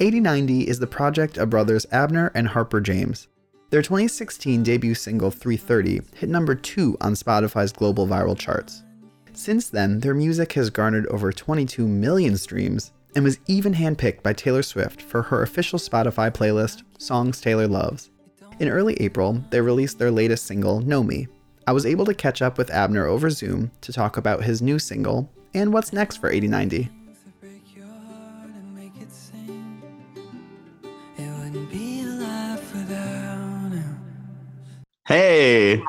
8090 0.00 0.68
is 0.68 0.78
the 0.78 0.86
project 0.86 1.38
of 1.38 1.50
brothers 1.50 1.84
Abner 1.90 2.30
and 2.32 2.46
Harper 2.46 2.80
James. 2.80 3.26
Their 3.70 3.82
2016 3.82 4.62
debut 4.62 4.94
single 4.94 5.32
330 5.32 6.02
hit 6.14 6.28
number 6.28 6.54
2 6.54 6.98
on 7.00 7.14
Spotify's 7.14 7.72
global 7.72 8.06
viral 8.06 8.38
charts. 8.38 8.84
Since 9.32 9.70
then, 9.70 9.98
their 9.98 10.14
music 10.14 10.52
has 10.52 10.70
garnered 10.70 11.08
over 11.08 11.32
22 11.32 11.88
million 11.88 12.36
streams 12.36 12.92
and 13.16 13.24
was 13.24 13.40
even 13.48 13.74
handpicked 13.74 14.22
by 14.22 14.32
Taylor 14.34 14.62
Swift 14.62 15.02
for 15.02 15.20
her 15.22 15.42
official 15.42 15.80
Spotify 15.80 16.30
playlist, 16.30 16.84
Songs 16.98 17.40
Taylor 17.40 17.66
Loves. 17.66 18.10
In 18.60 18.68
early 18.68 18.94
April, 19.00 19.42
they 19.50 19.60
released 19.60 19.98
their 19.98 20.12
latest 20.12 20.46
single, 20.46 20.80
Know 20.80 21.02
Me. 21.02 21.26
I 21.66 21.72
was 21.72 21.84
able 21.84 22.04
to 22.04 22.14
catch 22.14 22.40
up 22.40 22.56
with 22.56 22.70
Abner 22.70 23.06
over 23.06 23.30
Zoom 23.30 23.72
to 23.80 23.92
talk 23.92 24.16
about 24.16 24.44
his 24.44 24.62
new 24.62 24.78
single 24.78 25.28
and 25.54 25.72
what's 25.72 25.92
next 25.92 26.18
for 26.18 26.30
8090. 26.30 26.88
Hey, 35.08 35.82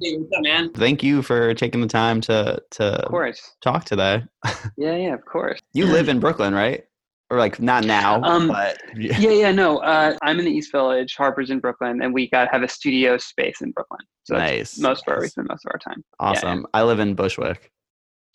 Hey, 0.00 0.16
what's 0.18 0.32
up, 0.36 0.42
man? 0.44 0.72
thank 0.72 1.02
you 1.02 1.20
for 1.20 1.52
taking 1.52 1.80
the 1.80 1.88
time 1.88 2.20
to 2.20 2.62
to 2.70 2.84
Of 2.84 3.10
course. 3.10 3.56
talk 3.60 3.84
today. 3.84 4.22
Yeah, 4.78 4.94
yeah, 4.94 5.14
of 5.14 5.24
course. 5.24 5.58
You 5.74 5.86
live 5.86 6.08
in 6.08 6.20
Brooklyn, 6.20 6.54
right? 6.54 6.84
Or 7.28 7.38
like 7.38 7.60
not 7.60 7.84
now, 7.84 8.22
Um, 8.22 8.46
but 8.46 8.80
Yeah, 8.96 9.30
yeah, 9.30 9.50
no. 9.50 9.78
Uh, 9.78 10.16
I'm 10.22 10.38
in 10.38 10.44
the 10.44 10.50
East 10.52 10.70
Village. 10.70 11.16
Harper's 11.16 11.50
in 11.50 11.58
Brooklyn, 11.58 12.02
and 12.02 12.14
we 12.14 12.30
got 12.30 12.48
have 12.52 12.62
a 12.62 12.68
studio 12.68 13.18
space 13.18 13.62
in 13.62 13.72
Brooklyn. 13.72 14.00
So 14.22 14.34
that's 14.34 14.50
nice. 14.52 14.78
most 14.80 15.06
where 15.08 15.20
we 15.20 15.26
spend 15.26 15.48
most 15.48 15.66
of 15.66 15.72
our 15.74 15.78
time. 15.80 16.04
Awesome. 16.20 16.66
I 16.72 16.84
live 16.84 17.00
in 17.00 17.14
Bushwick. 17.14 17.72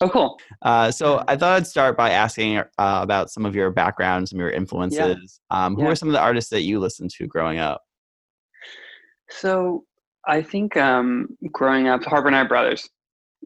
Oh, 0.02 0.10
cool. 0.10 0.38
Uh, 0.60 0.90
so 0.90 1.24
I 1.26 1.36
thought 1.36 1.56
I'd 1.56 1.66
start 1.66 1.96
by 1.96 2.10
asking 2.10 2.58
uh, 2.58 2.64
about 2.78 3.30
some 3.30 3.46
of 3.46 3.56
your 3.56 3.70
background, 3.70 4.28
some 4.28 4.38
of 4.38 4.42
your 4.42 4.50
influences. 4.50 5.40
Um, 5.50 5.74
who 5.74 5.82
Yeah. 5.82 5.88
are 5.88 5.96
some 5.96 6.08
of 6.10 6.12
the 6.12 6.20
artists 6.20 6.50
that 6.50 6.62
you 6.62 6.80
listened 6.80 7.10
to 7.12 7.26
growing 7.26 7.58
up? 7.58 7.82
So 9.30 9.84
I 10.28 10.42
think 10.42 10.76
um, 10.76 11.28
growing 11.52 11.88
up, 11.88 12.04
Harper 12.04 12.28
and 12.28 12.36
I 12.36 12.40
are 12.40 12.48
brothers. 12.48 12.88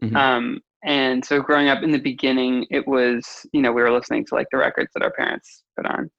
Mhm. 0.02 0.16
Um, 0.16 0.60
and 0.84 1.24
so 1.24 1.40
growing 1.40 1.68
up 1.68 1.82
in 1.82 1.92
the 1.92 1.98
beginning, 1.98 2.66
it 2.70 2.86
was, 2.88 3.46
you 3.52 3.62
know, 3.62 3.72
we 3.72 3.82
were 3.82 3.92
listening 3.92 4.24
to 4.26 4.34
like 4.34 4.48
the 4.50 4.58
records 4.58 4.90
that 4.94 5.02
our 5.04 5.12
parents 5.12 5.62
put 5.76 5.86
on. 5.86 6.10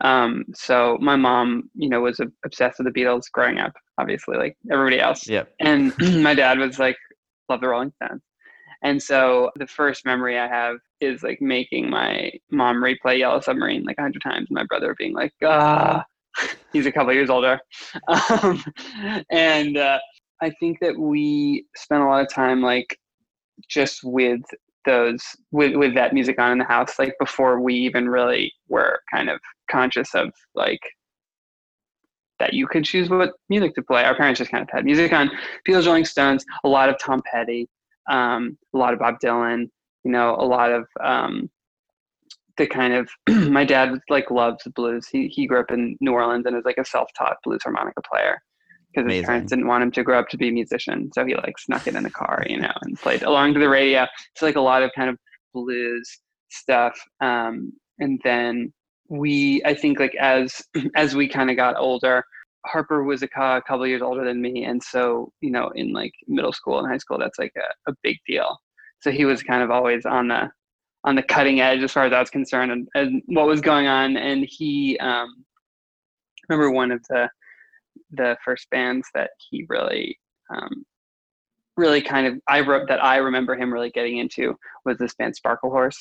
Um, 0.00 0.44
so 0.54 0.98
my 1.00 1.16
mom, 1.16 1.70
you 1.74 1.88
know, 1.88 2.00
was 2.00 2.20
obsessed 2.44 2.78
with 2.78 2.92
the 2.92 3.00
Beatles 3.00 3.30
growing 3.32 3.58
up, 3.58 3.72
obviously, 3.98 4.36
like 4.36 4.56
everybody 4.72 5.00
else. 5.00 5.28
Yep. 5.28 5.54
And 5.60 5.92
my 6.22 6.34
dad 6.34 6.58
was 6.58 6.78
like, 6.78 6.96
love 7.48 7.60
the 7.60 7.68
Rolling 7.68 7.92
Stones. 8.02 8.22
And 8.82 9.02
so 9.02 9.50
the 9.56 9.66
first 9.66 10.04
memory 10.04 10.38
I 10.38 10.46
have 10.46 10.76
is 11.00 11.22
like 11.22 11.40
making 11.40 11.90
my 11.90 12.30
mom 12.50 12.76
replay 12.76 13.18
Yellow 13.18 13.40
Submarine 13.40 13.84
like 13.84 13.98
a 13.98 14.02
hundred 14.02 14.22
times. 14.22 14.46
and 14.48 14.56
My 14.56 14.64
brother 14.64 14.94
being 14.98 15.14
like, 15.14 15.32
ah, 15.44 16.04
he's 16.72 16.86
a 16.86 16.92
couple 16.92 17.12
years 17.12 17.30
older. 17.30 17.60
Um, 18.42 18.62
and 19.30 19.76
uh, 19.76 19.98
I 20.40 20.50
think 20.60 20.78
that 20.80 20.98
we 20.98 21.66
spent 21.76 22.02
a 22.02 22.06
lot 22.06 22.22
of 22.22 22.32
time 22.32 22.62
like 22.62 22.98
just 23.68 24.00
with 24.04 24.40
those 24.84 25.22
with 25.50 25.74
with 25.74 25.94
that 25.94 26.14
music 26.14 26.38
on 26.38 26.52
in 26.52 26.58
the 26.58 26.64
house 26.64 26.98
like 26.98 27.14
before 27.18 27.60
we 27.60 27.74
even 27.74 28.08
really 28.08 28.52
were 28.68 29.00
kind 29.12 29.28
of 29.28 29.40
conscious 29.70 30.14
of 30.14 30.32
like 30.54 30.80
that 32.38 32.54
you 32.54 32.66
could 32.66 32.84
choose 32.84 33.10
what 33.10 33.32
music 33.48 33.74
to 33.74 33.82
play. 33.82 34.04
Our 34.04 34.16
parents 34.16 34.38
just 34.38 34.50
kind 34.50 34.62
of 34.62 34.68
had 34.70 34.84
music 34.84 35.12
on. 35.12 35.30
Beatles, 35.68 35.86
Rolling 35.86 36.04
Stones, 36.04 36.44
a 36.64 36.68
lot 36.68 36.88
of 36.88 36.96
Tom 36.98 37.22
Petty, 37.30 37.68
um, 38.10 38.56
a 38.74 38.78
lot 38.78 38.92
of 38.92 39.00
Bob 39.00 39.16
Dylan. 39.22 39.68
You 40.04 40.12
know, 40.12 40.36
a 40.36 40.44
lot 40.44 40.70
of 40.70 40.86
um, 41.02 41.50
the 42.58 42.66
kind 42.66 42.92
of. 42.92 43.08
my 43.50 43.64
dad 43.64 43.98
like 44.10 44.30
loves 44.30 44.64
blues. 44.74 45.08
He 45.08 45.28
he 45.28 45.46
grew 45.46 45.60
up 45.60 45.70
in 45.70 45.96
New 46.00 46.12
Orleans 46.12 46.46
and 46.46 46.56
is 46.56 46.64
like 46.64 46.78
a 46.78 46.84
self-taught 46.84 47.38
blues 47.44 47.60
harmonica 47.62 48.02
player 48.02 48.38
because 48.92 49.06
his 49.06 49.18
Amazing. 49.18 49.26
parents 49.26 49.50
didn't 49.50 49.66
want 49.66 49.82
him 49.82 49.90
to 49.92 50.02
grow 50.02 50.18
up 50.18 50.28
to 50.28 50.36
be 50.36 50.48
a 50.48 50.52
musician. 50.52 51.10
So 51.14 51.24
he 51.24 51.34
like 51.34 51.58
snuck 51.58 51.86
it 51.86 51.94
in 51.94 52.02
the 52.02 52.10
car, 52.10 52.44
you 52.48 52.60
know, 52.60 52.72
and 52.82 52.98
played 52.98 53.22
along 53.22 53.54
to 53.54 53.60
the 53.60 53.68
radio. 53.68 54.06
So 54.36 54.46
like 54.46 54.56
a 54.56 54.60
lot 54.60 54.82
of 54.82 54.90
kind 54.94 55.10
of 55.10 55.16
blues 55.54 56.20
stuff. 56.50 56.98
Um, 57.20 57.72
and 57.98 58.20
then 58.24 58.72
we, 59.08 59.62
I 59.64 59.74
think 59.74 59.98
like 59.98 60.14
as 60.16 60.62
as 60.96 61.14
we 61.14 61.28
kind 61.28 61.50
of 61.50 61.56
got 61.56 61.76
older, 61.76 62.24
Harper 62.66 63.04
was 63.04 63.22
a 63.22 63.28
cou- 63.28 63.60
couple 63.62 63.86
years 63.86 64.02
older 64.02 64.24
than 64.24 64.42
me, 64.42 64.64
and 64.64 64.82
so 64.82 65.32
you 65.40 65.50
know, 65.50 65.70
in 65.74 65.92
like 65.92 66.12
middle 66.26 66.52
school 66.52 66.78
and 66.78 66.88
high 66.88 66.98
school, 66.98 67.18
that's 67.18 67.38
like 67.38 67.52
a, 67.56 67.90
a 67.90 67.94
big 68.02 68.16
deal. 68.26 68.58
So 69.00 69.10
he 69.10 69.24
was 69.24 69.42
kind 69.42 69.62
of 69.62 69.70
always 69.70 70.04
on 70.04 70.28
the 70.28 70.50
on 71.04 71.14
the 71.14 71.22
cutting 71.22 71.60
edge 71.60 71.82
as 71.82 71.92
far 71.92 72.04
as 72.04 72.12
I 72.12 72.20
was 72.20 72.30
concerned, 72.30 72.72
and, 72.72 72.88
and 72.94 73.22
what 73.26 73.46
was 73.46 73.60
going 73.60 73.86
on. 73.86 74.16
And 74.16 74.44
he, 74.44 74.98
um, 74.98 75.44
I 76.50 76.54
remember 76.54 76.70
one 76.72 76.92
of 76.92 77.02
the 77.08 77.28
the 78.12 78.36
first 78.44 78.68
bands 78.70 79.06
that 79.14 79.30
he 79.38 79.66
really 79.68 80.18
um, 80.54 80.84
really 81.76 82.02
kind 82.02 82.26
of 82.26 82.34
I 82.48 82.60
wrote 82.60 82.88
that 82.88 83.02
I 83.02 83.16
remember 83.16 83.54
him 83.56 83.72
really 83.72 83.90
getting 83.90 84.18
into 84.18 84.54
was 84.84 84.98
this 84.98 85.14
band 85.14 85.34
Sparklehorse, 85.34 85.96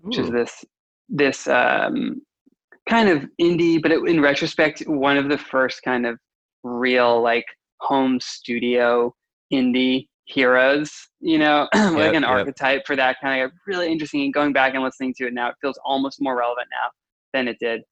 which 0.00 0.18
is 0.18 0.30
this 0.30 0.64
this 1.08 1.46
um, 1.48 2.22
kind 2.88 3.08
of 3.08 3.24
indie, 3.40 3.80
but 3.80 3.92
it, 3.92 4.06
in 4.08 4.20
retrospect, 4.20 4.82
one 4.86 5.16
of 5.16 5.28
the 5.28 5.38
first 5.38 5.82
kind 5.82 6.06
of 6.06 6.18
real 6.62 7.22
like 7.22 7.46
home 7.80 8.18
studio 8.20 9.14
indie 9.52 10.08
heroes. 10.24 10.92
You 11.20 11.38
know, 11.38 11.68
like 11.74 12.12
Yep, 12.12 12.14
an 12.14 12.24
yep. 12.28 12.30
archetype 12.30 12.86
for 12.86 12.96
that 12.96 13.16
kind 13.20 13.42
of 13.42 13.52
really 13.66 13.90
interesting. 13.90 14.22
And 14.22 14.34
going 14.34 14.52
back 14.52 14.74
and 14.74 14.82
listening 14.82 15.14
to 15.18 15.26
it 15.26 15.34
now, 15.34 15.48
it 15.50 15.56
feels 15.60 15.78
almost 15.84 16.20
more 16.20 16.36
relevant 16.36 16.68
now 16.70 16.90
than 17.32 17.48
it 17.48 17.58
did, 17.60 17.82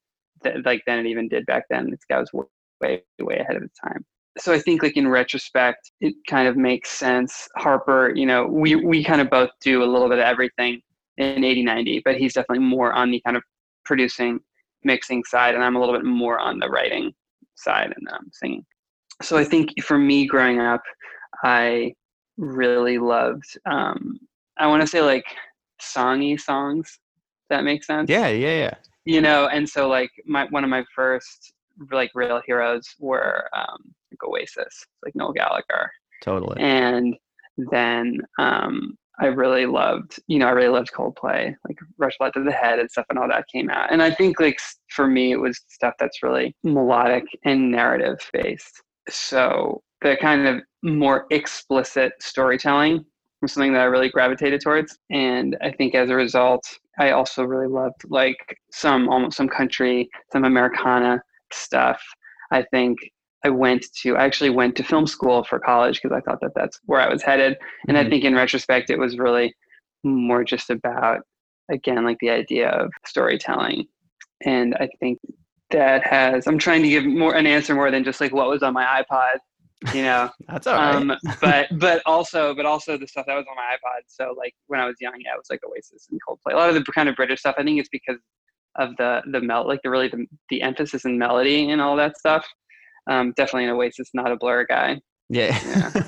th- 0.45 0.57
like 0.65 0.83
than 0.87 0.99
it 1.01 1.07
even 1.07 1.29
did 1.29 1.47
back 1.47 1.65
then. 1.71 1.91
This 1.91 2.01
guy 2.09 2.19
was 2.21 2.31
way 2.33 3.03
way 3.21 3.39
ahead 3.39 3.57
of 3.57 3.63
its 3.63 3.79
time. 3.79 4.05
So 4.39 4.53
I 4.53 4.59
think 4.59 4.83
like 4.83 4.97
in 4.97 5.09
retrospect, 5.09 5.93
it 6.01 6.15
kind 6.27 6.49
of 6.49 6.57
makes 6.57 6.91
sense. 6.91 7.49
Harper, 7.57 8.13
you 8.15 8.27
know, 8.27 8.47
we 8.47 8.77
we 8.77 9.05
kind 9.05 9.21
of 9.21 9.31
both 9.31 9.51
do 9.61 9.83
a 9.83 9.87
little 9.87 10.09
bit 10.09 10.19
of 10.19 10.25
everything 10.25 10.81
in 11.19 11.45
80 11.45 11.63
90, 11.63 12.03
but 12.05 12.17
he's 12.17 12.33
definitely 12.35 12.65
more 12.65 12.93
on 12.93 13.11
the 13.11 13.21
kind 13.27 13.37
of 13.37 13.43
producing, 13.85 14.41
mixing 14.85 15.23
side, 15.25 15.55
and 15.55 15.63
I'm 15.63 15.77
a 15.77 15.81
little 15.81 15.95
bit 15.95 16.05
more 16.05 16.39
on 16.39 16.59
the 16.59 16.69
writing 16.69 17.13
side 17.57 17.93
and 17.97 18.09
um, 18.13 18.31
singing. 18.33 18.65
So 19.21 19.37
I 19.37 19.45
think 19.45 19.71
for 19.83 19.99
me 19.99 20.27
growing 20.27 20.61
up, 20.61 20.83
I 21.45 21.95
really 22.43 22.99
loved, 22.99 23.57
um, 23.65 24.19
I 24.59 24.67
want 24.67 24.83
to 24.83 24.87
say 24.87 25.01
like 25.01 25.25
songy 25.81 26.39
songs. 26.39 26.99
That 27.53 27.65
makes 27.65 27.87
sense 27.87 28.09
yeah, 28.09 28.29
yeah, 28.29 28.55
yeah. 28.55 28.75
you 29.05 29.21
know 29.21 29.47
and 29.49 29.69
so 29.69 29.87
like 29.87 30.11
my 30.25 30.47
one 30.47 30.65
of 30.65 30.71
my 30.71 30.83
first 30.97 31.53
like 31.91 32.11
real 32.15 32.41
heroes 32.47 32.95
were 32.99 33.47
um 33.55 33.93
like 34.11 34.25
oasis 34.25 34.87
like 35.05 35.15
noel 35.15 35.35
gallagher 35.35 35.91
Totally. 36.23 36.59
and 36.63 37.15
then 37.71 38.23
um 38.39 38.97
i 39.21 39.27
really 39.27 39.67
loved 39.67 40.19
you 40.29 40.39
know 40.39 40.47
i 40.47 40.51
really 40.51 40.71
loved 40.71 40.93
coldplay 40.93 41.55
like 41.69 41.77
rush 41.99 42.17
blood 42.19 42.33
to 42.33 42.43
the 42.43 42.51
head 42.51 42.79
and 42.79 42.91
stuff 42.91 43.05
and 43.11 43.19
all 43.19 43.29
that 43.29 43.45
came 43.53 43.69
out 43.69 43.93
and 43.93 44.03
i 44.03 44.11
think 44.11 44.41
like 44.41 44.59
for 44.89 45.07
me 45.07 45.33
it 45.33 45.37
was 45.37 45.61
stuff 45.69 45.93
that's 45.99 46.23
really 46.23 46.57
melodic 46.65 47.25
and 47.45 47.71
narrative 47.71 48.19
based 48.33 48.83
so 49.11 49.83
the 50.03 50.17
kind 50.21 50.47
of 50.47 50.61
more 50.83 51.27
explicit 51.31 52.13
storytelling 52.21 53.05
was 53.41 53.53
something 53.53 53.73
that 53.73 53.83
i 53.83 53.85
really 53.85 54.09
gravitated 54.09 54.61
towards 54.61 54.99
and 55.11 55.57
i 55.63 55.71
think 55.71 55.95
as 55.95 56.11
a 56.11 56.15
result 56.15 56.63
i 56.99 57.11
also 57.11 57.45
really 57.45 57.69
loved 57.69 58.03
like 58.09 58.37
some 58.73 59.09
almost 59.09 59.37
some 59.37 59.49
country 59.49 60.09
some 60.33 60.45
americana 60.45 61.21
stuff 61.53 62.01
i 62.53 62.63
think 62.71 62.99
i 63.45 63.49
went 63.49 63.85
to 64.01 64.17
i 64.17 64.25
actually 64.25 64.51
went 64.51 64.75
to 64.77 64.83
film 64.83 65.07
school 65.07 65.45
for 65.45 65.59
college 65.59 66.01
because 66.01 66.17
i 66.17 66.21
thought 66.21 66.41
that 66.41 66.53
that's 66.55 66.81
where 66.87 67.01
i 67.01 67.09
was 67.09 67.23
headed 67.23 67.57
and 67.89 67.97
I 67.99 68.05
Mhm. 68.05 68.11
think 68.11 68.25
in 68.25 68.35
retrospect, 68.35 68.91
it 68.91 68.99
was 68.99 69.19
really 69.19 69.55
more 70.05 70.45
just 70.45 70.71
about, 70.71 71.21
again, 71.71 72.05
like 72.05 72.19
the 72.21 72.31
idea 72.31 72.69
of 72.71 72.91
storytelling. 73.07 73.87
And 74.45 74.75
I 74.77 74.89
think 75.01 75.19
that 75.71 76.07
has, 76.07 76.47
I'm 76.47 76.59
trying 76.59 76.83
to 76.83 76.89
give 76.89 77.05
more 77.05 77.35
an 77.35 77.47
answer 77.47 77.75
more 77.75 77.91
than 77.91 78.05
just 78.05 78.21
like 78.21 78.33
what 78.33 78.49
was 78.49 78.63
on 78.63 78.73
my 78.75 78.85
iPod, 79.03 79.39
you 79.95 80.03
know. 80.03 80.31
That's 80.49 80.67
all 80.67 80.75
right. 80.77 80.95
um, 80.95 81.13
but 81.41 81.69
but 81.79 82.03
also 82.07 82.55
but 82.55 82.67
also 82.67 82.97
the 82.97 83.07
stuff 83.07 83.27
that 83.27 83.35
was 83.35 83.47
on 83.49 83.57
my 83.57 83.63
iPod. 83.77 84.03
So 84.07 84.35
like 84.37 84.55
when 84.67 84.81
I 84.81 84.87
was 84.87 84.97
young, 85.01 85.15
yeah, 85.19 85.35
it 85.35 85.39
was 85.39 85.49
like 85.51 85.61
Oasis 85.69 86.09
and 86.11 86.21
Coldplay. 86.29 86.55
A 86.55 86.57
lot 86.57 86.69
of 86.69 86.75
the 86.75 86.85
kind 86.93 87.09
of 87.09 87.17
British 87.17 87.41
stuff. 87.41 87.55
I 87.59 87.63
think 87.65 87.79
it's 87.81 87.89
because 87.89 88.19
of 88.77 88.97
the 88.97 89.23
the 89.31 89.41
mel 89.41 89.67
like 89.67 89.81
the 89.83 89.91
really 89.91 90.09
the, 90.09 90.27
the 90.49 90.63
emphasis 90.63 91.05
in 91.05 91.19
melody 91.19 91.71
and 91.71 91.81
all 91.81 91.97
that 91.97 92.17
stuff. 92.19 92.47
Um, 93.11 93.33
definitely 93.37 93.65
an 93.65 93.71
Oasis, 93.71 94.11
not 94.15 94.31
a 94.31 94.37
Blur 94.37 94.65
guy. 94.67 95.01
yeah. 95.29 95.59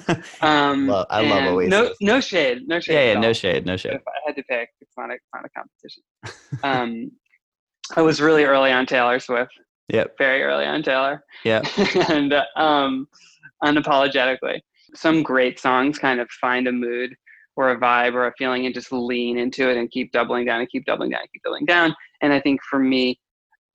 Um, 0.41 0.87
Love- 0.87 1.06
I 1.11 1.23
love 1.23 1.59
and 1.59 1.70
No, 1.70 1.82
Oasis. 1.87 1.97
no 2.00 2.20
shade, 2.20 2.69
no 2.69 2.79
shade. 2.81 2.94
yeah, 2.94 3.12
yeah, 3.15 3.20
no 3.20 3.29
all. 3.29 3.32
shade, 3.35 3.67
no 3.67 3.73
But 3.73 3.81
shade. 3.81 3.93
if 3.94 4.03
I 4.06 4.12
had 4.27 4.37
to 4.37 4.43
pick, 4.44 4.69
it's 4.81 4.93
not 4.97 5.11
a, 5.11 5.15
it's 5.15 5.25
not 5.35 5.44
a 5.44 5.49
competition. 5.50 6.03
um, 6.62 7.11
I 7.97 8.03
was 8.03 8.20
really 8.20 8.44
early 8.44 8.70
on 8.70 8.87
Taylor 8.87 9.19
Swift, 9.19 9.53
Yep. 9.88 10.17
very 10.19 10.43
early 10.43 10.65
on 10.67 10.82
Taylor. 10.82 11.25
Yeah. 11.44 11.62
and 12.09 12.32
uh, 12.32 12.44
um, 12.56 13.09
unapologetically, 13.62 14.61
some 14.95 15.23
great 15.23 15.59
songs 15.59 15.99
kind 15.99 16.21
of 16.21 16.31
find 16.31 16.67
a 16.69 16.73
mood 16.73 17.15
or 17.56 17.71
a 17.71 17.79
vibe 17.79 18.15
or 18.15 18.27
a 18.27 18.33
feeling 18.37 18.67
and 18.67 18.75
just 18.75 18.93
lean 18.93 19.39
into 19.39 19.71
it 19.71 19.77
and 19.77 19.91
keep 19.91 20.11
doubling 20.12 20.45
down 20.45 20.61
and 20.61 20.69
keep 20.69 20.85
doubling 20.85 21.11
down 21.11 21.21
and 21.21 21.31
keep 21.33 21.43
doubling 21.43 21.65
down. 21.67 21.95
And 22.21 22.33
I 22.33 22.41
think 22.41 22.61
for 22.69 22.79
me, 22.79 23.19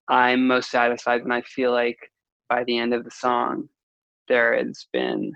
I'm 0.10 0.48
most 0.48 0.70
satisfied 0.70 1.22
when 1.24 1.32
I 1.32 1.42
feel 1.42 1.72
like 1.72 1.98
by 2.50 2.64
the 2.66 2.78
end 2.78 2.94
of 2.94 3.04
the 3.04 3.12
song, 3.12 3.70
there 4.28 4.56
has 4.58 4.88
been 4.92 5.32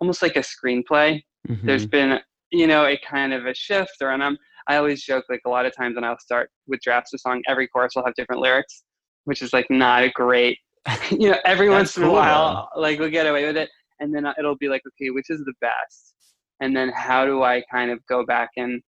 almost 0.00 0.22
like 0.22 0.36
a 0.36 0.40
screenplay. 0.40 1.22
Mhm. 1.48 1.62
There's 1.62 1.86
been, 1.86 2.20
you 2.50 2.66
know, 2.66 2.86
a 2.86 2.98
kind 2.98 3.32
of 3.32 3.46
a 3.46 3.54
shift, 3.54 3.96
or 4.00 4.10
and 4.10 4.22
I'm 4.22 4.38
I 4.66 4.76
always 4.76 5.02
joke 5.04 5.24
like 5.28 5.42
a 5.44 5.50
lot 5.50 5.66
of 5.66 5.76
times 5.76 5.94
when 5.94 6.04
I'll 6.04 6.18
start 6.18 6.50
with 6.66 6.80
drafts 6.80 7.12
of 7.12 7.20
song, 7.20 7.42
every 7.46 7.68
chorus 7.68 7.94
will 7.94 8.04
have 8.04 8.14
different 8.14 8.40
lyrics, 8.40 8.84
which 9.24 9.42
is 9.42 9.52
like 9.52 9.66
not 9.68 10.02
a 10.04 10.10
great, 10.10 10.58
you 11.10 11.30
know, 11.30 11.38
every 11.44 11.68
That's 11.68 11.78
once 11.78 11.96
in 11.96 12.02
a 12.02 12.06
cool, 12.06 12.14
while, 12.14 12.68
like 12.76 12.98
we'll 12.98 13.10
get 13.10 13.26
away 13.26 13.46
with 13.46 13.56
it, 13.56 13.70
and 14.00 14.14
then 14.14 14.26
uh, 14.26 14.34
it'll 14.38 14.56
be 14.56 14.68
like, 14.68 14.82
okay, 14.86 15.10
which 15.10 15.30
is 15.30 15.40
the 15.40 15.54
best, 15.60 16.14
and 16.60 16.76
then 16.76 16.90
how 16.94 17.24
do 17.24 17.42
I 17.42 17.62
kind 17.70 17.90
of 17.90 17.98
go 18.06 18.24
back 18.24 18.50
and 18.56 18.82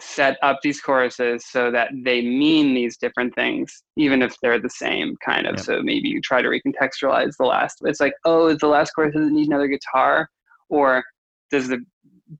set 0.00 0.36
up 0.42 0.58
these 0.62 0.80
choruses 0.80 1.44
so 1.46 1.70
that 1.70 1.90
they 2.04 2.20
mean 2.20 2.74
these 2.74 2.96
different 2.96 3.34
things, 3.34 3.84
even 3.96 4.22
if 4.22 4.34
they're 4.42 4.60
the 4.60 4.68
same 4.68 5.14
kind 5.24 5.46
of. 5.46 5.60
So 5.60 5.82
maybe 5.82 6.08
you 6.08 6.20
try 6.20 6.42
to 6.42 6.48
recontextualize 6.48 7.36
the 7.38 7.46
last. 7.46 7.78
It's 7.82 8.00
like, 8.00 8.14
oh, 8.24 8.48
is 8.48 8.58
the 8.58 8.66
last 8.66 8.90
chorus 8.90 9.14
does 9.14 9.28
it 9.28 9.32
need 9.32 9.46
another 9.46 9.68
guitar, 9.68 10.28
or 10.68 11.04
does 11.50 11.68
the 11.68 11.78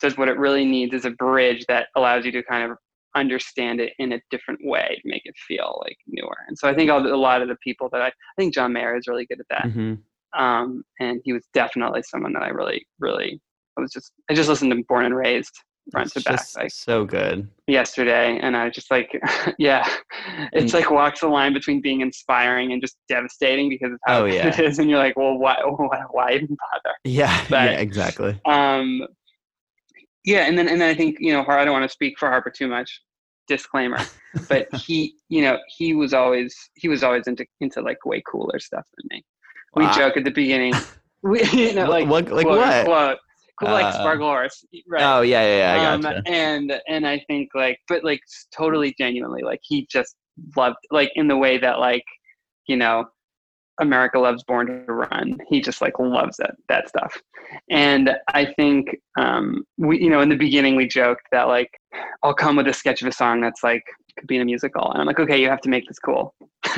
does 0.00 0.16
what 0.16 0.28
it 0.28 0.38
really 0.38 0.64
needs 0.64 0.94
is 0.94 1.04
a 1.04 1.10
bridge 1.10 1.64
that 1.68 1.88
allows 1.94 2.24
you 2.24 2.32
to 2.32 2.42
kind 2.42 2.70
of 2.70 2.78
understand 3.14 3.80
it 3.80 3.92
in 3.98 4.12
a 4.12 4.20
different 4.30 4.60
way 4.64 4.98
to 5.02 5.08
make 5.08 5.22
it 5.24 5.34
feel 5.46 5.80
like 5.84 5.96
newer. 6.06 6.36
And 6.48 6.58
so 6.58 6.68
I 6.68 6.74
think 6.74 6.90
all, 6.90 7.06
a 7.06 7.14
lot 7.16 7.42
of 7.42 7.48
the 7.48 7.56
people 7.62 7.88
that 7.92 8.02
I, 8.02 8.08
I 8.08 8.12
think 8.38 8.54
John 8.54 8.72
Mayer 8.72 8.96
is 8.96 9.06
really 9.06 9.26
good 9.26 9.40
at 9.40 9.46
that. 9.50 9.64
Mhm. 9.72 9.98
Um, 10.36 10.82
and 11.00 11.20
he 11.24 11.32
was 11.32 11.44
definitely 11.54 12.02
someone 12.02 12.32
that 12.32 12.42
I 12.42 12.48
really, 12.48 12.86
really, 12.98 13.40
I 13.78 13.80
was 13.80 13.92
just, 13.92 14.12
I 14.30 14.34
just 14.34 14.48
listened 14.48 14.72
to 14.72 14.82
Born 14.88 15.04
and 15.04 15.14
Raised 15.16 15.52
front 15.92 16.06
It's 16.06 16.14
to 16.14 16.20
back 16.22 16.38
just 16.40 16.56
like 16.56 16.70
so 16.70 17.04
good. 17.04 17.46
yesterday. 17.68 18.38
And 18.42 18.56
I 18.56 18.64
was 18.64 18.74
just 18.74 18.90
like, 18.90 19.12
yeah, 19.58 19.86
it's 20.52 20.72
And- 20.72 20.82
like 20.82 20.90
walks 20.90 21.20
the 21.20 21.28
line 21.28 21.52
between 21.52 21.80
being 21.80 22.00
inspiring 22.00 22.72
and 22.72 22.80
just 22.82 22.96
devastating 23.08 23.68
because 23.68 23.92
of 23.92 23.98
how 24.06 24.22
Oh, 24.22 24.24
yeah. 24.24 24.48
it 24.48 24.58
is. 24.58 24.78
And 24.80 24.90
you're 24.90 24.98
like, 24.98 25.16
well, 25.16 25.38
why, 25.38 25.56
why, 25.64 26.02
why 26.10 26.32
even 26.32 26.48
bother? 26.48 26.96
Yeah, 27.04 27.44
But- 27.48 27.70
yeah, 27.72 27.78
exactly. 27.78 28.40
Um, 28.46 29.06
yeah, 30.24 30.46
and 30.46 30.56
then 30.58 30.68
and 30.68 30.80
then 30.80 30.88
I 30.90 30.94
think 30.94 31.16
you 31.20 31.32
know 31.32 31.42
Har- 31.42 31.58
I 31.58 31.64
don't 31.64 31.72
want 31.72 31.84
to 31.88 31.92
speak 31.92 32.18
for 32.18 32.28
Harper 32.28 32.50
too 32.50 32.68
much. 32.68 33.00
Disclaimer, 33.46 33.98
but 34.48 34.74
he 34.76 35.14
you 35.28 35.42
know 35.42 35.58
he 35.76 35.94
was 35.94 36.14
always 36.14 36.56
he 36.74 36.88
was 36.88 37.02
always 37.02 37.26
into 37.26 37.44
into 37.60 37.80
like 37.82 38.04
way 38.06 38.22
cooler 38.26 38.58
stuff 38.58 38.86
than 38.96 39.06
me. 39.10 39.24
We 39.76 39.86
joke 39.92 40.16
at 40.16 40.24
the 40.24 40.30
beginning. 40.30 40.74
We 41.22 41.42
you 41.52 41.72
know 41.72 41.88
like 41.88 42.06
what- 42.06 42.30
like 42.30 42.44
quote, 42.46 42.58
what? 42.58 42.74
unquote, 42.80 43.18
cool 43.58 43.70
like 43.70 43.94
Uh, 43.94 44.04
Sparklehorse, 44.04 44.62
right? 44.86 45.02
Oh 45.02 45.22
yeah, 45.22 45.40
yeah, 45.40 45.56
yeah. 45.56 45.82
I 45.82 45.94
um, 45.94 46.02
gotcha. 46.02 46.22
and 46.26 46.80
and 46.86 47.06
I 47.06 47.18
think 47.26 47.48
like 47.54 47.78
but 47.88 48.04
like 48.04 48.20
totally 48.54 48.94
genuinely 48.98 49.42
like 49.42 49.60
he 49.62 49.86
just 49.90 50.16
loved 50.54 50.76
like 50.90 51.10
in 51.14 51.28
the 51.28 51.36
way 51.38 51.56
that 51.56 51.78
like 51.78 52.04
you 52.66 52.76
know 52.76 53.06
America 53.80 54.18
loves 54.18 54.42
Born 54.44 54.66
to 54.66 54.92
Run. 54.92 55.38
He 55.48 55.60
just 55.60 55.80
like 55.80 55.98
loves 55.98 56.36
that 56.38 56.56
that 56.68 56.88
stuff. 56.88 57.20
And 57.70 58.10
I 58.28 58.46
think 58.46 58.96
um 59.18 59.64
we 59.78 60.02
you 60.02 60.10
know 60.10 60.20
in 60.20 60.28
the 60.28 60.36
beginning 60.36 60.76
we 60.76 60.86
joked 60.86 61.26
that 61.32 61.48
like 61.48 61.70
I'll 62.22 62.34
come 62.34 62.56
with 62.56 62.68
a 62.68 62.72
sketch 62.72 63.02
of 63.02 63.08
a 63.08 63.12
song 63.12 63.40
that's 63.40 63.62
like 63.62 63.84
could 64.18 64.28
be 64.28 64.36
in 64.36 64.42
a 64.42 64.44
musical 64.44 64.90
and 64.92 65.00
I'm 65.00 65.06
like 65.06 65.18
okay 65.18 65.40
you 65.40 65.48
have 65.48 65.60
to 65.62 65.68
make 65.68 65.86
this 65.88 65.98
cool. 65.98 66.34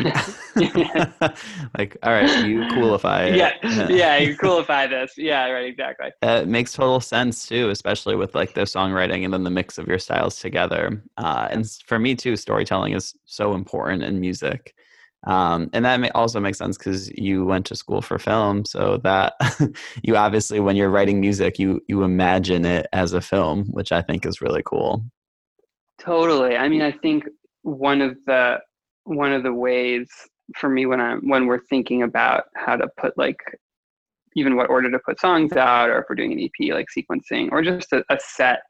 like, 1.79 1.97
all 2.03 2.13
right, 2.13 2.45
you 2.45 2.61
coolify 2.73 3.31
it. 3.31 3.37
yeah, 3.37 3.89
yeah, 3.89 4.17
you 4.19 4.37
coolify 4.37 4.89
this. 4.89 5.13
Yeah, 5.17 5.49
right, 5.49 5.65
exactly. 5.65 6.11
It 6.23 6.49
makes 6.49 6.73
total 6.73 7.01
sense 7.01 7.47
too, 7.47 7.71
especially 7.71 8.17
with 8.17 8.35
like 8.35 8.55
the 8.55 8.63
songwriting 8.63 9.25
and 9.25 9.33
then 9.33 9.45
the 9.45 9.51
mix 9.51 9.79
of 9.79 9.87
your 9.87 9.99
styles 9.99 10.39
together. 10.39 11.03
Uh, 11.17 11.49
and 11.51 11.71
for 11.87 11.99
me 11.99 12.15
too, 12.15 12.37
storytelling 12.37 12.95
is 12.95 13.15
so 13.25 13.55
important 13.55 14.03
in 14.03 14.21
music. 14.21 14.75
Um, 15.27 15.69
and 15.73 15.85
that 15.85 16.13
also 16.15 16.39
makes 16.39 16.59
sense 16.59 16.79
because 16.79 17.11
you 17.11 17.45
went 17.45 17.67
to 17.67 17.77
school 17.77 18.01
for 18.01 18.19
film, 18.19 18.65
so 18.65 18.99
that 18.99 19.35
you 20.03 20.17
obviously, 20.17 20.61
when 20.61 20.77
you're 20.77 20.91
writing 20.91 21.21
music, 21.21 21.59
you 21.59 21.81
you 21.89 22.03
imagine 22.05 22.65
it 22.65 22.87
as 22.93 23.13
a 23.13 23.21
film, 23.21 23.67
which 23.67 23.93
I 23.93 24.03
think 24.03 24.25
is 24.25 24.41
really 24.41 24.63
cool. 24.65 25.05
Totally. 25.99 26.57
I 26.57 26.69
mean, 26.69 26.83
I 26.83 26.93
think 26.93 27.25
one 27.63 28.01
of 28.01 28.17
the 28.27 28.61
one 29.05 29.33
of 29.33 29.43
the 29.43 29.53
ways 29.53 30.09
for 30.57 30.69
me 30.69 30.87
when 30.87 31.01
I'm 31.01 31.29
when 31.29 31.47
we're 31.47 31.65
thinking 31.69 32.03
about 32.03 32.45
how 32.55 32.77
to 32.77 32.87
put 32.97 33.19
like 33.19 33.41
even 34.37 34.55
what 34.55 34.71
order 34.71 34.91
to 34.91 34.99
put 34.99 35.19
songs 35.19 35.53
out, 35.55 35.89
or 35.89 35.99
if 35.99 36.05
we're 36.09 36.15
doing 36.15 36.33
an 36.33 36.41
EP 36.41 36.73
like 36.73 36.87
sequencing, 36.97 37.51
or 37.51 37.63
just 37.63 37.93
a, 37.93 38.05
a 38.11 38.19
set 38.21 38.61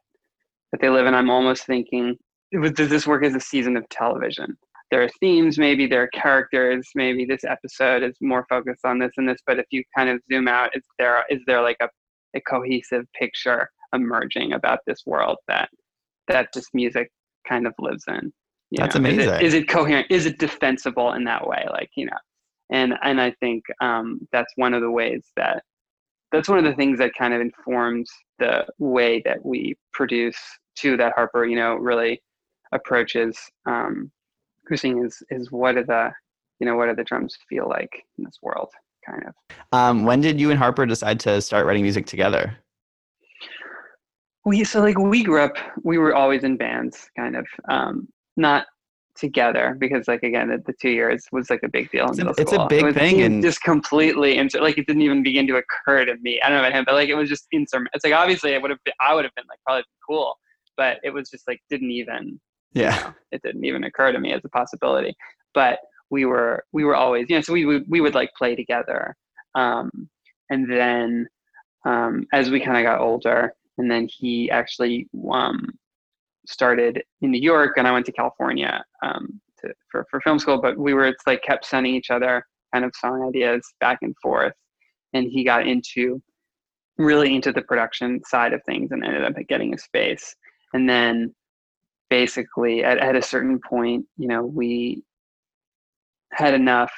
that 0.71 0.81
they 0.81 0.89
live 0.89 1.05
in, 1.05 1.13
I'm 1.13 1.29
almost 1.29 1.65
thinking, 1.65 2.17
does 2.73 2.89
this 2.89 3.05
work 3.05 3.23
as 3.23 3.35
a 3.35 3.39
season 3.39 3.75
of 3.75 3.87
television? 3.89 4.57
There 4.89 5.03
are 5.03 5.09
themes, 5.19 5.57
maybe 5.57 5.85
there 5.85 6.03
are 6.03 6.09
characters, 6.09 6.89
maybe 6.95 7.25
this 7.25 7.43
episode 7.43 8.03
is 8.03 8.15
more 8.21 8.45
focused 8.49 8.85
on 8.85 8.99
this 8.99 9.11
and 9.17 9.27
this. 9.27 9.39
But 9.45 9.59
if 9.59 9.65
you 9.71 9.83
kind 9.95 10.09
of 10.09 10.21
zoom 10.31 10.47
out, 10.47 10.75
is 10.75 10.83
there 10.97 11.23
is 11.29 11.41
there 11.45 11.61
like 11.61 11.77
a, 11.81 11.89
a 12.35 12.41
cohesive 12.41 13.05
picture 13.19 13.69
emerging 13.93 14.53
about 14.53 14.79
this 14.87 15.03
world 15.05 15.37
that 15.47 15.69
that 16.27 16.49
this 16.53 16.67
music 16.73 17.09
kind 17.47 17.67
of 17.67 17.73
lives 17.79 18.03
in. 18.07 18.31
That's 18.71 18.95
know? 18.95 18.99
Amazing. 18.99 19.41
Is 19.41 19.53
it, 19.53 19.67
coherent? 19.67 20.07
Is 20.09 20.25
it 20.25 20.39
defensible 20.39 21.13
in 21.13 21.23
that 21.25 21.47
way? 21.47 21.65
Like 21.71 21.89
you 21.95 22.05
know, 22.05 22.17
and 22.71 22.93
and 23.03 23.21
I 23.21 23.31
think 23.39 23.63
um, 23.81 24.27
that's 24.31 24.51
one 24.55 24.73
of 24.73 24.81
the 24.81 24.91
ways 24.91 25.25
that 25.37 25.63
that's 26.31 26.49
one 26.49 26.57
of 26.57 26.65
the 26.65 26.75
things 26.75 26.99
that 26.99 27.13
kind 27.17 27.33
of 27.33 27.41
informs 27.41 28.09
the 28.39 28.65
way 28.79 29.21
that 29.23 29.43
we 29.45 29.75
produce 29.93 30.37
To 30.79 30.97
That 30.97 31.13
Harper, 31.15 31.45
you 31.45 31.55
know, 31.55 31.75
really 31.75 32.21
approaches 32.73 33.37
um, 33.65 34.11
cruising 34.67 35.03
is 35.05 35.23
is 35.29 35.51
what 35.51 35.77
are 35.77 35.83
the 35.83 36.11
you 36.59 36.65
know 36.67 36.75
what 36.75 36.87
do 36.87 36.95
the 36.95 37.03
drums 37.03 37.37
feel 37.49 37.67
like 37.69 38.03
in 38.17 38.23
this 38.25 38.39
world, 38.41 38.69
kind 39.05 39.23
of. 39.27 39.33
Um, 39.71 40.03
when 40.05 40.21
did 40.21 40.39
you 40.39 40.49
and 40.51 40.59
Harper 40.59 40.85
decide 40.85 41.19
to 41.21 41.41
start 41.41 41.65
writing 41.65 41.83
music 41.83 42.05
together? 42.05 42.57
we 44.45 44.63
so 44.63 44.79
like 44.79 44.97
we 44.97 45.23
grew 45.23 45.41
up 45.41 45.55
we 45.83 45.97
were 45.97 46.15
always 46.15 46.43
in 46.45 46.55
bands 46.55 47.09
kind 47.17 47.35
of 47.35 47.45
um 47.69 48.07
not 48.37 48.65
together 49.15 49.75
because 49.79 50.07
like 50.07 50.23
again 50.23 50.47
the, 50.47 50.57
the 50.65 50.73
two 50.81 50.89
years 50.89 51.25
was 51.31 51.49
like 51.49 51.59
a 51.63 51.67
big 51.67 51.89
deal 51.91 52.05
in 52.05 52.11
It's 52.11 52.39
a- 52.39 52.41
it's 52.41 52.53
a 52.53 52.65
big 52.69 52.83
it 52.83 52.85
was, 52.85 52.95
thing 52.95 53.21
and- 53.23 53.41
just 53.43 53.61
completely 53.63 54.37
inter- 54.37 54.61
like 54.61 54.77
it 54.77 54.85
didn't 54.87 55.01
even 55.01 55.21
begin 55.23 55.47
to 55.47 55.57
occur 55.57 56.05
to 56.05 56.15
me 56.21 56.39
i 56.41 56.47
don't 56.49 56.57
know 56.59 56.63
about 56.65 56.71
him 56.77 56.85
but 56.85 56.93
like 56.95 57.09
it 57.09 57.15
was 57.15 57.27
just 57.27 57.47
insurmountable 57.51 57.91
it's 57.95 58.05
like 58.05 58.13
obviously 58.13 58.51
it 58.51 58.61
would 58.61 58.71
have 58.71 58.83
been 58.85 58.93
i 59.01 59.13
would 59.13 59.25
have 59.25 59.33
been 59.35 59.45
like 59.49 59.59
probably 59.65 59.83
cool 60.07 60.35
but 60.77 60.97
it 61.03 61.09
was 61.09 61.29
just 61.29 61.45
like 61.47 61.59
didn't 61.69 61.91
even 61.91 62.39
you 62.73 62.83
Yeah. 62.83 62.95
know, 62.95 63.13
it 63.31 63.41
didn't 63.43 63.65
even 63.65 63.83
occur 63.83 64.11
to 64.11 64.19
me 64.19 64.33
as 64.33 64.41
a 64.45 64.49
possibility 64.49 65.15
but 65.53 65.79
we 66.09 66.25
were 66.25 66.63
we 66.71 66.83
were 66.83 66.95
always 66.95 67.25
you 67.29 67.35
know 67.35 67.41
so 67.41 67.53
we 67.53 67.65
would 67.65 67.83
we 67.87 68.01
would 68.01 68.15
like 68.15 68.31
play 68.37 68.55
together 68.55 69.15
um 69.55 70.09
and 70.49 70.71
then 70.71 71.27
um 71.85 72.25
as 72.33 72.49
we 72.49 72.59
kind 72.59 72.77
of 72.77 72.83
got 72.83 73.01
older 73.01 73.53
and 73.77 73.89
then 73.89 74.07
he 74.09 74.49
actually 74.51 75.07
um 75.31 75.67
started 76.47 77.01
in 77.21 77.31
new 77.31 77.41
york 77.41 77.73
and 77.77 77.87
i 77.87 77.91
went 77.91 78.05
to 78.05 78.11
california 78.11 78.83
um 79.03 79.39
to, 79.59 79.73
for, 79.91 80.05
for 80.09 80.21
film 80.21 80.39
school 80.39 80.61
but 80.61 80.77
we 80.77 80.93
were 80.93 81.05
it's 81.05 81.25
like 81.27 81.41
kept 81.41 81.65
sending 81.65 81.93
each 81.95 82.11
other 82.11 82.45
kind 82.73 82.85
of 82.85 82.93
song 82.95 83.27
ideas 83.27 83.65
back 83.79 83.99
and 84.01 84.15
forth 84.21 84.53
and 85.13 85.27
he 85.27 85.43
got 85.43 85.67
into 85.67 86.21
really 86.97 87.35
into 87.35 87.51
the 87.51 87.61
production 87.61 88.21
side 88.25 88.53
of 88.53 88.61
things 88.65 88.91
and 88.91 89.03
ended 89.03 89.23
up 89.23 89.33
getting 89.49 89.73
a 89.73 89.77
space 89.77 90.35
and 90.73 90.89
then 90.89 91.33
basically 92.09 92.83
at, 92.83 92.97
at 92.97 93.15
a 93.15 93.21
certain 93.21 93.59
point 93.59 94.05
you 94.17 94.27
know 94.27 94.43
we 94.45 95.03
had 96.31 96.53
enough 96.53 96.91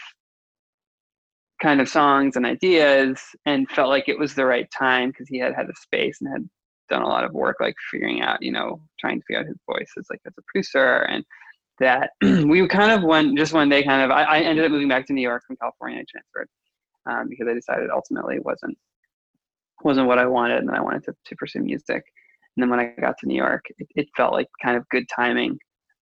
kind 1.61 1.81
of 1.81 1.89
songs 1.89 2.35
and 2.35 2.45
ideas 2.45 3.21
and 3.45 3.69
felt 3.69 3.89
like 3.89 4.07
it 4.07 4.17
was 4.17 4.33
the 4.33 4.45
right 4.45 4.69
time 4.71 5.09
because 5.09 5.27
he 5.27 5.37
had 5.37 5.53
had 5.53 5.69
a 5.69 5.75
space 5.75 6.19
and 6.21 6.31
had 6.31 6.49
done 6.89 7.01
a 7.01 7.07
lot 7.07 7.23
of 7.23 7.33
work 7.33 7.57
like 7.59 7.75
figuring 7.91 8.21
out 8.21 8.41
you 8.41 8.51
know 8.51 8.81
trying 8.99 9.19
to 9.19 9.25
figure 9.25 9.41
out 9.41 9.47
his 9.47 9.57
voice 9.69 9.91
as 9.97 10.07
like 10.09 10.21
as 10.25 10.33
a 10.37 10.41
producer 10.47 11.05
and 11.09 11.23
that 11.79 12.11
we 12.21 12.67
kind 12.67 12.91
of 12.91 13.03
went 13.03 13.37
just 13.37 13.53
one 13.53 13.69
day 13.69 13.83
kind 13.83 14.01
of 14.01 14.11
I, 14.11 14.23
I 14.23 14.39
ended 14.39 14.65
up 14.65 14.71
moving 14.71 14.87
back 14.87 15.05
to 15.07 15.13
new 15.13 15.21
york 15.21 15.43
from 15.45 15.57
california 15.57 15.99
i 15.99 16.05
transferred 16.09 16.49
um, 17.05 17.29
because 17.29 17.47
i 17.47 17.53
decided 17.53 17.89
ultimately 17.89 18.35
it 18.35 18.45
wasn't 18.45 18.77
wasn't 19.83 20.07
what 20.07 20.17
i 20.17 20.25
wanted 20.25 20.59
and 20.59 20.71
i 20.71 20.81
wanted 20.81 21.03
to, 21.03 21.13
to 21.25 21.35
pursue 21.35 21.59
music 21.59 22.03
and 22.55 22.63
then 22.63 22.69
when 22.69 22.79
I 22.79 22.93
got 22.99 23.17
to 23.19 23.27
New 23.27 23.35
York, 23.35 23.65
it, 23.77 23.87
it 23.95 24.07
felt 24.17 24.33
like 24.33 24.47
kind 24.63 24.77
of 24.77 24.87
good 24.89 25.05
timing. 25.13 25.57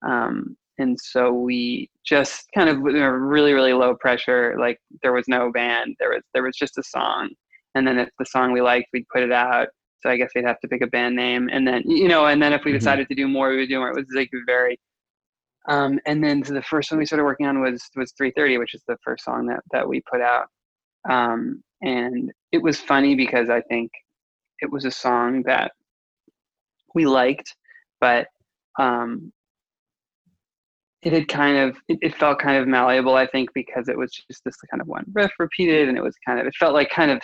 Um, 0.06 0.58
and 0.80 0.98
so 1.00 1.34
we 1.34 1.90
just 2.06 2.46
kind 2.56 2.70
of 2.70 2.78
a 2.78 3.18
really, 3.18 3.54
really 3.54 3.74
low 3.74 3.96
pressure, 3.96 4.56
like 4.60 4.80
there 5.02 5.14
was 5.14 5.26
no 5.28 5.52
band, 5.52 5.96
there 6.00 6.10
was 6.10 6.24
there 6.34 6.44
was 6.44 6.56
just 6.56 6.78
a 6.78 6.84
song. 6.84 7.30
And 7.76 7.86
then 7.86 7.98
if 8.00 8.10
the 8.20 8.26
song 8.26 8.52
we 8.52 8.62
liked, 8.62 8.88
we'd 8.94 9.08
put 9.14 9.24
it 9.24 9.32
out. 9.32 9.68
So 10.02 10.10
I 10.10 10.18
guess 10.18 10.32
we'd 10.36 10.46
have 10.46 10.60
to 10.60 10.68
pick 10.68 10.82
a 10.82 10.88
band 10.88 11.16
name. 11.16 11.50
And 11.52 11.68
then, 11.68 11.82
you 11.86 12.08
know, 12.08 12.28
and 12.28 12.42
then 12.42 12.54
if 12.54 12.64
we 12.64 12.72
Mhm. 12.72 12.76
decided 12.80 13.08
to 13.10 13.16
do 13.16 13.28
more, 13.28 13.50
we 13.50 13.58
would 13.58 13.70
do 13.70 13.80
more. 13.80 13.90
It 13.90 13.96
was 13.96 14.06
like 14.14 14.30
very 14.46 14.80
um, 15.68 16.00
and 16.06 16.24
then 16.24 16.44
so 16.44 16.54
the 16.54 16.62
first 16.62 16.92
one 16.92 17.00
we 17.00 17.06
started 17.06 17.26
working 17.26 17.46
on 17.46 17.60
was 17.62 17.84
was 17.96 18.14
330, 18.14 18.58
which 18.58 18.74
is 18.74 18.84
the 18.88 18.98
first 19.04 19.26
song 19.26 19.48
that 19.48 19.62
that 19.72 19.88
we 19.88 20.02
put 20.10 20.22
out. 20.22 20.48
Um, 21.10 21.64
and 21.82 22.32
it 22.52 22.62
was 22.62 22.80
funny 22.80 23.16
because 23.16 23.50
I 23.50 23.62
think 23.62 23.92
it 24.62 24.72
was 24.72 24.86
a 24.86 24.92
song 24.92 25.44
that 25.44 25.74
we 26.94 27.06
liked, 27.06 27.56
but 28.00 28.28
um, 28.80 29.32
it 31.04 31.14
had 31.14 31.28
kind 31.28 31.58
of 31.58 31.78
it, 31.88 31.98
it, 32.02 32.16
felt 32.16 32.40
kind 32.40 32.58
of 32.58 32.68
malleable 32.68 33.16
i 33.16 33.26
think 33.26 33.50
because 33.54 33.88
it 33.88 33.98
was 33.98 34.12
just 34.12 34.44
this 34.44 34.58
kind 34.70 34.82
of 34.82 34.88
one 34.88 35.06
riff 35.14 35.32
repeated 35.40 35.88
and 35.88 35.98
it 35.98 36.04
was 36.04 36.16
kind 36.26 36.40
of 36.40 36.46
it 36.48 36.56
felt 36.56 36.74
like 36.74 36.90
kind 36.90 37.12
of 37.12 37.22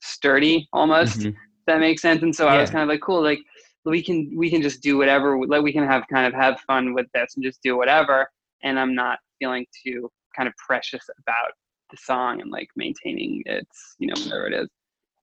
sturdy 0.00 0.68
almost 0.72 1.20
mm-hmm. 1.20 1.36
that 1.66 1.80
makes 1.80 2.00
sense 2.00 2.22
and 2.22 2.34
so 2.34 2.46
yeah. 2.46 2.54
i 2.54 2.60
was 2.60 2.70
kind 2.70 2.82
of 2.82 2.88
like 2.88 3.00
cool 3.00 3.22
like 3.22 3.40
we 3.84 4.02
can 4.02 4.30
we 4.36 4.50
can 4.50 4.62
just 4.62 4.82
do 4.82 4.96
whatever 4.96 5.38
like 5.46 5.62
we 5.62 5.72
can 5.72 5.86
have 5.86 6.04
kind 6.12 6.26
of 6.26 6.32
have 6.32 6.60
fun 6.60 6.94
with 6.94 7.06
this 7.12 7.34
and 7.36 7.44
just 7.44 7.60
do 7.62 7.76
whatever 7.76 8.28
and 8.62 8.78
i'm 8.78 8.94
not 8.94 9.18
feeling 9.38 9.66
too 9.84 10.08
kind 10.36 10.48
of 10.48 10.54
precious 10.56 11.04
about 11.20 11.52
the 11.90 11.96
song 11.96 12.40
and 12.40 12.50
like 12.50 12.68
maintaining 12.76 13.42
its 13.46 13.96
you 13.98 14.06
know 14.06 14.20
whatever 14.22 14.46
it 14.46 14.54
is 14.54 14.68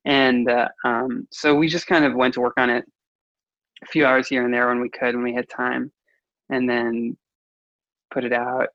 and 0.05 0.49
uh, 0.49 0.67
um, 0.83 1.27
so 1.31 1.55
we 1.55 1.67
just 1.67 1.87
kind 1.87 2.05
of 2.05 2.13
went 2.13 2.31
to 2.35 2.39
work 2.39 2.53
on 2.57 2.69
it 2.69 2.85
a 3.83 3.85
few 3.87 4.05
hours 4.05 4.27
here 4.27 4.45
and 4.45 4.53
there 4.53 4.67
when 4.67 4.81
we 4.81 4.89
could 4.89 5.15
when 5.15 5.23
we 5.23 5.33
had 5.33 5.49
time 5.49 5.91
and 6.49 6.69
then 6.69 7.17
put 8.13 8.23
it 8.23 8.33
out. 8.33 8.67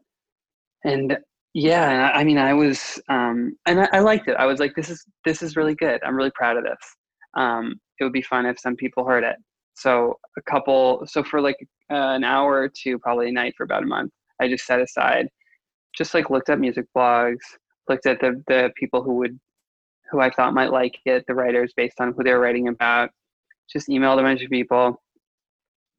And 0.84 1.18
yeah 1.52 2.12
i 2.14 2.22
mean 2.22 2.38
i 2.38 2.54
was 2.54 3.02
um, 3.08 3.56
and 3.66 3.80
I, 3.80 3.88
I, 3.94 3.98
liked 3.98 4.28
it. 4.28 4.36
I 4.36 4.46
was 4.46 4.60
like 4.60 4.72
this 4.76 4.88
is 4.88 5.04
this 5.24 5.42
is 5.42 5.56
really 5.56 5.74
good. 5.74 6.00
I'm 6.04 6.16
really 6.16 6.30
proud 6.32 6.56
of 6.56 6.62
this. 6.62 6.78
Um, 7.36 7.80
it 7.98 8.04
would 8.04 8.12
be 8.12 8.22
fun 8.22 8.46
if 8.46 8.58
some 8.60 8.76
people 8.76 9.04
heard 9.04 9.24
it. 9.24 9.36
So 9.74 10.18
a 10.36 10.42
couple 10.42 11.04
so 11.06 11.24
for 11.24 11.40
like 11.40 11.56
uh, 11.90 12.14
an 12.14 12.24
hour 12.24 12.52
or 12.52 12.68
two 12.68 12.98
probably 12.98 13.28
a 13.28 13.32
night 13.32 13.54
for 13.56 13.64
about 13.64 13.82
a 13.82 13.86
month 13.86 14.12
i 14.40 14.48
just 14.48 14.64
set 14.64 14.80
aside 14.80 15.28
just 15.96 16.14
like 16.14 16.30
looked 16.30 16.48
at 16.48 16.60
music 16.60 16.86
blogs 16.96 17.38
looked 17.88 18.06
at 18.06 18.20
the 18.20 18.42
the 18.46 18.70
people 18.76 19.02
who 19.02 19.14
would 19.14 19.38
who 20.10 20.20
i 20.20 20.30
thought 20.30 20.54
might 20.54 20.70
like 20.70 20.96
it 21.04 21.24
the 21.26 21.34
writers 21.34 21.72
based 21.76 22.00
on 22.00 22.12
who 22.12 22.22
they 22.22 22.32
were 22.32 22.40
writing 22.40 22.68
about 22.68 23.10
just 23.72 23.88
emailed 23.88 24.18
a 24.18 24.22
bunch 24.22 24.42
of 24.42 24.50
people 24.50 25.00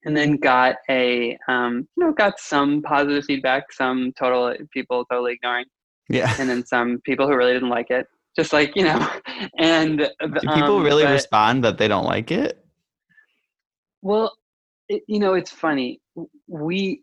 and 0.04 0.18
then 0.18 0.38
got 0.38 0.76
a 0.90 1.38
um, 1.48 1.88
you 1.96 2.06
know 2.06 2.12
got 2.14 2.40
some 2.40 2.82
positive 2.82 3.24
feedback 3.26 3.72
some 3.72 4.12
total 4.18 4.54
people 4.74 5.06
totally 5.06 5.34
ignoring 5.34 5.66
yeah. 6.10 6.34
and 6.40 6.50
then 6.50 6.66
some 6.66 7.00
people 7.06 7.28
who 7.28 7.36
really 7.36 7.54
didn't 7.54 7.70
like 7.70 7.90
it 7.90 8.08
just 8.36 8.54
like 8.54 8.76
you 8.76 8.84
know 8.84 9.10
and 9.58 10.00
do 10.00 10.40
people 10.54 10.78
um, 10.78 10.84
really 10.84 11.04
but, 11.04 11.12
respond 11.12 11.64
that 11.64 11.78
they 11.78 11.88
don't 11.88 12.06
like 12.06 12.32
it? 12.32 12.64
Well 14.02 14.36
it, 14.90 15.04
you 15.08 15.20
know 15.20 15.34
it's 15.34 15.52
funny. 15.52 16.02
We 16.48 17.02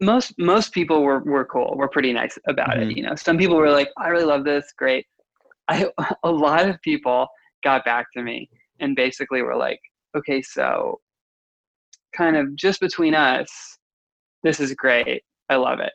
most 0.00 0.34
most 0.38 0.72
people 0.72 1.02
were 1.02 1.20
were 1.20 1.44
cool 1.44 1.74
were 1.76 1.88
pretty 1.88 2.12
nice 2.12 2.38
about 2.48 2.70
mm-hmm. 2.70 2.90
it 2.90 2.96
you 2.96 3.02
know. 3.02 3.14
Some 3.14 3.38
people 3.38 3.56
were 3.56 3.70
like 3.70 3.90
i 3.98 4.08
really 4.08 4.24
love 4.24 4.44
this 4.44 4.72
great. 4.76 5.06
I 5.68 5.88
a 6.22 6.30
lot 6.30 6.68
of 6.68 6.80
people 6.82 7.28
got 7.62 7.84
back 7.84 8.06
to 8.16 8.22
me 8.22 8.48
and 8.80 8.96
basically 8.96 9.42
were 9.42 9.56
like 9.56 9.80
okay 10.16 10.42
so 10.42 11.00
kind 12.14 12.36
of 12.36 12.54
just 12.56 12.80
between 12.80 13.14
us, 13.14 13.78
this 14.42 14.60
is 14.60 14.72
great. 14.74 15.22
I 15.48 15.56
love 15.56 15.80
it. 15.80 15.92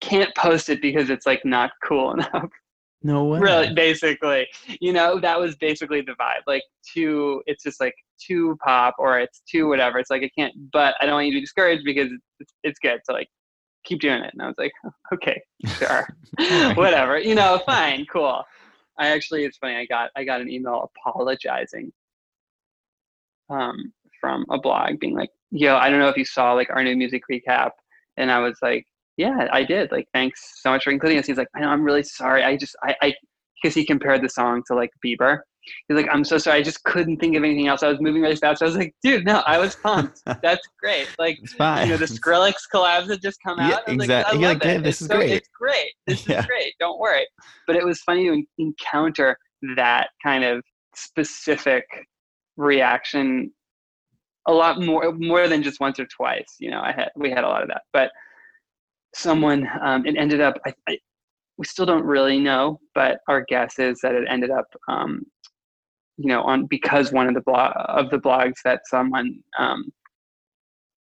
Can't 0.00 0.34
post 0.36 0.68
it 0.68 0.82
because 0.82 1.10
it's 1.10 1.26
like 1.26 1.44
not 1.44 1.70
cool 1.84 2.12
enough. 2.14 2.50
No 3.02 3.24
way. 3.24 3.40
Really, 3.40 3.72
basically, 3.72 4.46
you 4.80 4.92
know, 4.92 5.18
that 5.20 5.40
was 5.40 5.56
basically 5.56 6.02
the 6.02 6.12
vibe. 6.12 6.42
Like 6.46 6.62
too, 6.92 7.42
it's 7.46 7.62
just 7.62 7.80
like 7.80 7.94
too 8.20 8.58
pop 8.62 8.94
or 8.98 9.18
it's 9.18 9.40
too 9.50 9.68
whatever. 9.68 9.98
It's 9.98 10.10
like 10.10 10.22
I 10.22 10.30
can't, 10.36 10.52
but 10.70 10.94
I 11.00 11.06
don't 11.06 11.14
want 11.14 11.26
you 11.26 11.32
to 11.32 11.36
be 11.36 11.40
discouraged 11.40 11.82
because 11.84 12.10
it's, 12.40 12.52
it's 12.62 12.78
good. 12.78 13.00
So 13.04 13.14
like, 13.14 13.28
keep 13.84 14.00
doing 14.02 14.22
it. 14.22 14.34
And 14.34 14.42
I 14.42 14.46
was 14.48 14.56
like, 14.58 14.72
okay, 15.14 15.40
sure, 15.78 16.06
whatever. 16.74 17.18
You 17.18 17.34
know, 17.34 17.62
fine, 17.64 18.04
cool. 18.12 18.42
I 18.98 19.08
actually, 19.08 19.46
it's 19.46 19.56
funny. 19.56 19.76
I 19.76 19.86
got 19.86 20.10
I 20.14 20.24
got 20.24 20.42
an 20.42 20.50
email 20.50 20.90
apologizing 21.06 21.90
um, 23.50 23.92
from 24.20 24.44
a 24.50 24.58
blog 24.58 25.00
being 25.00 25.14
like, 25.14 25.30
yo, 25.50 25.76
I 25.76 25.90
don't 25.90 25.98
know 25.98 26.08
if 26.08 26.16
you 26.16 26.24
saw 26.24 26.52
like 26.52 26.70
our 26.70 26.82
new 26.84 26.96
music 26.96 27.22
recap. 27.30 27.70
And 28.16 28.30
I 28.30 28.38
was 28.38 28.58
like, 28.62 28.86
yeah, 29.16 29.48
I 29.52 29.64
did. 29.64 29.90
Like, 29.92 30.06
thanks 30.14 30.60
so 30.62 30.70
much 30.70 30.84
for 30.84 30.90
including 30.90 31.18
us. 31.18 31.26
He's 31.26 31.36
like, 31.36 31.48
I 31.54 31.60
know, 31.60 31.68
I'm 31.68 31.82
really 31.82 32.02
sorry. 32.02 32.42
I 32.42 32.56
just, 32.56 32.76
I, 32.82 32.94
I, 33.02 33.14
because 33.62 33.74
he 33.74 33.84
compared 33.84 34.22
the 34.22 34.28
song 34.28 34.62
to 34.68 34.74
like 34.74 34.90
Bieber. 35.04 35.40
He's 35.88 35.96
like, 35.96 36.08
I'm 36.10 36.24
so 36.24 36.38
sorry. 36.38 36.58
I 36.58 36.62
just 36.62 36.82
couldn't 36.84 37.18
think 37.18 37.36
of 37.36 37.44
anything 37.44 37.68
else. 37.68 37.82
I 37.82 37.88
was 37.88 38.00
moving 38.00 38.22
really 38.22 38.36
fast. 38.36 38.62
I 38.62 38.64
was 38.64 38.76
like, 38.76 38.94
dude, 39.02 39.26
no, 39.26 39.42
I 39.46 39.58
was 39.58 39.76
pumped. 39.76 40.22
That's 40.42 40.66
great. 40.80 41.06
Like, 41.18 41.38
you 41.38 41.46
know, 41.58 41.96
the 41.98 42.06
Skrillex 42.06 42.54
collabs 42.74 43.08
that 43.08 43.20
just 43.20 43.38
come 43.44 43.60
out. 43.60 43.82
Yeah, 43.86 43.94
exactly. 43.94 44.38
Like, 44.38 44.64
like, 44.64 44.76
it. 44.76 44.82
this 44.82 44.96
it's 44.96 45.02
is 45.02 45.08
so, 45.08 45.16
great. 45.16 45.32
It's 45.32 45.48
great. 45.48 45.92
This 46.06 46.26
yeah. 46.26 46.40
is 46.40 46.46
great. 46.46 46.74
Don't 46.80 46.98
worry. 46.98 47.26
But 47.66 47.76
it 47.76 47.84
was 47.84 48.00
funny 48.00 48.28
to 48.28 48.42
encounter 48.58 49.36
that 49.76 50.08
kind 50.22 50.44
of 50.44 50.62
specific 50.94 51.84
reaction 52.60 53.52
a 54.46 54.52
lot 54.52 54.80
more 54.80 55.12
more 55.12 55.48
than 55.48 55.62
just 55.62 55.80
once 55.80 55.98
or 55.98 56.06
twice. 56.06 56.56
You 56.58 56.70
know, 56.70 56.80
I 56.80 56.92
had 56.92 57.10
we 57.16 57.30
had 57.30 57.44
a 57.44 57.48
lot 57.48 57.62
of 57.62 57.68
that, 57.68 57.82
but 57.92 58.10
someone 59.14 59.68
um, 59.82 60.06
it 60.06 60.16
ended 60.16 60.40
up. 60.40 60.56
I, 60.66 60.72
I, 60.88 60.98
we 61.58 61.66
still 61.66 61.86
don't 61.86 62.04
really 62.04 62.38
know, 62.38 62.80
but 62.94 63.20
our 63.28 63.44
guess 63.46 63.78
is 63.78 64.00
that 64.02 64.14
it 64.14 64.26
ended 64.30 64.50
up, 64.50 64.64
um, 64.88 65.22
you 66.16 66.28
know, 66.28 66.42
on 66.42 66.66
because 66.66 67.12
one 67.12 67.28
of 67.28 67.34
the 67.34 67.42
blog 67.42 67.72
of 67.76 68.10
the 68.10 68.18
blogs 68.18 68.62
that 68.64 68.80
someone 68.86 69.40
um, 69.58 69.90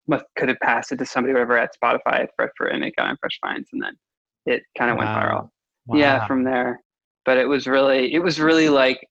must 0.08 0.24
could 0.36 0.48
have 0.48 0.58
passed 0.60 0.90
it 0.90 0.96
to 0.96 1.06
somebody 1.06 1.32
whatever 1.32 1.58
at 1.58 1.70
Spotify 1.80 2.26
for 2.34 2.50
for 2.56 2.66
and 2.68 2.84
it 2.84 2.96
got 2.96 3.08
on 3.08 3.16
Fresh 3.20 3.38
Finds, 3.40 3.68
and 3.72 3.82
then 3.82 3.96
it 4.46 4.62
kind 4.76 4.90
of 4.90 4.96
wow. 4.96 5.04
went 5.04 5.16
viral. 5.16 5.50
Wow. 5.86 5.98
Yeah, 5.98 6.26
from 6.26 6.44
there. 6.44 6.80
But 7.24 7.38
it 7.38 7.46
was 7.46 7.66
really 7.66 8.12
it 8.12 8.20
was 8.20 8.40
really 8.40 8.68
like 8.68 9.06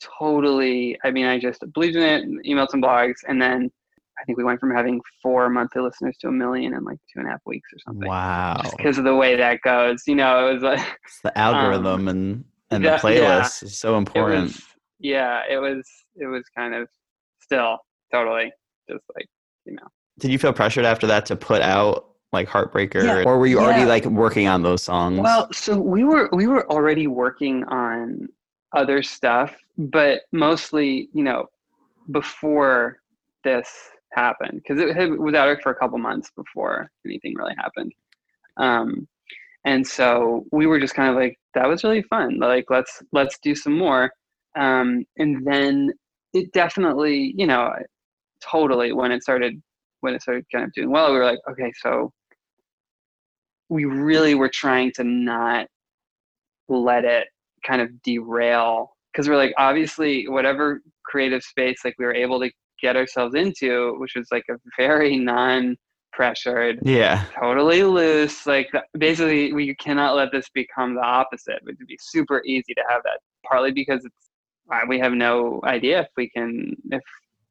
totally 0.00 0.98
i 1.04 1.10
mean 1.10 1.26
i 1.26 1.38
just 1.38 1.62
believed 1.74 1.96
in 1.96 2.02
it 2.02 2.46
emailed 2.46 2.70
some 2.70 2.82
blogs 2.82 3.16
and 3.28 3.40
then 3.40 3.70
i 4.18 4.24
think 4.24 4.38
we 4.38 4.44
went 4.44 4.58
from 4.58 4.70
having 4.70 5.00
four 5.22 5.48
monthly 5.48 5.82
listeners 5.82 6.16
to 6.18 6.28
a 6.28 6.32
million 6.32 6.74
in 6.74 6.84
like 6.84 6.98
two 7.12 7.20
and 7.20 7.28
a 7.28 7.30
half 7.30 7.40
weeks 7.46 7.68
or 7.72 7.78
something. 7.86 8.08
Wow. 8.08 8.62
because 8.76 8.98
of 8.98 9.04
the 9.04 9.14
way 9.14 9.36
that 9.36 9.60
goes 9.62 10.02
you 10.06 10.14
know 10.14 10.48
it 10.48 10.54
was 10.54 10.62
like 10.62 10.98
it's 11.04 11.20
the 11.22 11.36
algorithm 11.38 11.86
um, 11.86 12.08
and 12.08 12.44
and 12.70 12.84
the 12.84 12.90
playlist 12.90 13.18
yeah, 13.62 13.66
is 13.66 13.76
so 13.76 13.96
important. 13.96 14.38
it 14.38 14.42
was, 14.42 14.62
yeah 15.00 15.42
it 15.50 15.58
was 15.58 15.86
it 16.16 16.26
was 16.26 16.44
kind 16.56 16.74
of 16.74 16.88
still 17.40 17.78
totally 18.12 18.52
just 18.88 19.04
like 19.16 19.26
you 19.64 19.74
know. 19.74 19.86
Did 20.18 20.30
you 20.30 20.38
feel 20.38 20.52
pressured 20.52 20.84
after 20.84 21.06
that 21.06 21.26
to 21.26 21.36
put 21.36 21.62
out 21.62 22.06
like 22.32 22.48
heartbreaker? 22.48 23.02
Yeah. 23.02 23.22
or 23.24 23.38
were 23.38 23.46
you 23.46 23.58
already 23.58 23.82
yeah. 23.82 23.86
like 23.86 24.04
working 24.04 24.46
on 24.46 24.62
those 24.62 24.82
songs? 24.82 25.20
Well 25.20 25.48
so 25.52 25.78
we 25.78 26.04
were 26.04 26.28
we 26.32 26.46
were 26.46 26.70
already 26.70 27.06
working 27.06 27.64
on 27.64 28.28
other 28.74 29.02
stuff, 29.02 29.56
but 29.76 30.22
mostly, 30.32 31.08
you 31.12 31.22
know, 31.22 31.46
before 32.10 32.98
this 33.44 33.70
happened, 34.12 34.62
because 34.62 34.80
it, 34.80 35.18
was 35.18 35.34
out 35.34 35.62
for 35.62 35.72
a 35.72 35.74
couple 35.74 35.98
months 35.98 36.30
before 36.36 36.90
anything 37.04 37.34
really 37.36 37.54
happened. 37.56 37.92
Um, 38.56 39.08
and 39.64 39.86
so 39.86 40.44
we 40.52 40.66
were 40.66 40.80
just 40.80 40.94
kind 40.94 41.10
of 41.10 41.16
like, 41.16 41.38
that 41.54 41.68
was 41.68 41.84
really 41.84 42.02
fun. 42.02 42.38
Like, 42.38 42.66
let's 42.70 43.02
let's 43.12 43.38
do 43.40 43.54
some 43.54 43.76
more. 43.76 44.10
Um, 44.56 45.04
and 45.18 45.46
then 45.46 45.92
it 46.32 46.52
definitely, 46.52 47.34
you 47.36 47.46
know, 47.46 47.72
totally 48.40 48.92
when 48.92 49.12
it 49.12 49.22
started 49.22 49.60
when 50.00 50.14
it 50.14 50.22
started 50.22 50.46
kind 50.50 50.64
of 50.64 50.72
doing 50.72 50.90
well, 50.90 51.12
we 51.12 51.18
were 51.18 51.24
like, 51.24 51.40
okay, 51.50 51.72
so 51.80 52.12
we 53.68 53.84
really 53.84 54.34
were 54.34 54.48
trying 54.48 54.92
to 54.92 55.04
not 55.04 55.66
let 56.68 57.04
it 57.04 57.28
kind 57.66 57.80
of 57.80 58.02
derail 58.02 58.90
because 59.12 59.28
we're 59.28 59.36
like 59.36 59.52
obviously 59.58 60.28
whatever 60.28 60.80
creative 61.04 61.42
space 61.42 61.80
like 61.84 61.94
we 61.98 62.04
were 62.04 62.14
able 62.14 62.40
to 62.40 62.50
get 62.80 62.96
ourselves 62.96 63.34
into 63.34 63.94
which 63.98 64.14
was 64.16 64.28
like 64.30 64.44
a 64.50 64.54
very 64.76 65.16
non 65.18 65.76
pressured 66.12 66.78
yeah. 66.82 67.24
totally 67.38 67.84
loose 67.84 68.44
like 68.44 68.68
basically 68.98 69.52
we 69.52 69.74
cannot 69.76 70.16
let 70.16 70.32
this 70.32 70.48
become 70.52 70.94
the 70.94 71.00
opposite. 71.00 71.54
It 71.54 71.62
would 71.64 71.78
be 71.86 71.98
super 72.00 72.42
easy 72.44 72.74
to 72.74 72.82
have 72.88 73.02
that 73.04 73.20
partly 73.44 73.70
because 73.70 74.04
it's 74.04 74.30
uh, 74.72 74.80
we 74.88 74.98
have 74.98 75.12
no 75.12 75.60
idea 75.64 76.00
if 76.00 76.08
we 76.16 76.28
can 76.30 76.74
if 76.90 77.02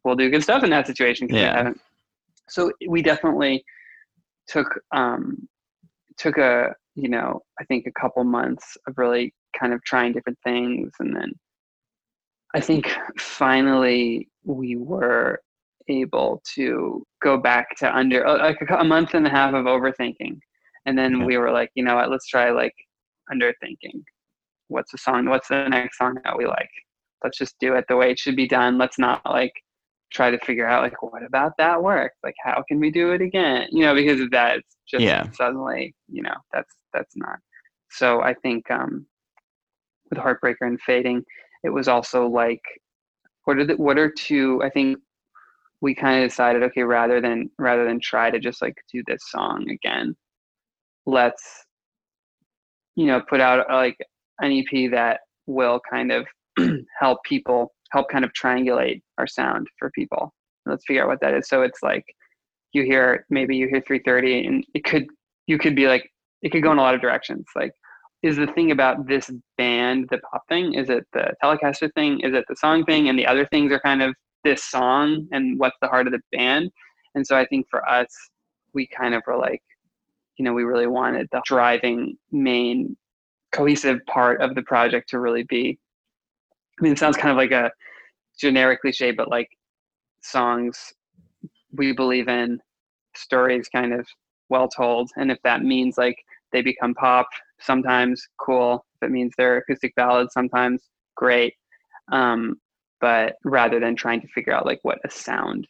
we'll 0.04 0.16
do 0.16 0.30
good 0.30 0.44
stuff 0.44 0.64
in 0.64 0.70
that 0.70 0.88
situation 0.88 1.28
yeah. 1.30 1.72
so 2.48 2.72
we 2.88 3.02
definitely 3.02 3.64
took 4.48 4.68
um 4.92 5.48
took 6.18 6.38
a 6.38 6.74
you 6.96 7.10
know 7.10 7.42
i 7.60 7.64
think 7.66 7.86
a 7.88 8.00
couple 8.00 8.24
months 8.24 8.78
of 8.88 8.98
really 8.98 9.34
kind 9.58 9.74
of 9.74 9.84
trying 9.84 10.14
different 10.14 10.40
things. 10.44 10.92
And 11.00 11.16
then 11.16 11.32
i 12.56 12.60
think 12.60 12.90
finally 13.20 14.28
we 14.44 14.76
were 14.76 15.40
able 15.90 16.42
to 16.56 17.04
go 17.22 17.38
back 17.38 17.76
to 17.78 17.96
under 17.96 18.26
uh, 18.26 18.38
like 18.40 18.58
a, 18.70 18.84
month 18.84 19.14
and 19.14 19.26
a 19.26 19.30
half 19.30 19.54
of 19.54 19.66
overthinking. 19.66 20.38
And 20.86 20.98
then 20.98 21.26
we 21.26 21.38
were 21.38 21.52
like 21.52 21.70
you 21.76 21.84
know 21.84 21.96
what? 21.96 22.10
Let's 22.10 22.28
try 22.28 22.52
like 22.52 22.74
underthinking. 23.32 24.04
What's 24.68 24.92
the 24.92 24.98
song 24.98 25.26
what's 25.26 25.48
the 25.48 25.68
next 25.68 25.98
song 25.98 26.18
that 26.24 26.38
we 26.38 26.46
like? 26.46 26.70
Let's 27.24 27.38
just 27.38 27.56
do 27.60 27.76
it 27.76 27.86
the 27.90 27.98
way 27.98 28.12
it 28.12 28.20
should 28.20 28.36
be 28.36 28.48
done. 28.48 28.78
Let's 28.78 29.00
not 29.00 29.22
like 29.26 29.54
try 30.12 30.32
to 30.32 30.40
figure 30.46 30.68
out 30.68 30.84
like 30.84 31.02
what 31.04 31.24
about 31.24 31.52
that 31.60 31.84
work 31.84 32.12
like 32.24 32.34
how 32.44 32.64
can 32.68 32.80
we 32.80 32.90
do 32.90 33.12
it 33.14 33.22
again? 33.22 33.68
You 33.72 33.84
know 33.84 33.94
because 33.94 34.22
of 34.22 34.32
that 34.32 34.58
it's 34.58 34.78
just 34.90 35.04
yeah. 35.04 35.30
suddenly 35.32 35.94
you 36.08 36.24
know 36.24 36.36
that's 36.54 36.74
that's 36.94 37.16
not. 37.16 37.40
So 37.92 38.22
i 38.22 38.34
think 38.34 38.70
um 38.72 39.06
with 40.10 40.20
Heartbreaker 40.20 40.62
and 40.62 40.80
Fading, 40.82 41.24
it 41.64 41.70
was 41.70 41.88
also 41.88 42.28
like, 42.28 42.62
what 43.46 43.58
are 43.58 43.66
the, 43.66 43.76
what 43.76 43.98
are 43.98 44.12
two? 44.12 44.62
I 44.64 44.70
think 44.70 44.98
we 45.82 45.96
kind 45.96 46.24
of 46.24 46.30
decided, 46.30 46.64
okay, 46.64 46.84
rather 46.84 47.22
than 47.22 47.50
rather 47.58 47.86
than 47.86 48.00
try 48.00 48.30
to 48.30 48.40
just 48.40 48.62
like 48.62 48.76
do 48.92 49.02
this 49.08 49.22
song 49.30 49.70
again, 49.70 50.16
let's 51.06 51.66
you 52.96 53.08
know 53.08 53.22
put 53.30 53.40
out 53.40 53.70
uh, 53.70 53.76
like 53.76 53.98
an 54.40 54.52
EP 54.52 54.92
that 54.92 55.22
will 55.48 55.80
kind 55.90 56.12
of 56.12 56.28
help 57.00 57.24
people 57.24 57.74
help 57.92 58.10
kind 58.10 58.26
of 58.26 58.32
triangulate 58.34 59.02
our 59.18 59.28
sound 59.28 59.68
for 59.78 59.90
people. 59.92 60.34
Let's 60.66 60.86
figure 60.86 61.04
out 61.04 61.10
what 61.10 61.22
that 61.22 61.34
is. 61.34 61.48
So 61.48 61.64
it's 61.64 61.82
like 61.82 62.06
you 62.74 62.84
hear 62.84 63.26
maybe 63.30 63.56
you 63.56 63.68
hear 63.68 63.82
330 63.82 64.46
and 64.46 64.66
it 64.74 64.84
could 64.84 65.08
you 65.48 65.58
could 65.58 65.76
be 65.76 65.88
like 65.88 66.10
it 66.42 66.52
could 66.52 66.64
go 66.64 66.72
in 66.72 66.78
a 66.78 66.82
lot 66.82 66.96
of 66.96 67.02
directions. 67.02 67.46
Like 67.56 67.72
is 68.22 68.36
the 68.36 68.48
thing 68.48 68.72
about 68.72 69.08
this 69.08 69.32
band 69.58 70.08
the 70.12 70.18
pop 70.20 70.44
thing? 70.50 70.74
Is 70.74 70.90
it 70.90 71.06
the 71.14 71.34
Telecaster 71.44 71.94
thing? 71.94 72.20
Is 72.20 72.34
it 72.34 72.46
the 72.50 72.56
song 72.56 72.84
thing? 72.86 73.10
And 73.10 73.18
the 73.18 73.26
other 73.26 73.46
things 73.46 73.72
are 73.72 73.80
kind 73.80 74.02
of 74.02 74.14
this 74.44 74.64
song 74.64 75.28
and 75.32 75.60
what's 75.60 75.78
the 75.82 75.88
heart 75.88 76.08
of 76.08 76.14
the 76.14 76.22
band. 76.32 76.72
And 77.16 77.26
so 77.26 77.38
I 77.38 77.46
think 77.46 77.68
for 77.70 77.88
us, 77.88 78.08
we 78.74 78.88
kind 78.88 79.14
of 79.14 79.24
were 79.26 79.38
like, 79.38 79.62
you 80.38 80.46
know, 80.46 80.54
we 80.54 80.64
really 80.64 80.88
wanted 80.88 81.28
the 81.32 81.42
driving 81.46 82.18
main 82.32 82.96
cohesive 83.52 84.00
part 84.06 84.42
of 84.42 84.56
the 84.56 84.62
project 84.62 85.10
to 85.10 85.20
really 85.20 85.44
be. 85.44 85.78
I 86.80 86.84
mean, 86.84 86.94
it 86.94 87.00
sounds 87.00 87.18
kind 87.18 87.32
of 87.32 87.38
like 87.38 87.52
a 87.52 87.72
generic 88.40 88.82
cliche, 88.82 89.12
but 89.12 89.30
like 89.30 89.50
songs 90.22 90.94
we 91.74 91.92
believe 91.92 92.28
in, 92.28 92.60
stories 93.16 93.68
kind 93.70 93.94
of 93.94 94.08
well 94.50 94.68
told. 94.68 95.10
And 95.18 95.32
if 95.32 95.40
that 95.44 95.64
means 95.64 95.98
like 95.98 96.18
they 96.52 96.62
become 96.62 96.94
pop, 96.94 97.28
sometimes 97.60 98.22
cool. 98.40 98.86
If 99.02 99.08
it 99.08 99.12
means 99.12 99.34
they're 99.38 99.58
acoustic 99.58 99.94
ballads, 99.96 100.34
sometimes 100.34 100.84
great. 101.16 101.54
Um, 102.12 102.56
but 103.02 103.36
rather 103.44 103.80
than 103.80 103.96
trying 103.96 104.22
to 104.22 104.28
figure 104.28 104.54
out 104.54 104.66
like 104.66 104.80
what 104.84 105.00
a 105.06 105.10
sound 105.10 105.68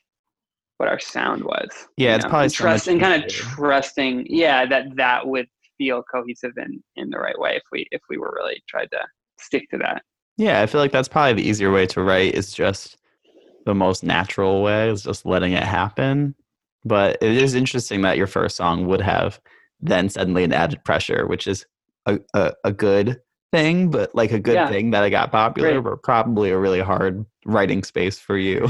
what 0.78 0.90
our 0.90 1.00
sound 1.00 1.44
was 1.44 1.70
yeah 1.98 2.16
it's 2.16 2.24
know? 2.24 2.30
probably 2.30 2.50
trusting 2.50 3.00
kind 3.00 3.22
of 3.24 3.30
trusting 3.30 4.26
yeah 4.30 4.66
that 4.66 4.86
that 4.96 5.28
would 5.28 5.48
feel 5.78 6.04
cohesive 6.12 6.52
in 6.58 6.82
in 6.96 7.10
the 7.10 7.18
right 7.18 7.38
way 7.40 7.56
if 7.56 7.64
we 7.72 7.86
if 7.92 8.02
we 8.10 8.18
were 8.18 8.34
really 8.36 8.62
tried 8.68 8.90
to 8.92 9.00
stick 9.40 9.70
to 9.70 9.78
that 9.78 10.04
yeah 10.38 10.62
i 10.62 10.66
feel 10.66 10.82
like 10.82 10.92
that's 10.92 11.08
probably 11.08 11.34
the 11.34 11.48
easier 11.48 11.72
way 11.72 11.86
to 11.86 12.02
write 12.02 12.34
is 12.34 12.54
just 12.54 12.98
the 13.66 13.76
most 13.76 14.04
natural 14.04 14.64
way 14.64 14.90
is 14.90 15.04
just 15.04 15.26
letting 15.26 15.54
it 15.54 15.64
happen 15.64 16.34
but 16.86 17.18
it 17.22 17.32
is 17.32 17.56
interesting 17.56 18.02
that 18.02 18.18
your 18.18 18.28
first 18.28 18.56
song 18.56 18.88
would 18.88 19.02
have 19.02 19.40
then 19.82 20.10
suddenly 20.10 20.44
an 20.44 20.54
added 20.54 20.84
pressure 20.84 21.26
which 21.28 21.48
is 21.48 21.66
a, 22.06 22.20
a, 22.34 22.54
a 22.66 22.74
good 22.74 23.22
thing, 23.52 23.90
but 23.90 24.14
like 24.14 24.32
a 24.32 24.40
good 24.40 24.56
yeah. 24.56 24.70
thing 24.70 24.92
that 24.92 25.04
I 25.04 25.10
got 25.10 25.32
popular, 25.32 25.82
Great. 25.82 25.92
but 25.92 26.04
probably 26.04 26.52
a 26.52 26.58
really 26.58 26.82
hard 26.82 27.26
writing 27.46 27.84
space 27.84 28.20
for 28.20 28.38
you. 28.38 28.68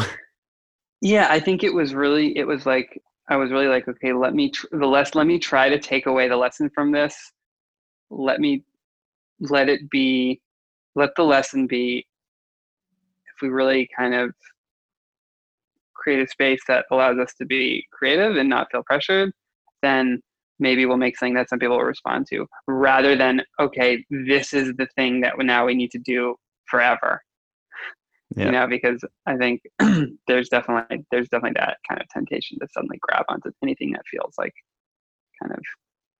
Yeah, 1.02 1.28
I 1.30 1.40
think 1.40 1.64
it 1.64 1.74
was 1.74 1.94
really, 1.94 2.38
it 2.38 2.46
was 2.46 2.66
like, 2.66 3.02
I 3.30 3.38
was 3.38 3.52
really 3.52 3.68
like, 3.68 3.88
okay, 3.88 4.12
let 4.12 4.34
me, 4.34 4.50
tr- 4.52 4.68
the 4.72 4.86
less, 4.86 5.16
let 5.16 5.28
me 5.28 5.40
try 5.40 5.70
to 5.70 5.80
take 5.80 6.08
away 6.08 6.28
the 6.28 6.36
lesson 6.36 6.70
from 6.74 6.92
this. 6.92 7.16
Let 8.10 8.40
me, 8.40 8.64
let 9.40 9.70
it 9.70 9.90
be, 9.90 10.42
let 10.96 11.12
the 11.16 11.24
lesson 11.24 11.68
be, 11.68 12.06
if 13.34 13.42
we 13.42 13.50
really 13.50 13.88
kind 13.96 14.14
of 14.14 14.34
create 15.94 16.22
a 16.22 16.30
space 16.30 16.62
that 16.68 16.86
allows 16.92 17.18
us 17.18 17.34
to 17.36 17.46
be 17.46 17.86
creative 17.94 18.36
and 18.36 18.50
not 18.50 18.68
feel 18.72 18.84
pressured, 18.84 19.32
then 19.82 20.22
maybe 20.60 20.86
we'll 20.86 20.98
make 20.98 21.18
something 21.18 21.34
that 21.36 21.50
some 21.50 21.60
people 21.60 21.78
will 21.78 21.84
respond 21.84 22.28
to 22.30 22.46
rather 22.68 23.16
than 23.16 23.42
okay 23.60 24.04
this 24.10 24.54
is 24.54 24.74
the 24.78 24.88
thing 24.96 25.22
that 25.22 25.34
now 25.40 25.66
we 25.66 25.74
need 25.74 25.92
to 25.92 26.00
do 26.00 26.36
forever 26.66 27.22
yeah. 28.36 28.46
you 28.46 28.52
know 28.52 28.68
because 28.68 29.04
i 29.26 29.36
think 29.36 29.62
there's 30.28 30.50
definitely 30.50 31.06
there's 31.12 31.30
definitely 31.30 31.56
that 31.56 31.78
kind 31.88 32.02
of 32.02 32.08
temptation 32.10 32.58
to 32.60 32.68
suddenly 32.72 33.00
grab 33.02 33.26
onto 33.30 33.50
anything 33.64 33.92
that 33.92 34.02
feels 34.10 34.34
like 34.38 34.54
kind 35.42 35.54
of 35.54 35.64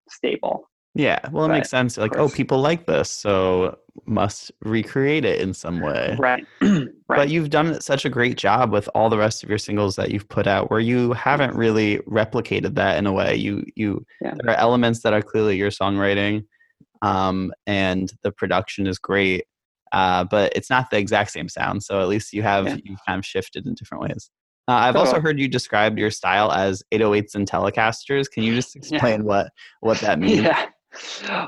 stable 0.08 0.69
yeah, 0.94 1.20
well, 1.30 1.44
it 1.44 1.48
but, 1.48 1.54
makes 1.54 1.70
sense. 1.70 1.96
Like, 1.96 2.16
oh, 2.16 2.28
people 2.28 2.58
like 2.58 2.86
this, 2.86 3.10
so 3.10 3.78
must 4.06 4.50
recreate 4.62 5.24
it 5.24 5.40
in 5.40 5.54
some 5.54 5.80
way. 5.80 6.16
Right. 6.18 6.44
right. 6.60 6.88
But 7.06 7.28
you've 7.28 7.50
done 7.50 7.80
such 7.80 8.04
a 8.04 8.08
great 8.08 8.36
job 8.36 8.72
with 8.72 8.88
all 8.94 9.08
the 9.08 9.18
rest 9.18 9.44
of 9.44 9.48
your 9.48 9.58
singles 9.58 9.94
that 9.96 10.10
you've 10.10 10.28
put 10.28 10.48
out, 10.48 10.68
where 10.68 10.80
you 10.80 11.12
haven't 11.12 11.54
really 11.54 11.98
replicated 11.98 12.74
that 12.74 12.98
in 12.98 13.06
a 13.06 13.12
way. 13.12 13.36
You, 13.36 13.64
you, 13.76 14.04
yeah. 14.20 14.34
there 14.36 14.52
are 14.52 14.58
elements 14.58 15.02
that 15.02 15.12
are 15.12 15.22
clearly 15.22 15.56
your 15.56 15.70
songwriting, 15.70 16.44
um, 17.02 17.52
and 17.68 18.12
the 18.24 18.32
production 18.32 18.88
is 18.88 18.98
great, 18.98 19.44
uh, 19.92 20.24
but 20.24 20.52
it's 20.56 20.70
not 20.70 20.90
the 20.90 20.98
exact 20.98 21.30
same 21.30 21.48
sound. 21.48 21.84
So 21.84 22.00
at 22.00 22.08
least 22.08 22.32
you 22.32 22.42
have 22.42 22.66
yeah. 22.66 22.76
you've 22.82 23.00
kind 23.06 23.20
of 23.20 23.24
shifted 23.24 23.64
in 23.64 23.74
different 23.74 24.02
ways. 24.02 24.28
Uh, 24.66 24.72
I've 24.72 24.94
cool. 24.94 25.04
also 25.04 25.20
heard 25.20 25.38
you 25.38 25.46
describe 25.46 25.98
your 25.98 26.10
style 26.10 26.50
as 26.50 26.82
808s 26.92 27.36
and 27.36 27.48
Telecasters. 27.48 28.28
Can 28.28 28.42
you 28.42 28.56
just 28.56 28.74
explain 28.76 29.20
yeah. 29.20 29.26
what 29.26 29.52
what 29.82 30.00
that 30.00 30.18
means? 30.18 30.42
Yeah 30.42 30.66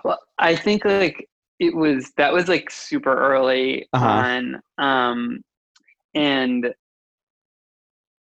well, 0.05 0.19
I 0.39 0.57
think 0.57 0.85
like 0.85 1.29
it 1.59 1.75
was 1.75 2.11
that 2.17 2.33
was 2.33 2.49
like 2.49 2.71
super 2.71 3.15
early 3.15 3.87
uh-huh. 3.93 4.07
on, 4.07 4.61
um, 4.79 5.43
and 6.15 6.73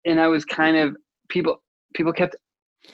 and 0.05 0.19
I 0.19 0.27
was 0.27 0.45
kind 0.45 0.77
of 0.77 0.95
people 1.29 1.61
people 1.95 2.13
kept 2.13 2.35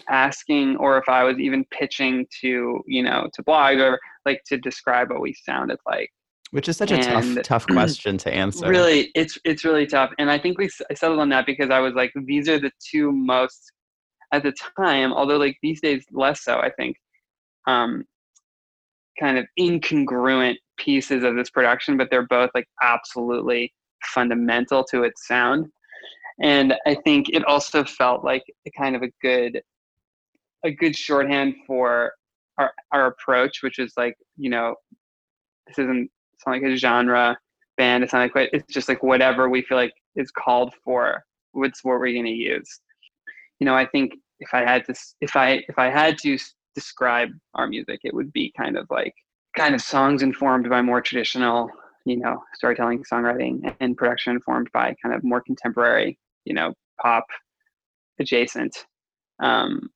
asking 0.09 0.77
or 0.77 0.97
if 0.97 1.09
I 1.09 1.23
was 1.23 1.39
even 1.39 1.65
pitching 1.71 2.25
to 2.41 2.81
you 2.85 3.03
know 3.03 3.29
to 3.33 3.43
blog 3.43 3.77
or 3.79 3.99
like 4.25 4.41
to 4.47 4.57
describe 4.57 5.09
what 5.09 5.21
we 5.21 5.33
sounded 5.33 5.79
like 5.87 6.09
which 6.51 6.67
is 6.67 6.77
such 6.77 6.91
a 6.91 6.95
and 6.95 7.35
tough 7.35 7.43
tough 7.43 7.67
question 7.71 8.17
to 8.17 8.33
answer 8.33 8.67
really 8.67 9.11
it's 9.15 9.37
it's 9.45 9.63
really 9.65 9.85
tough 9.85 10.11
and 10.19 10.29
i 10.29 10.37
think 10.37 10.57
we 10.57 10.69
I 10.89 10.93
settled 10.93 11.19
on 11.19 11.29
that 11.29 11.45
because 11.45 11.69
i 11.69 11.79
was 11.79 11.93
like 11.93 12.11
these 12.25 12.47
are 12.49 12.59
the 12.59 12.71
two 12.91 13.11
most 13.11 13.71
at 14.31 14.43
the 14.43 14.53
time 14.77 15.11
although 15.11 15.37
like 15.37 15.57
these 15.61 15.81
days 15.81 16.05
less 16.11 16.43
so 16.43 16.57
i 16.57 16.69
think 16.77 16.95
um, 17.67 18.03
kind 19.19 19.37
of 19.37 19.45
incongruent 19.59 20.55
pieces 20.77 21.23
of 21.23 21.35
this 21.35 21.49
production, 21.49 21.97
but 21.97 22.09
they're 22.09 22.27
both 22.27 22.49
like 22.55 22.67
absolutely 22.81 23.73
fundamental 24.13 24.83
to 24.85 25.03
its 25.03 25.27
sound. 25.27 25.67
And 26.41 26.73
I 26.85 26.95
think 27.03 27.29
it 27.29 27.43
also 27.45 27.83
felt 27.83 28.23
like 28.23 28.43
a 28.65 28.71
kind 28.71 28.95
of 28.95 29.03
a 29.03 29.09
good 29.21 29.61
a 30.65 30.71
good 30.71 30.95
shorthand 30.95 31.55
for 31.67 32.13
our 32.57 32.71
our 32.91 33.07
approach, 33.07 33.61
which 33.61 33.79
is 33.79 33.93
like, 33.97 34.15
you 34.37 34.49
know, 34.49 34.75
this 35.67 35.79
isn't 35.79 36.09
it's 36.33 36.43
not 36.45 36.53
like 36.53 36.63
a 36.63 36.75
genre 36.75 37.37
band, 37.77 38.03
it's 38.03 38.13
not 38.13 38.33
like 38.35 38.49
it's 38.53 38.73
just 38.73 38.89
like 38.89 39.03
whatever 39.03 39.49
we 39.49 39.61
feel 39.61 39.77
like 39.77 39.93
is 40.15 40.31
called 40.31 40.73
for, 40.83 41.23
what's 41.51 41.83
what 41.83 41.99
we're 41.99 42.13
gonna 42.13 42.29
use. 42.29 42.79
You 43.59 43.65
know, 43.65 43.75
I 43.75 43.85
think 43.85 44.13
if 44.39 44.53
I 44.53 44.61
had 44.61 44.85
to 44.85 44.95
if 45.21 45.35
I 45.35 45.63
if 45.67 45.77
I 45.77 45.89
had 45.89 46.17
to 46.19 46.37
describe 46.75 47.29
our 47.55 47.67
music, 47.67 47.99
it 48.03 48.13
would 48.13 48.31
be 48.33 48.53
kind 48.57 48.77
of 48.77 48.87
like 48.89 49.13
kind 49.57 49.75
of 49.75 49.81
songs 49.81 50.21
informed 50.21 50.69
by 50.69 50.81
more 50.81 51.01
traditional, 51.01 51.69
you 52.05 52.17
know, 52.17 52.41
storytelling, 52.53 53.03
songwriting, 53.11 53.75
and 53.79 53.97
production 53.97 54.33
informed 54.33 54.69
by 54.73 54.95
kind 55.01 55.15
of 55.15 55.23
more 55.23 55.41
contemporary, 55.41 56.17
you 56.45 56.53
know, 56.53 56.73
pop 57.01 57.25
adjacent 58.19 58.85
um, 59.41 59.89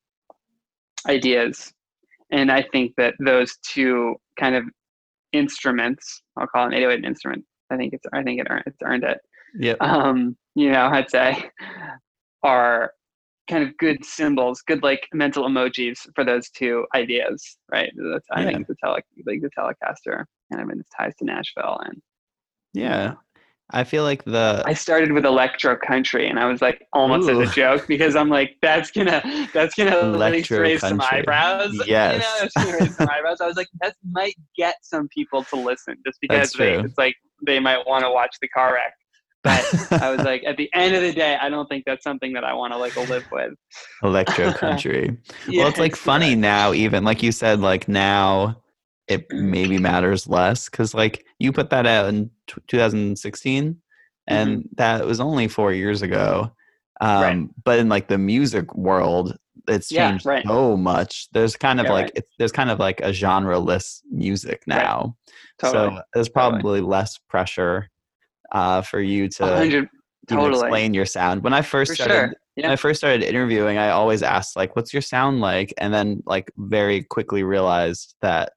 ideas. 1.08 1.74
And 2.32 2.52
I 2.52 2.64
think 2.64 2.94
that 2.98 3.14
those 3.20 3.58
two 3.58 4.16
kind 4.40 4.56
of 4.56 4.64
instruments, 5.34 6.24
I'll 6.38 6.48
call 6.48 6.66
an 6.66 6.74
808 6.74 7.00
an 7.00 7.06
instrument. 7.06 7.46
I 7.70 7.78
think 7.78 7.94
it's 7.94 8.06
I 8.14 8.24
think 8.24 8.40
it 8.40 8.48
earned, 8.50 8.64
it's 8.66 8.82
earned 8.84 9.04
it. 9.04 9.20
Yeah. 9.58 9.76
Um, 9.80 10.36
you 10.56 10.72
know, 10.72 10.86
I'd 10.86 11.10
say 11.10 11.50
are 12.44 12.92
kind 13.50 13.64
of 13.64 13.78
good 13.78 14.04
symbols, 14.06 14.62
good 14.62 14.84
like 14.84 15.08
mental 15.14 15.48
emojis 15.48 16.00
for 16.16 16.24
those 16.24 16.50
two 16.50 16.86
ideas, 16.96 17.58
right? 17.72 17.92
That's 18.12 18.28
I 18.32 18.44
yeah. 18.44 18.52
think 18.52 18.68
the 18.68 18.76
tele 18.84 19.02
like 19.26 19.42
the 19.42 19.50
Telecaster 19.58 20.26
kind 20.52 20.64
of 20.64 20.70
in 20.70 20.80
its 20.80 20.90
ties 20.98 21.14
to 21.20 21.26
Nashville 21.26 21.80
and 21.86 22.02
yeah. 22.74 23.16
I 23.72 23.84
feel 23.84 24.04
like 24.04 24.24
the 24.26 24.62
I 24.66 24.74
started 24.74 25.14
with 25.14 25.26
electro 25.26 25.76
country 25.76 26.28
and 26.28 26.38
I 26.38 26.46
was 26.46 26.62
like 26.62 26.86
almost 26.94 27.30
Ooh. 27.30 27.42
as 27.42 27.50
a 27.50 27.54
joke 27.54 27.88
because 27.88 28.16
I'm 28.16 28.30
like 28.30 28.58
that's 28.62 28.92
gonna 28.92 29.22
that's 29.54 29.74
gonna 29.74 29.98
electro 30.00 30.60
raise 30.60 30.82
country. 30.82 31.00
some 31.00 31.02
eyebrows. 31.02 31.82
Yes. 31.88 32.52
You 32.56 32.66
know, 32.66 32.78
raise 32.80 32.96
some 32.96 33.10
eyebrows. 33.12 33.42
I 33.42 33.48
was 33.48 33.56
like 33.56 33.70
that 33.82 33.96
might 34.12 34.36
get 34.58 34.76
some 34.84 35.08
people 35.08 35.44
to 35.46 35.56
listen 35.56 35.96
just 36.06 36.20
because 36.22 36.52
they, 36.52 36.78
it's 36.78 36.98
like 36.98 37.16
they 37.46 37.60
might 37.60 37.88
want 37.88 38.04
to 38.04 38.12
watch 38.12 38.36
the 38.42 38.48
car 38.50 38.74
wreck 38.74 38.94
but 39.44 39.92
I 39.92 40.10
was 40.10 40.22
like, 40.22 40.44
at 40.48 40.58
the 40.58 40.70
end 40.74 40.96
of 40.96 41.02
the 41.02 41.12
day, 41.12 41.38
I 41.40 41.50
don't 41.50 41.68
think 41.68 41.84
that's 41.86 42.04
something 42.04 42.34
that 42.34 42.44
I 42.44 42.54
want 42.54 42.74
to 42.74 42.78
like 42.78 42.96
live 43.10 43.26
with. 43.32 43.54
Electro 44.02 44.52
country. 44.54 45.18
yeah, 45.48 45.62
well, 45.62 45.70
it's 45.70 45.80
like 45.80 45.96
funny 45.96 46.36
now, 46.36 46.74
even 46.74 47.04
like 47.04 47.22
you 47.22 47.32
said, 47.32 47.60
like 47.60 47.88
now 47.88 48.62
it 49.08 49.26
maybe 49.32 49.78
matters 49.78 50.28
less 50.28 50.70
because 50.70 50.94
like 50.94 51.26
you 51.40 51.52
put 51.52 51.70
that 51.70 51.86
out 51.86 52.08
in 52.08 52.30
t- 52.48 52.62
2016 52.68 53.78
and 54.28 54.50
mm-hmm. 54.50 54.68
that 54.76 55.06
was 55.06 55.20
only 55.20 55.50
four 55.50 55.74
years 55.74 56.02
ago. 56.02 56.52
Um, 57.02 57.22
right. 57.22 57.50
But 57.66 57.80
in 57.80 57.90
like 57.90 58.08
the 58.08 58.18
music 58.18 58.74
world, 58.76 59.38
it's 59.68 59.90
changed 59.90 60.26
yeah, 60.26 60.32
right. 60.32 60.46
so 60.46 60.78
much. 60.78 61.28
There's 61.34 61.58
kind 61.58 61.82
of 61.82 61.88
yeah, 61.88 61.92
like 61.92 62.06
right. 62.06 62.12
it's, 62.16 62.30
there's 62.40 62.52
kind 62.54 62.70
of 62.70 62.80
like 62.80 63.02
a 63.02 63.12
genre-less 63.12 64.02
music 64.10 64.64
now. 64.68 65.18
Totally. 65.60 65.96
So 65.98 66.02
there's 66.14 66.30
probably 66.30 66.60
totally. 66.60 66.82
less 66.82 67.18
pressure 67.30 67.90
uh, 68.52 68.82
for 68.82 69.00
you 69.00 69.28
to 69.30 69.44
100 69.44 69.90
even 70.32 70.44
Totally. 70.44 70.62
explain 70.62 70.94
your 70.94 71.06
sound. 71.06 71.44
When 71.44 71.54
I 71.54 71.62
first 71.62 71.92
For 71.92 71.96
started 71.96 72.16
sure. 72.16 72.34
when 72.56 72.72
I 72.72 72.76
first 72.76 73.00
started 73.00 73.24
interviewing, 73.24 73.78
I 73.78 73.90
always 73.90 74.24
asked 74.24 74.56
like, 74.56 74.76
"What's 74.76 74.94
your 74.94 75.02
sound 75.02 75.42
like?" 75.42 75.74
And 75.78 75.94
then 75.94 76.24
like 76.26 76.52
very 76.58 77.04
quickly 77.04 77.44
realized 77.44 78.16
that 78.22 78.54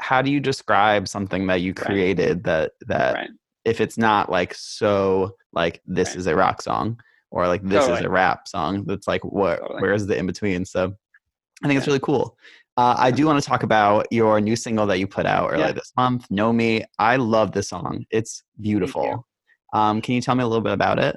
how 0.00 0.22
do 0.22 0.30
you 0.30 0.40
describe 0.40 1.06
something 1.08 1.46
that 1.48 1.60
you 1.60 1.72
Right. 1.72 1.86
created 1.86 2.44
that 2.44 2.72
that 2.86 3.14
Right. 3.14 3.30
if 3.64 3.80
it's 3.80 3.98
not 3.98 4.30
like 4.30 4.54
so 4.54 5.36
like 5.52 5.80
this 5.86 6.10
Right. 6.10 6.18
is 6.18 6.26
a 6.26 6.34
rock 6.36 6.62
song 6.62 7.00
or 7.30 7.46
like 7.46 7.62
this 7.62 7.86
is 7.88 8.00
a 8.00 8.08
rap 8.08 8.48
song, 8.48 8.84
that's 8.86 9.06
like 9.06 9.24
what 9.24 9.60
Totally. 9.60 9.80
where's 9.82 10.06
the 10.06 10.16
in 10.16 10.26
between? 10.26 10.64
So 10.64 10.94
I 11.62 11.68
think 11.68 11.78
it's 11.78 11.86
really 11.86 12.00
cool. 12.00 12.36
Uh, 12.78 12.94
I 12.96 13.10
do 13.10 13.26
want 13.26 13.42
to 13.42 13.46
talk 13.46 13.64
about 13.64 14.06
your 14.12 14.40
new 14.40 14.54
single 14.54 14.86
that 14.86 15.00
you 15.00 15.08
put 15.08 15.26
out 15.26 15.50
earlier 15.50 15.66
Yeah. 15.66 15.72
this 15.72 15.92
month, 15.96 16.30
"Know 16.30 16.52
Me." 16.52 16.84
I 17.00 17.16
love 17.16 17.50
this 17.50 17.68
song; 17.68 18.06
it's 18.12 18.44
beautiful. 18.60 19.26
Um, 19.72 20.00
can 20.00 20.14
you 20.14 20.20
tell 20.20 20.36
me 20.36 20.44
a 20.44 20.46
little 20.46 20.62
bit 20.62 20.74
about 20.74 21.00
it? 21.00 21.16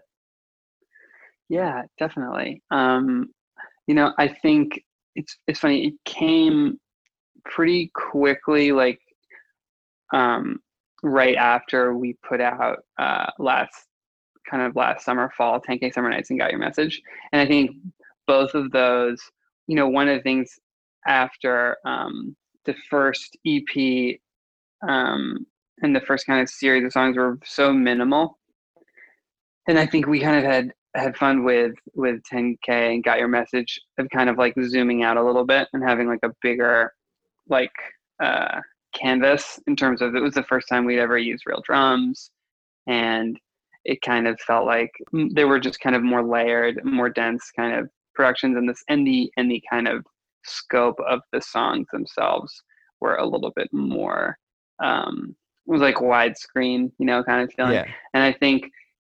Yeah, 1.49 1.83
definitely. 1.99 2.63
Um, 2.71 3.31
you 3.85 3.93
know, 3.93 4.11
I 4.17 4.27
think 4.27 4.83
it's 5.15 5.37
it's 5.45 5.59
funny. 5.59 5.85
It 5.85 5.93
came 6.03 6.79
pretty 7.45 7.91
quickly, 7.93 8.71
like 8.71 8.99
um, 10.13 10.59
right 11.03 11.35
after 11.35 11.95
we 11.95 12.13
put 12.27 12.41
out 12.41 12.79
uh, 12.97 13.29
last 13.37 13.85
kind 14.49 14.63
of 14.63 14.75
last 14.75 15.05
summer, 15.05 15.31
fall, 15.37 15.61
10K 15.61 15.93
Summer 15.93 16.09
Nights, 16.09 16.31
and 16.31 16.39
Got 16.39 16.49
Your 16.49 16.59
Message. 16.59 17.03
And 17.31 17.39
I 17.39 17.45
think 17.45 17.69
both 18.25 18.55
of 18.55 18.71
those, 18.71 19.21
you 19.67 19.75
know, 19.75 19.87
one 19.87 20.07
of 20.07 20.17
the 20.17 20.23
things 20.23 20.59
after 21.07 21.77
um, 21.85 22.35
the 22.65 22.75
first 22.89 23.37
EP 23.45 24.17
um, 24.87 25.45
and 25.81 25.95
the 25.95 26.01
first 26.01 26.25
kind 26.25 26.41
of 26.41 26.49
series 26.49 26.85
of 26.85 26.91
songs 26.91 27.17
were 27.17 27.37
so 27.43 27.73
minimal 27.73 28.37
and 29.67 29.77
I 29.79 29.85
think 29.85 30.07
we 30.07 30.19
kind 30.19 30.37
of 30.37 30.43
had 30.43 30.71
had 30.95 31.15
fun 31.15 31.43
with 31.43 31.73
with 31.95 32.21
10k 32.31 32.57
and 32.67 33.03
got 33.03 33.19
your 33.19 33.27
message 33.27 33.79
of 33.97 34.09
kind 34.09 34.29
of 34.29 34.37
like 34.37 34.53
zooming 34.61 35.03
out 35.03 35.17
a 35.17 35.23
little 35.23 35.45
bit 35.45 35.67
and 35.73 35.83
having 35.83 36.07
like 36.07 36.19
a 36.23 36.33
bigger 36.41 36.93
like 37.47 37.71
uh 38.21 38.59
canvas 38.93 39.59
in 39.67 39.75
terms 39.75 40.01
of 40.01 40.15
it 40.15 40.21
was 40.21 40.33
the 40.33 40.43
first 40.43 40.67
time 40.67 40.83
we'd 40.83 40.99
ever 40.99 41.17
used 41.17 41.43
real 41.45 41.61
drums 41.65 42.31
and 42.87 43.39
it 43.85 44.01
kind 44.01 44.27
of 44.27 44.39
felt 44.41 44.65
like 44.65 44.91
mm, 45.13 45.33
they 45.33 45.45
were 45.45 45.59
just 45.59 45.79
kind 45.79 45.95
of 45.95 46.03
more 46.03 46.23
layered 46.23 46.83
more 46.83 47.09
dense 47.09 47.51
kind 47.55 47.73
of 47.73 47.89
productions 48.13 48.57
and 48.57 48.67
this 48.67 48.83
and 48.89 49.07
the 49.07 49.31
and 49.37 49.49
the 49.49 49.63
kind 49.69 49.87
of 49.87 50.05
scope 50.45 50.99
of 51.07 51.19
the 51.31 51.41
songs 51.41 51.87
themselves 51.91 52.63
were 52.99 53.15
a 53.15 53.25
little 53.25 53.51
bit 53.55 53.67
more 53.71 54.37
um 54.83 55.35
it 55.67 55.71
was 55.71 55.81
like 55.81 55.95
widescreen 55.95 56.91
you 56.97 57.05
know 57.05 57.23
kind 57.23 57.43
of 57.43 57.53
feeling. 57.53 57.73
Yeah, 57.73 57.85
and 58.13 58.23
I 58.23 58.33
think 58.33 58.65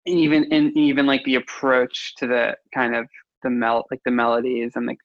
even 0.07 0.45
in 0.45 0.77
even 0.77 1.07
like 1.07 1.25
the 1.25 1.37
approach 1.37 2.15
to 2.17 2.27
the 2.27 2.57
kind 2.75 2.95
of 2.95 3.07
the 3.43 3.51
mel 3.51 3.85
like 3.91 4.01
the 4.05 4.11
melodies 4.11 4.73
and 4.75 4.87
like 4.87 4.99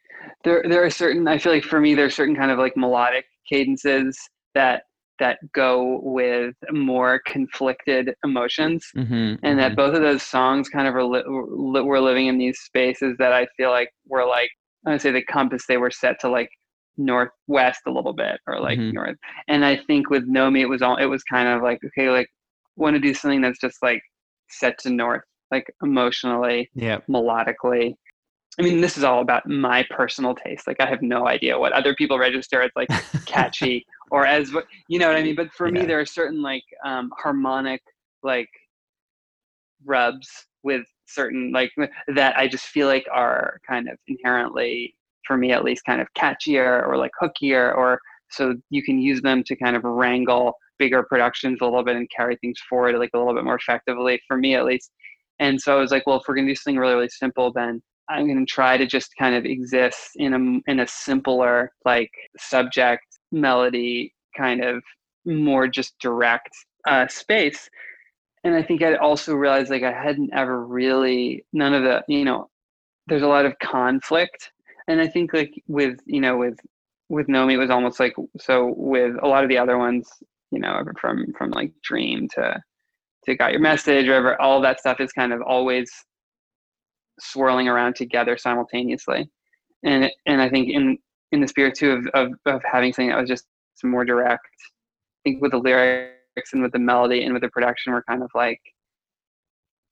there 0.43 0.63
there 0.67 0.83
are 0.83 0.89
certain 0.89 1.27
I 1.27 1.37
feel 1.37 1.53
like 1.53 1.63
for 1.63 1.79
me 1.79 1.93
there's 1.93 2.15
certain 2.15 2.35
kind 2.35 2.51
of 2.51 2.57
like 2.57 2.75
melodic 2.75 3.25
cadences 3.47 4.17
that 4.53 4.83
that 5.19 5.39
go 5.53 6.01
with 6.03 6.55
more 6.71 7.21
conflicted 7.25 8.13
emotions. 8.25 8.85
Mm-hmm, 8.97 9.35
and 9.43 9.59
that 9.59 9.75
both 9.75 9.95
of 9.95 10.01
those 10.01 10.23
songs 10.23 10.67
kind 10.67 10.87
of 10.87 10.95
li- 10.95 11.81
were 11.81 12.01
living 12.01 12.27
in 12.27 12.37
these 12.37 12.59
spaces 12.59 13.15
that 13.19 13.31
I 13.31 13.47
feel 13.55 13.69
like 13.69 13.89
were 14.07 14.25
like 14.25 14.49
I 14.85 14.91
would 14.91 15.01
say 15.01 15.11
the 15.11 15.23
compass 15.23 15.65
they 15.67 15.77
were 15.77 15.91
set 15.91 16.19
to 16.21 16.29
like 16.29 16.49
northwest 16.97 17.81
a 17.87 17.91
little 17.91 18.13
bit 18.13 18.39
or 18.47 18.59
like 18.59 18.79
Mhm. 18.79 18.93
north 18.93 19.17
and 19.47 19.65
I 19.65 19.75
think 19.75 20.09
with 20.09 20.25
Know 20.27 20.49
Me 20.49 20.61
it 20.61 20.69
was 20.69 20.81
all 20.81 20.95
it 20.97 21.05
was 21.05 21.23
kind 21.23 21.47
of 21.47 21.61
like 21.61 21.79
okay 21.85 22.09
like 22.09 22.29
want 22.77 22.93
to 22.95 22.99
do 22.99 23.13
something 23.13 23.41
that's 23.41 23.59
just 23.59 23.81
like 23.83 24.01
set 24.49 24.77
to 24.79 24.89
north 24.89 25.23
like 25.51 25.65
emotionally 25.83 26.69
yeah, 26.73 26.99
melodically 27.09 27.95
I 28.57 28.61
mean 28.61 28.79
this 28.79 28.97
is 28.97 29.03
all 29.03 29.19
about 29.21 29.47
my 29.47 29.83
personal 29.89 30.35
taste 30.35 30.67
like 30.67 30.79
I 30.79 30.87
have 30.87 31.01
no 31.01 31.27
idea 31.27 31.59
what 31.59 31.73
other 31.73 31.93
people 31.95 32.17
register 32.17 32.61
as 32.61 32.71
like 32.75 32.89
catchy 33.25 33.85
or 34.11 34.25
as 34.25 34.53
what 34.53 34.65
you 34.87 34.99
know 34.99 35.07
what 35.07 35.17
I 35.17 35.23
mean. 35.23 35.35
But 35.35 35.51
for 35.53 35.67
Yeah. 35.67 35.81
me, 35.81 35.85
there 35.85 35.99
are 35.99 36.05
certain 36.05 36.41
like 36.41 36.63
um, 36.85 37.11
harmonic 37.17 37.81
like 38.23 38.49
rubs 39.83 40.29
with 40.63 40.85
certain 41.07 41.51
like 41.51 41.71
that 42.15 42.37
I 42.37 42.47
just 42.47 42.65
feel 42.65 42.87
like 42.87 43.05
are 43.13 43.59
kind 43.67 43.89
of 43.89 43.97
inherently 44.07 44.95
for 45.25 45.37
me 45.37 45.51
at 45.51 45.63
least 45.63 45.85
kind 45.85 46.01
of 46.01 46.07
catchier 46.17 46.87
or 46.87 46.97
like 46.97 47.11
hookier 47.21 47.75
or 47.75 47.99
so 48.31 48.55
you 48.69 48.83
can 48.83 48.99
use 48.99 49.21
them 49.21 49.43
to 49.43 49.55
kind 49.55 49.75
of 49.75 49.83
wrangle 49.83 50.53
bigger 50.77 51.03
productions 51.03 51.59
a 51.61 51.63
little 51.63 51.83
bit 51.83 51.95
and 51.95 52.09
carry 52.15 52.35
things 52.37 52.59
forward 52.69 52.97
like 52.97 53.11
a 53.13 53.17
little 53.17 53.33
bit 53.33 53.43
more 53.43 53.55
effectively 53.55 54.19
for 54.27 54.37
me 54.37 54.55
at 54.55 54.65
least. 54.65 54.91
And 55.39 55.59
so 55.59 55.77
i 55.77 55.79
was 55.79 55.91
like 55.91 56.07
well 56.07 56.17
if 56.17 56.23
we're 56.27 56.35
going 56.35 56.47
to 56.47 56.51
do 56.51 56.55
something 56.55 56.79
really 56.79 56.95
really 56.95 57.09
simple 57.09 57.51
then 57.51 57.81
i'm 58.09 58.25
going 58.25 58.43
to 58.43 58.51
try 58.51 58.77
to 58.77 58.85
just 58.85 59.11
kind 59.19 59.35
of 59.35 59.45
exist 59.45 60.11
in 60.15 60.33
a 60.33 60.71
in 60.71 60.79
a 60.79 60.87
simpler 60.87 61.71
like 61.83 62.11
subject 62.37 63.03
melody 63.31 64.13
kind 64.37 64.63
of 64.63 64.81
more 65.25 65.67
just 65.67 65.97
direct 65.99 66.49
uh, 66.87 67.07
space 67.07 67.69
and 68.45 68.55
i 68.55 68.61
think 68.63 68.81
i 68.81 68.95
also 68.95 69.33
realized 69.33 69.69
like 69.69 69.83
i 69.83 69.91
hadn't 69.91 70.33
ever 70.33 70.65
really 70.65 71.43
none 71.51 71.73
of 71.73 71.83
the 71.83 72.01
you 72.07 72.23
know 72.23 72.49
there's 73.07 73.21
a 73.21 73.27
lot 73.27 73.45
of 73.45 73.57
conflict. 73.59 74.51
And 74.87 75.01
i 75.01 75.07
think 75.07 75.33
like 75.33 75.61
with 75.67 75.99
you 76.05 76.21
know 76.21 76.37
with 76.37 76.57
with 77.09 77.27
Know 77.27 77.45
Me 77.45 77.55
it 77.55 77.57
was 77.57 77.69
almost 77.69 77.99
like 77.99 78.15
so 78.39 78.73
with 78.77 79.15
a 79.21 79.27
lot 79.27 79.43
of 79.43 79.49
the 79.49 79.57
other 79.57 79.77
ones 79.77 80.09
you 80.51 80.59
know 80.59 80.83
from 80.99 81.33
from 81.37 81.51
like 81.51 81.71
dream 81.83 82.27
to 82.35 82.63
to 83.25 83.35
got 83.35 83.51
your 83.51 83.61
message 83.61 84.07
or 84.07 84.13
ever 84.13 84.41
all 84.41 84.61
that 84.61 84.79
stuff 84.79 84.99
is 84.99 85.11
kind 85.11 85.33
of 85.33 85.41
always 85.41 85.91
swirling 87.19 87.67
around 87.67 87.95
together 87.95 88.37
simultaneously. 88.37 89.29
And 89.83 90.11
and 90.25 90.41
i 90.41 90.49
think 90.49 90.69
in 90.69 90.97
in 91.31 91.41
the 91.41 91.47
spirit 91.47 91.75
too 91.75 91.91
of 91.91 92.07
of, 92.13 92.33
of 92.45 92.61
having 92.63 92.93
something 92.93 93.09
that 93.09 93.19
was 93.19 93.29
just 93.29 93.45
more 93.83 94.05
direct 94.05 94.47
i 95.25 95.29
think 95.29 95.41
with 95.41 95.51
the 95.51 95.57
lyrics 95.57 96.14
and 96.53 96.61
with 96.61 96.71
the 96.71 96.79
melody 96.79 97.23
and 97.23 97.33
with 97.33 97.41
the 97.41 97.49
production 97.49 97.93
were 97.93 98.03
kind 98.07 98.23
of 98.23 98.29
like 98.35 98.59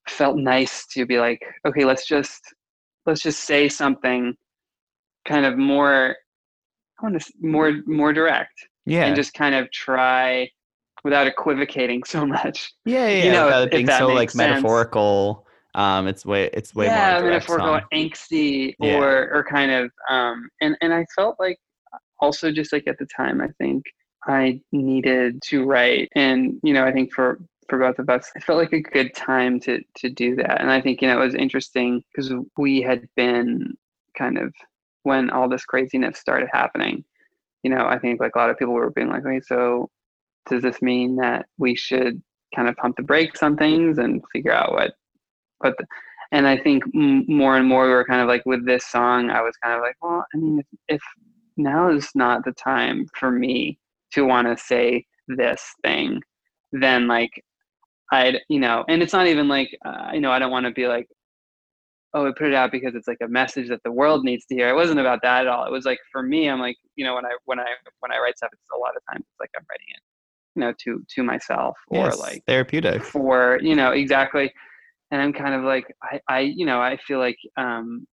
felt 0.08 0.36
nice 0.36 0.86
to 0.86 1.06
be 1.06 1.18
like 1.18 1.40
okay 1.66 1.84
let's 1.84 2.06
just 2.06 2.42
let's 3.06 3.22
just 3.22 3.40
say 3.44 3.68
something 3.68 4.34
kind 5.26 5.46
of 5.46 5.56
more 5.56 6.16
i 7.00 7.02
want 7.02 7.20
to 7.20 7.32
more 7.40 7.72
more 7.86 8.12
direct 8.12 8.52
yeah, 8.86 9.06
and 9.06 9.16
just 9.16 9.32
kind 9.32 9.54
of 9.54 9.70
try 9.72 10.48
without 11.04 11.26
equivocating 11.26 12.02
so 12.04 12.26
much 12.26 12.72
yeah, 12.84 13.08
yeah. 13.08 13.24
you 13.24 13.32
know, 13.32 13.46
without 13.46 13.64
if 13.64 13.70
being 13.70 13.86
so 13.86 14.08
like 14.08 14.30
sense. 14.30 14.36
metaphorical. 14.36 15.46
Um, 15.76 16.06
it's 16.06 16.24
way 16.24 16.50
it's 16.52 16.74
way 16.74 16.86
yeah 16.86 17.18
more 17.20 17.30
metaphorical 17.30 17.68
song. 17.68 17.82
angsty 17.92 18.74
Yeah. 18.78 18.98
or 18.98 19.30
or 19.34 19.44
kind 19.44 19.72
of 19.72 19.90
um 20.08 20.48
and 20.60 20.76
and 20.80 20.94
i 20.94 21.04
felt 21.16 21.36
like 21.40 21.58
also 22.20 22.52
just 22.52 22.72
like 22.72 22.86
at 22.86 22.96
the 22.98 23.06
time 23.16 23.40
i 23.40 23.48
think 23.58 23.82
i 24.26 24.60
needed 24.72 25.40
to 25.42 25.64
write. 25.64 26.10
And 26.14 26.58
you 26.62 26.72
know 26.72 26.84
i 26.84 26.92
think 26.92 27.12
for 27.12 27.38
for 27.68 27.78
both 27.78 27.98
of 27.98 28.10
us 28.10 28.30
it 28.36 28.44
felt 28.44 28.58
like 28.58 28.72
a 28.72 28.80
good 28.80 29.14
time 29.14 29.60
to 29.60 29.80
to 29.96 30.10
do 30.10 30.36
that. 30.36 30.60
And 30.60 30.70
i 30.70 30.80
think 30.80 31.02
you 31.02 31.08
know 31.08 31.20
it 31.20 31.24
was 31.24 31.34
interesting 31.34 32.02
because 32.14 32.32
we 32.56 32.82
had 32.82 33.06
been 33.16 33.74
kind 34.16 34.38
of 34.38 34.52
when 35.02 35.30
all 35.30 35.48
this 35.48 35.64
craziness 35.64 36.18
started 36.18 36.48
happening 36.52 37.04
you 37.64 37.70
know 37.70 37.86
i 37.86 37.98
think 37.98 38.20
like 38.20 38.36
a 38.36 38.38
lot 38.38 38.50
of 38.50 38.58
people 38.58 38.74
were 38.74 38.90
being 38.90 39.08
like 39.08 39.24
okay 39.24 39.40
so 39.40 39.90
does 40.48 40.62
this 40.62 40.80
mean 40.82 41.16
that 41.16 41.46
we 41.58 41.74
should 41.74 42.22
kind 42.54 42.68
of 42.68 42.76
pump 42.76 42.96
the 42.96 43.02
brakes 43.02 43.42
on 43.42 43.56
things 43.56 43.98
and 43.98 44.22
figure 44.32 44.52
out 44.52 44.72
what 44.72 44.92
what 45.58 45.74
the, 45.78 45.86
and 46.30 46.46
i 46.46 46.56
think 46.56 46.84
more 46.94 47.56
and 47.56 47.66
more 47.66 47.86
we 47.86 47.92
were 47.92 48.04
kind 48.04 48.20
of 48.20 48.28
like 48.28 48.44
with 48.46 48.64
this 48.64 48.86
song 48.86 49.30
i 49.30 49.40
was 49.40 49.56
kind 49.62 49.74
of 49.74 49.80
like 49.80 49.96
well 50.02 50.24
i 50.32 50.36
mean 50.36 50.60
if, 50.60 50.66
if 50.96 51.02
now 51.56 51.88
is 51.88 52.10
not 52.14 52.44
the 52.44 52.52
time 52.52 53.06
for 53.18 53.30
me 53.30 53.78
to 54.14 54.24
want 54.24 54.46
to 54.46 54.56
say 54.62 55.04
this 55.28 55.62
thing 55.82 56.20
then 56.72 57.06
like 57.06 57.42
i'd 58.12 58.40
you 58.48 58.60
know 58.60 58.84
and 58.88 59.02
it's 59.02 59.12
not 59.12 59.26
even 59.26 59.48
like 59.48 59.76
uh, 59.84 60.10
you 60.12 60.20
know 60.20 60.30
i 60.30 60.38
don't 60.38 60.50
want 60.50 60.66
to 60.66 60.72
be 60.72 60.86
like 60.86 61.06
oh, 62.14 62.28
I 62.28 62.30
put 62.36 62.46
it 62.46 62.54
out 62.54 62.70
because 62.70 62.94
it's 62.94 63.08
like 63.08 63.18
a 63.22 63.28
message 63.28 63.68
that 63.68 63.82
the 63.84 63.92
world 63.92 64.24
needs 64.24 64.46
to 64.46 64.54
hear. 64.54 64.68
It 64.68 64.74
wasn't 64.74 65.00
about 65.00 65.20
that 65.22 65.42
at 65.42 65.46
all. 65.48 65.66
It 65.66 65.72
was 65.72 65.84
like 65.84 65.98
for 66.10 66.22
me, 66.22 66.48
I'm 66.48 66.60
like, 66.60 66.76
you 66.96 67.04
know, 67.04 67.14
when 67.14 67.26
I 67.26 67.30
when 67.44 67.58
I 67.58 67.66
when 68.00 68.12
I 68.12 68.18
write 68.18 68.36
stuff, 68.36 68.50
it's 68.52 68.62
a 68.74 68.78
lot 68.78 68.96
of 68.96 69.02
times 69.10 69.24
it's 69.28 69.40
like 69.40 69.50
I'm 69.56 69.66
writing 69.68 69.86
it, 69.88 70.00
you 70.54 70.60
know, 70.60 70.72
to 70.84 71.04
to 71.16 71.22
myself 71.22 71.76
or 71.88 72.06
Yes, 72.06 72.18
like 72.20 72.44
therapeutic. 72.46 73.02
for 73.02 73.58
you 73.60 73.74
know 73.74 73.90
exactly. 73.90 74.52
And 75.10 75.20
I'm 75.20 75.32
kind 75.32 75.54
of 75.54 75.64
like 75.64 75.86
I 76.02 76.20
I 76.28 76.40
you 76.40 76.64
know 76.64 76.80
I 76.80 76.96
feel 76.96 77.18
like 77.18 77.38
um 77.56 78.06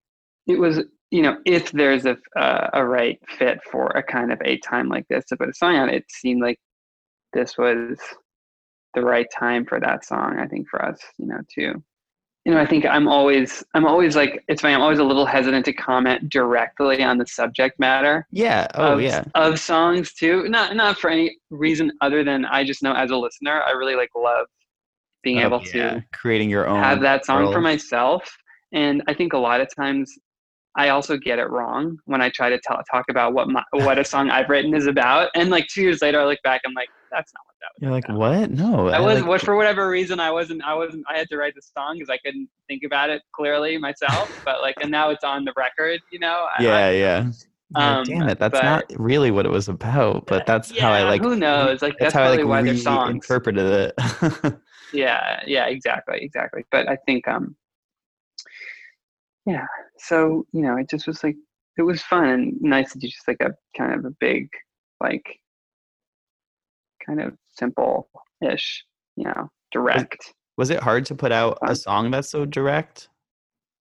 it 0.48 0.58
was 0.58 0.80
you 1.12 1.22
know 1.22 1.38
if 1.46 1.72
there's 1.72 2.06
a 2.06 2.18
uh, 2.36 2.70
a 2.74 2.86
right 2.86 3.20
fit 3.38 3.60
for 3.72 3.88
a 3.88 4.04
kind 4.04 4.32
of 4.32 4.40
a 4.46 4.58
time 4.60 4.90
like 4.90 5.08
this 5.10 5.26
to 5.26 5.38
put 5.38 5.50
a 5.50 5.54
song 5.54 5.76
on, 5.76 5.90
it 5.90 6.06
seemed 6.10 6.42
like 6.42 6.60
this 7.34 7.58
was 7.58 7.98
the 8.96 9.02
right 9.02 9.28
time 9.38 9.66
for 9.66 9.80
that 9.80 10.06
song. 10.06 10.40
I 10.40 10.48
think 10.48 10.68
for 10.68 10.84
us, 10.84 11.00
you 11.18 11.28
know, 11.28 11.40
too 11.54 11.84
you 12.46 12.54
know, 12.54 12.62
I 12.62 12.66
think 12.66 12.86
I'm 12.86 13.08
always, 13.08 13.64
I'm 13.74 13.86
always 13.86 14.16
like, 14.16 14.44
it's 14.48 14.62
funny. 14.62 14.74
I'm 14.74 14.82
always 14.82 15.00
a 15.00 15.04
little 15.04 15.26
hesitant 15.26 15.66
to 15.66 15.74
comment 15.74 16.30
directly 16.30 17.04
on 17.04 17.18
the 17.18 17.28
subject 17.28 17.80
matter 17.80 18.26
Yeah. 18.32 18.68
Oh 18.76 18.94
of, 18.94 19.02
yeah. 19.02 19.24
of 19.36 19.60
songs 19.60 20.14
too. 20.14 20.48
Not, 20.48 20.76
not 20.76 20.98
for 20.98 21.10
any 21.10 21.38
reason 21.50 21.92
other 22.02 22.24
than 22.24 22.46
I 22.46 22.64
just 22.64 22.82
know 22.82 22.94
as 22.94 23.12
a 23.12 23.18
listener, 23.18 23.62
I 23.62 23.72
really 23.72 23.96
like 23.96 24.10
love 24.16 24.48
being 25.22 25.40
Oh, 25.40 25.48
able 25.48 25.62
yeah. 25.76 25.96
to 25.96 26.06
creating 26.14 26.50
your 26.50 26.68
own 26.68 26.82
have 26.82 27.02
that 27.02 27.26
song 27.26 27.52
for 27.52 27.62
myself. 27.62 28.24
And 28.72 29.04
I 29.08 29.14
think 29.14 29.34
a 29.34 29.38
lot 29.38 29.60
of 29.60 29.68
times 29.76 30.18
I 30.76 30.90
also 30.90 31.18
get 31.18 31.40
it 31.40 31.50
wrong 31.50 31.98
when 32.06 32.22
I 32.22 32.30
try 32.30 32.50
to 32.50 32.60
tell, 32.60 32.80
talk 32.90 33.06
about 33.10 33.34
what 33.34 33.50
my, 33.50 33.64
what 33.72 33.98
a 34.00 34.04
song 34.06 34.30
I've 34.30 34.50
written 34.50 34.74
is 34.76 34.88
about. 34.88 35.30
And 35.36 35.50
like 35.50 35.68
two 35.68 35.82
years 35.82 36.02
later, 36.02 36.22
I 36.22 36.26
look 36.26 36.40
back, 36.44 36.62
I'm 36.66 36.74
like, 36.74 36.90
that's 37.12 37.34
not 37.34 37.42
what 37.46 37.56
that 37.60 37.68
was. 37.74 37.82
You're 37.82 37.92
like, 37.92 38.06
about. 38.06 38.18
what? 38.20 38.52
No, 38.52 38.88
I 38.90 39.00
was 39.00 39.20
like, 39.20 39.28
what 39.28 39.42
for 39.42 39.56
whatever 39.56 39.90
reason 39.90 40.20
I 40.20 40.30
wasn't 40.32 40.62
I 40.64 40.74
wasn't 40.76 41.04
I 41.10 41.18
had 41.18 41.28
to 41.30 41.38
write 41.38 41.56
the 41.56 41.62
song 41.62 41.96
because 41.96 42.10
I 42.10 42.18
couldn't 42.20 42.48
think 42.68 42.84
about 42.86 43.10
it 43.10 43.22
clearly 43.34 43.78
myself. 43.78 44.30
But 44.46 44.62
like 44.62 44.76
and 44.82 44.92
now 44.92 45.10
it's 45.10 45.24
on 45.24 45.44
the 45.44 45.54
record, 45.58 46.00
you 46.12 46.20
know. 46.20 46.48
I- 46.58 46.64
Yeah, 46.64 46.90
yeah. 46.92 47.32
Like, 47.72 47.84
Um, 47.84 48.04
Damn 48.06 48.30
it, 48.30 48.40
that's 48.40 48.52
but- 48.54 48.64
not 48.64 48.84
really 48.98 49.32
what 49.32 49.46
it 49.46 49.50
was 49.52 49.68
about. 49.70 50.26
But 50.28 50.46
that's 50.46 50.78
how 50.80 50.92
I 50.92 51.04
like. 51.04 51.22
Who 51.22 51.36
knows? 51.36 51.82
Like 51.82 51.94
That's 52.00 52.14
that's, 52.14 52.14
how 52.14 52.24
I 52.32 52.38
like 52.38 52.46
why 52.46 52.62
they're 52.62 52.78
songs. 52.78 53.10
reinterpreted 53.30 53.94
it. 53.98 54.56
yeah 54.94 55.42
yeah 55.46 55.66
exactly 55.68 56.18
exactly 56.20 56.66
but 56.72 56.90
i 56.90 56.96
think 57.06 57.28
um 57.28 57.56
yeah 59.46 59.64
so 60.00 60.46
you 60.52 60.62
know 60.62 60.78
it 60.78 60.90
just 60.90 61.08
was 61.08 61.24
like 61.24 61.36
it 61.78 61.84
was 61.84 62.02
fun 62.04 62.26
and 62.26 62.62
nice 62.62 62.92
to 62.92 63.00
do 63.00 63.08
just 63.08 63.28
like 63.28 63.42
a 63.42 63.52
kind 63.78 63.94
of 63.94 64.06
a 64.06 64.16
big 64.20 64.48
like 65.02 65.40
kind 67.06 67.22
of 67.22 67.34
simple 67.50 68.10
ish 68.48 68.84
you 69.16 69.26
know 69.26 69.50
direct 69.72 70.34
was 70.58 70.70
it 70.70 70.82
hard 70.82 71.06
to 71.06 71.16
put 71.16 71.32
out 71.32 71.58
a 71.64 71.70
um, 71.70 71.76
song 71.76 72.12
that's 72.12 72.30
so 72.30 72.46
direct? 72.46 73.08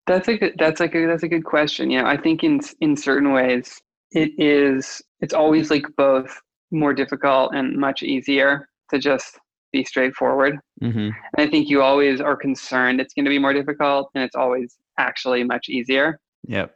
that's 0.05 0.27
a 0.27 0.37
good 0.37 0.53
that's 0.57 0.79
like 0.79 0.93
a 0.95 1.05
that's 1.05 1.23
a 1.23 1.27
good 1.27 1.45
question 1.45 1.89
you 1.89 1.99
know 1.99 2.07
i 2.07 2.17
think 2.17 2.43
in 2.43 2.59
in 2.81 2.95
certain 2.95 3.31
ways 3.31 3.79
it 4.11 4.31
is 4.37 5.01
it's 5.21 5.33
always 5.33 5.69
like 5.69 5.85
both 5.97 6.41
more 6.71 6.93
difficult 6.93 7.53
and 7.53 7.77
much 7.77 8.03
easier 8.03 8.67
to 8.89 8.97
just 8.99 9.39
be 9.71 9.83
straightforward 9.83 10.57
Mm-hmm. 10.81 10.97
And 10.99 11.13
I 11.37 11.45
think 11.49 11.67
you 11.69 11.81
always 11.81 12.21
are 12.21 12.37
concerned 12.37 13.01
it's 13.01 13.13
going 13.13 13.25
to 13.25 13.29
be 13.29 13.37
more 13.37 13.51
difficult, 13.51 14.09
and 14.15 14.23
it's 14.23 14.35
always 14.35 14.77
actually 14.97 15.43
much 15.43 15.67
easier. 15.67 16.17
Yep. 16.47 16.73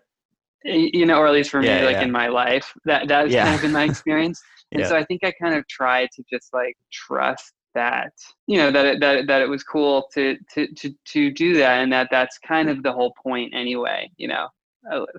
You 0.66 1.06
know, 1.06 1.18
or 1.20 1.28
at 1.28 1.34
least 1.34 1.52
for 1.52 1.62
Yeah, 1.64 1.80
me, 1.80 1.86
like 1.86 1.94
yeah. 1.96 2.04
in 2.04 2.12
my 2.12 2.28
life, 2.28 2.74
that 2.86 3.08
that 3.08 3.26
has 3.26 3.34
Yeah. 3.34 3.44
kind 3.46 3.56
of 3.56 3.62
been 3.62 3.72
my 3.72 3.84
experience. 3.92 4.42
and 4.74 4.86
so 4.86 4.98
I 4.98 5.06
think 5.06 5.24
I 5.24 5.32
kind 5.42 5.56
of 5.56 5.66
tried 5.70 6.10
to 6.16 6.24
just 6.30 6.54
like 6.54 6.76
trust 6.92 7.54
that, 7.76 8.12
you 8.48 8.58
know, 8.58 8.72
that 8.72 8.86
it, 8.86 9.00
that 9.00 9.16
it- 9.20 9.28
that 9.28 9.42
it 9.42 9.48
was 9.50 9.64
cool 9.64 10.08
to 10.16 10.38
to 10.54 10.68
to 10.76 10.94
to 11.14 11.32
do 11.32 11.54
that, 11.58 11.82
and 11.82 11.92
that 11.94 12.10
that's 12.12 12.38
kind 12.40 12.70
of 12.70 12.84
the 12.84 12.92
whole 12.92 13.14
point 13.24 13.54
anyway. 13.56 14.10
You 14.18 14.28
know, 14.28 14.48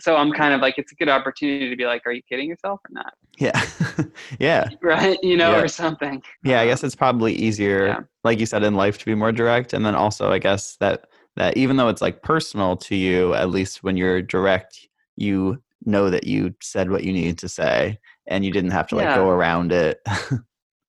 so 0.01 0.17
I'm 0.17 0.33
kind 0.33 0.55
of 0.55 0.61
like 0.61 0.75
it's 0.79 0.93
a 0.93 0.95
good 0.97 1.09
opportunity 1.09 1.71
to 1.71 1.77
be 1.77 1.87
like, 1.87 2.03
are 2.07 2.13
you 2.13 2.23
kidding 2.23 2.49
yourself 2.49 2.81
or 2.85 2.91
not? 2.93 3.15
Yeah. 3.39 3.61
yeah. 4.39 4.71
Right? 4.83 5.19
You 5.23 5.37
know, 5.37 5.53
Yeah. 5.53 5.59
or 5.59 5.69
something. 5.69 6.23
Yeah. 6.45 6.61
I 6.61 6.63
Um, 6.63 6.69
guess 6.69 6.85
it's 6.85 6.95
probably 6.97 7.35
easier, 7.35 7.87
yeah. 7.89 8.01
like 8.25 8.41
you 8.41 8.47
said, 8.47 8.63
in 8.65 8.75
life 8.75 8.99
to 8.99 9.05
be 9.07 9.15
more 9.15 9.33
direct. 9.33 9.73
And 9.73 9.85
then 9.85 9.95
also, 9.95 10.31
I 10.33 10.39
guess 10.39 10.77
that 10.79 11.07
that 11.37 11.57
even 11.57 11.77
though 11.77 11.89
it's 11.89 12.03
like 12.03 12.23
personal 12.23 12.77
to 12.79 12.95
you, 12.97 13.35
at 13.35 13.51
least 13.51 13.83
when 13.83 13.97
you're 13.97 14.23
direct, 14.23 14.89
you 15.17 15.63
know 15.85 16.11
that 16.11 16.27
you 16.27 16.55
said 16.63 16.91
what 16.91 17.05
you 17.05 17.13
needed 17.13 17.39
to 17.39 17.49
say, 17.49 17.99
and 18.29 18.45
you 18.45 18.53
didn't 18.53 18.71
have 18.73 18.89
to 18.89 18.97
like 18.97 19.07
Yeah. 19.07 19.15
go 19.15 19.29
around 19.31 19.73
it. 19.73 20.01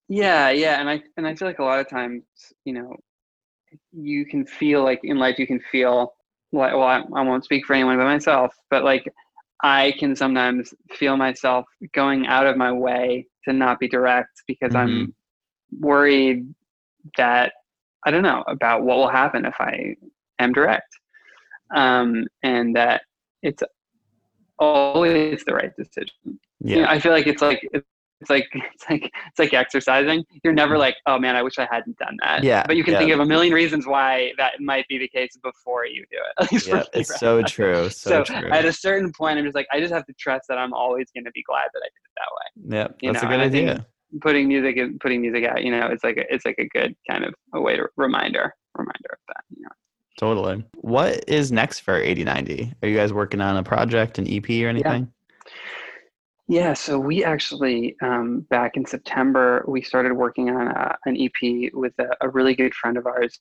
Yeah, 0.07 0.49
yeah, 0.51 0.79
and 0.79 0.89
I 0.89 1.03
and 1.17 1.25
I 1.27 1.35
feel 1.35 1.47
like 1.47 1.59
a 1.59 1.63
lot 1.63 1.79
of 1.79 1.89
times, 1.89 2.23
you 2.63 2.73
know, 2.73 2.95
you 3.93 4.25
can 4.25 4.45
feel 4.45 4.83
like 4.83 5.01
in 5.03 5.17
life 5.19 5.39
you 5.39 5.47
can 5.47 5.61
feel 5.71 6.14
like 6.55 6.73
well, 6.73 6.83
I, 6.83 7.03
I 7.15 7.21
won't 7.21 7.43
speak 7.43 7.65
for 7.65 7.73
anyone 7.73 7.97
but 7.97 8.05
myself, 8.05 8.53
but 8.69 8.83
like 8.83 9.11
I 9.63 9.93
can 9.99 10.15
sometimes 10.15 10.73
feel 10.91 11.17
myself 11.17 11.65
going 11.93 12.27
out 12.27 12.45
of 12.45 12.57
my 12.57 12.71
way 12.71 13.27
to 13.45 13.53
not 13.53 13.79
be 13.79 13.87
direct 13.87 14.41
because 14.47 14.75
I'm 14.75 15.13
worried 15.79 16.53
that 17.17 17.53
I 18.05 18.11
don't 18.11 18.23
know 18.23 18.43
about 18.47 18.83
what 18.83 18.97
will 18.97 19.09
happen 19.09 19.45
if 19.45 19.55
I 19.59 19.95
am 20.39 20.53
direct, 20.53 20.91
um, 21.75 22.27
and 22.43 22.75
that 22.75 23.01
it's 23.41 23.63
always 24.59 25.43
the 25.45 25.53
right 25.53 25.75
decision. 25.75 26.13
You 26.59 26.75
know, 26.75 26.81
yeah. 26.81 26.91
I 26.91 26.99
feel 26.99 27.11
like 27.11 27.27
it's 27.27 27.41
like 27.41 27.67
it's 27.73 27.85
like 28.30 28.47
it's 28.54 28.89
like 28.89 29.04
it's 29.04 29.39
like 29.39 29.54
exercising. 29.54 30.23
You're 30.43 30.54
never 30.54 30.73
mm-hmm. 30.73 30.82
like, 30.82 30.95
oh 31.06 31.19
man, 31.19 31.36
I 31.36 31.43
wish 31.43 31.58
I 31.58 31.67
hadn't 31.69 31.97
done 31.97 32.17
that. 32.21 32.43
Yeah, 32.43 32.63
But 32.65 32.75
you 32.78 32.84
can 32.84 32.93
yeah. 32.93 32.99
think 32.99 33.12
of 33.12 33.19
a 33.19 33.25
million 33.25 33.54
reasons 33.54 33.86
why 33.86 34.32
that 34.38 34.54
might 34.60 34.88
be 34.88 34.97
the 34.97 35.08
case 35.08 35.38
before 35.41 35.86
you 35.86 36.06
do 36.12 36.17
it. 36.17 36.34
At 36.43 36.51
least 36.51 36.67
Yeah, 36.67 36.84
it's 36.93 37.10
right? 37.12 37.19
so 37.19 37.41
true. 37.43 37.89
So, 37.95 38.23
So 38.23 38.23
true. 38.23 38.51
at 38.51 38.65
a 38.65 38.73
certain 38.73 39.12
point, 39.12 39.38
I'm 39.38 39.45
just 39.45 39.56
like, 39.56 39.67
I 39.71 39.80
just 39.80 39.93
have 39.93 40.06
to 40.06 40.13
trust 40.19 40.45
that 40.49 40.58
I'm 40.58 40.73
always 40.73 41.08
going 41.13 41.25
to 41.25 41.32
be 41.32 41.43
glad 41.43 41.67
that 41.73 41.82
I 41.84 41.88
did 41.88 42.01
it 42.04 42.13
that 42.15 42.30
way. 42.36 42.78
yeah, 42.78 42.88
you 43.01 43.13
that's 43.13 43.23
a 43.23 43.28
good 43.28 43.39
idea. 43.39 43.86
Putting 44.21 44.47
music 44.47 44.78
and 44.78 44.99
putting 44.99 45.21
music 45.21 45.43
out, 45.45 45.63
you 45.63 45.71
know, 45.71 45.88
it's 45.88 46.04
like 46.04 46.17
a, 46.17 46.34
it's 46.34 46.45
like 46.45 46.58
a 46.58 46.67
good 46.67 46.95
kind 47.10 47.25
of 47.25 47.34
a 47.54 47.62
way 47.62 47.75
to 47.75 47.88
reminder 47.97 48.54
reminder 48.78 49.10
of 49.12 49.19
that. 49.28 49.43
You 49.56 49.63
know. 49.63 49.69
Totally. 50.17 50.63
What 50.75 51.28
is 51.28 51.51
next 51.51 51.80
for 51.80 51.97
8090? 51.97 52.73
Are 52.82 52.88
you 52.88 52.95
guys 52.95 53.12
working 53.12 53.41
on 53.41 53.58
a 53.58 53.63
project, 53.63 54.17
an 54.17 54.28
EP 54.28 54.49
or 54.63 54.69
anything? 54.69 55.04
Yeah, 55.04 55.08
so 56.73 56.99
we 56.99 57.23
actually 57.23 57.95
um, 58.01 58.41
back 58.49 58.77
in 58.77 58.86
September 58.86 59.63
we 59.67 59.81
started 59.81 60.13
working 60.13 60.49
on 60.49 60.67
a, 60.67 60.95
an 61.05 61.17
EP 61.19 61.71
with 61.73 61.93
a, 61.99 62.10
a 62.21 62.29
really 62.29 62.53
good 62.53 62.73
friend 62.73 62.97
of 62.97 63.08
ours, 63.08 63.38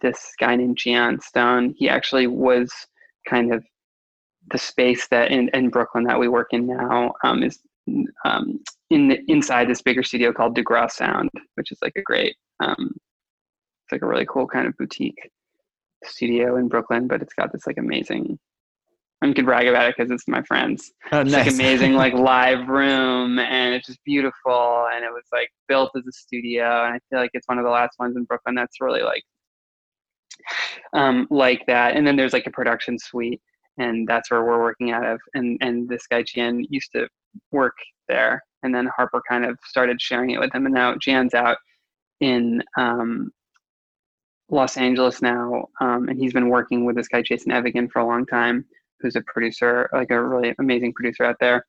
this 0.00 0.32
guy 0.40 0.56
named 0.56 0.76
Gian 0.76 1.20
Stone. 1.20 1.74
He 1.76 1.88
actually 1.88 2.26
was 2.26 2.72
kind 3.28 3.54
of 3.54 3.64
the 4.50 4.58
space 4.58 5.06
that 5.08 5.30
in, 5.30 5.48
in 5.54 5.70
Brooklyn 5.70 6.04
that 6.04 6.18
we 6.18 6.28
work 6.28 6.48
in 6.50 6.66
now 6.66 7.12
um, 7.22 7.42
is 7.42 7.60
um, 8.24 8.60
in 8.90 9.08
the, 9.08 9.18
inside 9.28 9.68
this 9.68 9.82
bigger 9.82 10.02
studio 10.02 10.32
called 10.32 10.56
DeGraw 10.56 10.90
Sound, 10.90 11.30
which 11.54 11.70
is 11.70 11.78
like 11.82 11.92
a 11.96 12.02
great, 12.02 12.34
um, 12.60 12.90
it's 12.90 13.92
like 13.92 14.02
a 14.02 14.06
really 14.06 14.26
cool 14.26 14.46
kind 14.46 14.66
of 14.66 14.76
boutique 14.76 15.30
studio 16.04 16.56
in 16.56 16.68
Brooklyn, 16.68 17.06
but 17.06 17.22
it's 17.22 17.34
got 17.34 17.52
this 17.52 17.66
like 17.66 17.78
amazing. 17.78 18.38
I 19.30 19.32
can 19.32 19.44
brag 19.44 19.66
about 19.66 19.88
it 19.88 19.94
because 19.96 20.10
it's 20.10 20.28
my 20.28 20.42
friends. 20.42 20.92
Oh, 21.12 21.20
it's 21.20 21.32
like 21.32 21.50
amazing 21.50 21.94
like 21.94 22.14
live 22.32 22.68
room 22.68 23.38
and 23.38 23.74
it's 23.74 23.86
just 23.86 24.02
beautiful 24.04 24.88
and 24.92 25.04
it 25.04 25.12
was 25.12 25.24
like 25.32 25.48
built 25.68 25.90
as 25.96 26.06
a 26.06 26.12
studio 26.12 26.84
and 26.84 26.94
i 26.94 26.98
feel 27.08 27.18
like 27.18 27.30
it's 27.34 27.48
one 27.48 27.58
of 27.58 27.64
the 27.64 27.70
last 27.70 27.98
ones 27.98 28.16
in 28.16 28.24
brooklyn 28.24 28.54
that's 28.54 28.80
really 28.80 29.02
like 29.02 29.22
um 30.92 31.26
like 31.30 31.64
that. 31.66 31.96
And 31.96 32.06
then 32.06 32.16
there's 32.16 32.32
like 32.32 32.46
a 32.46 32.50
production 32.50 32.98
suite 32.98 33.40
and 33.78 34.06
that's 34.06 34.30
where 34.30 34.44
we're 34.44 34.62
working 34.62 34.92
out 34.92 35.04
of 35.04 35.20
and 35.34 35.58
and 35.60 35.88
this 35.88 36.06
guy 36.06 36.22
Gian 36.22 36.64
used 36.70 36.90
to 36.92 37.08
work 37.50 37.76
there 38.08 38.42
and 38.62 38.74
then 38.74 38.88
harper 38.96 39.20
kind 39.28 39.44
of 39.44 39.58
started 39.64 40.00
sharing 40.00 40.30
it 40.30 40.40
with 40.40 40.54
him 40.54 40.66
and 40.66 40.74
now 40.74 40.94
Gian's 40.96 41.34
out 41.34 41.56
in 42.20 42.62
um 42.78 43.30
los 44.50 44.76
angeles 44.76 45.20
now 45.22 45.66
um 45.80 46.08
and 46.08 46.20
he's 46.20 46.32
been 46.32 46.50
working 46.50 46.84
with 46.84 46.94
this 46.94 47.08
guy 47.08 47.22
jason 47.22 47.50
evigan 47.50 47.88
for 47.88 48.00
a 48.00 48.06
long 48.06 48.24
time 48.26 48.64
who's 49.04 49.16
a 49.16 49.22
producer, 49.22 49.88
like 49.92 50.10
a 50.10 50.20
really 50.20 50.54
amazing 50.58 50.92
producer 50.94 51.24
out 51.24 51.36
there. 51.38 51.64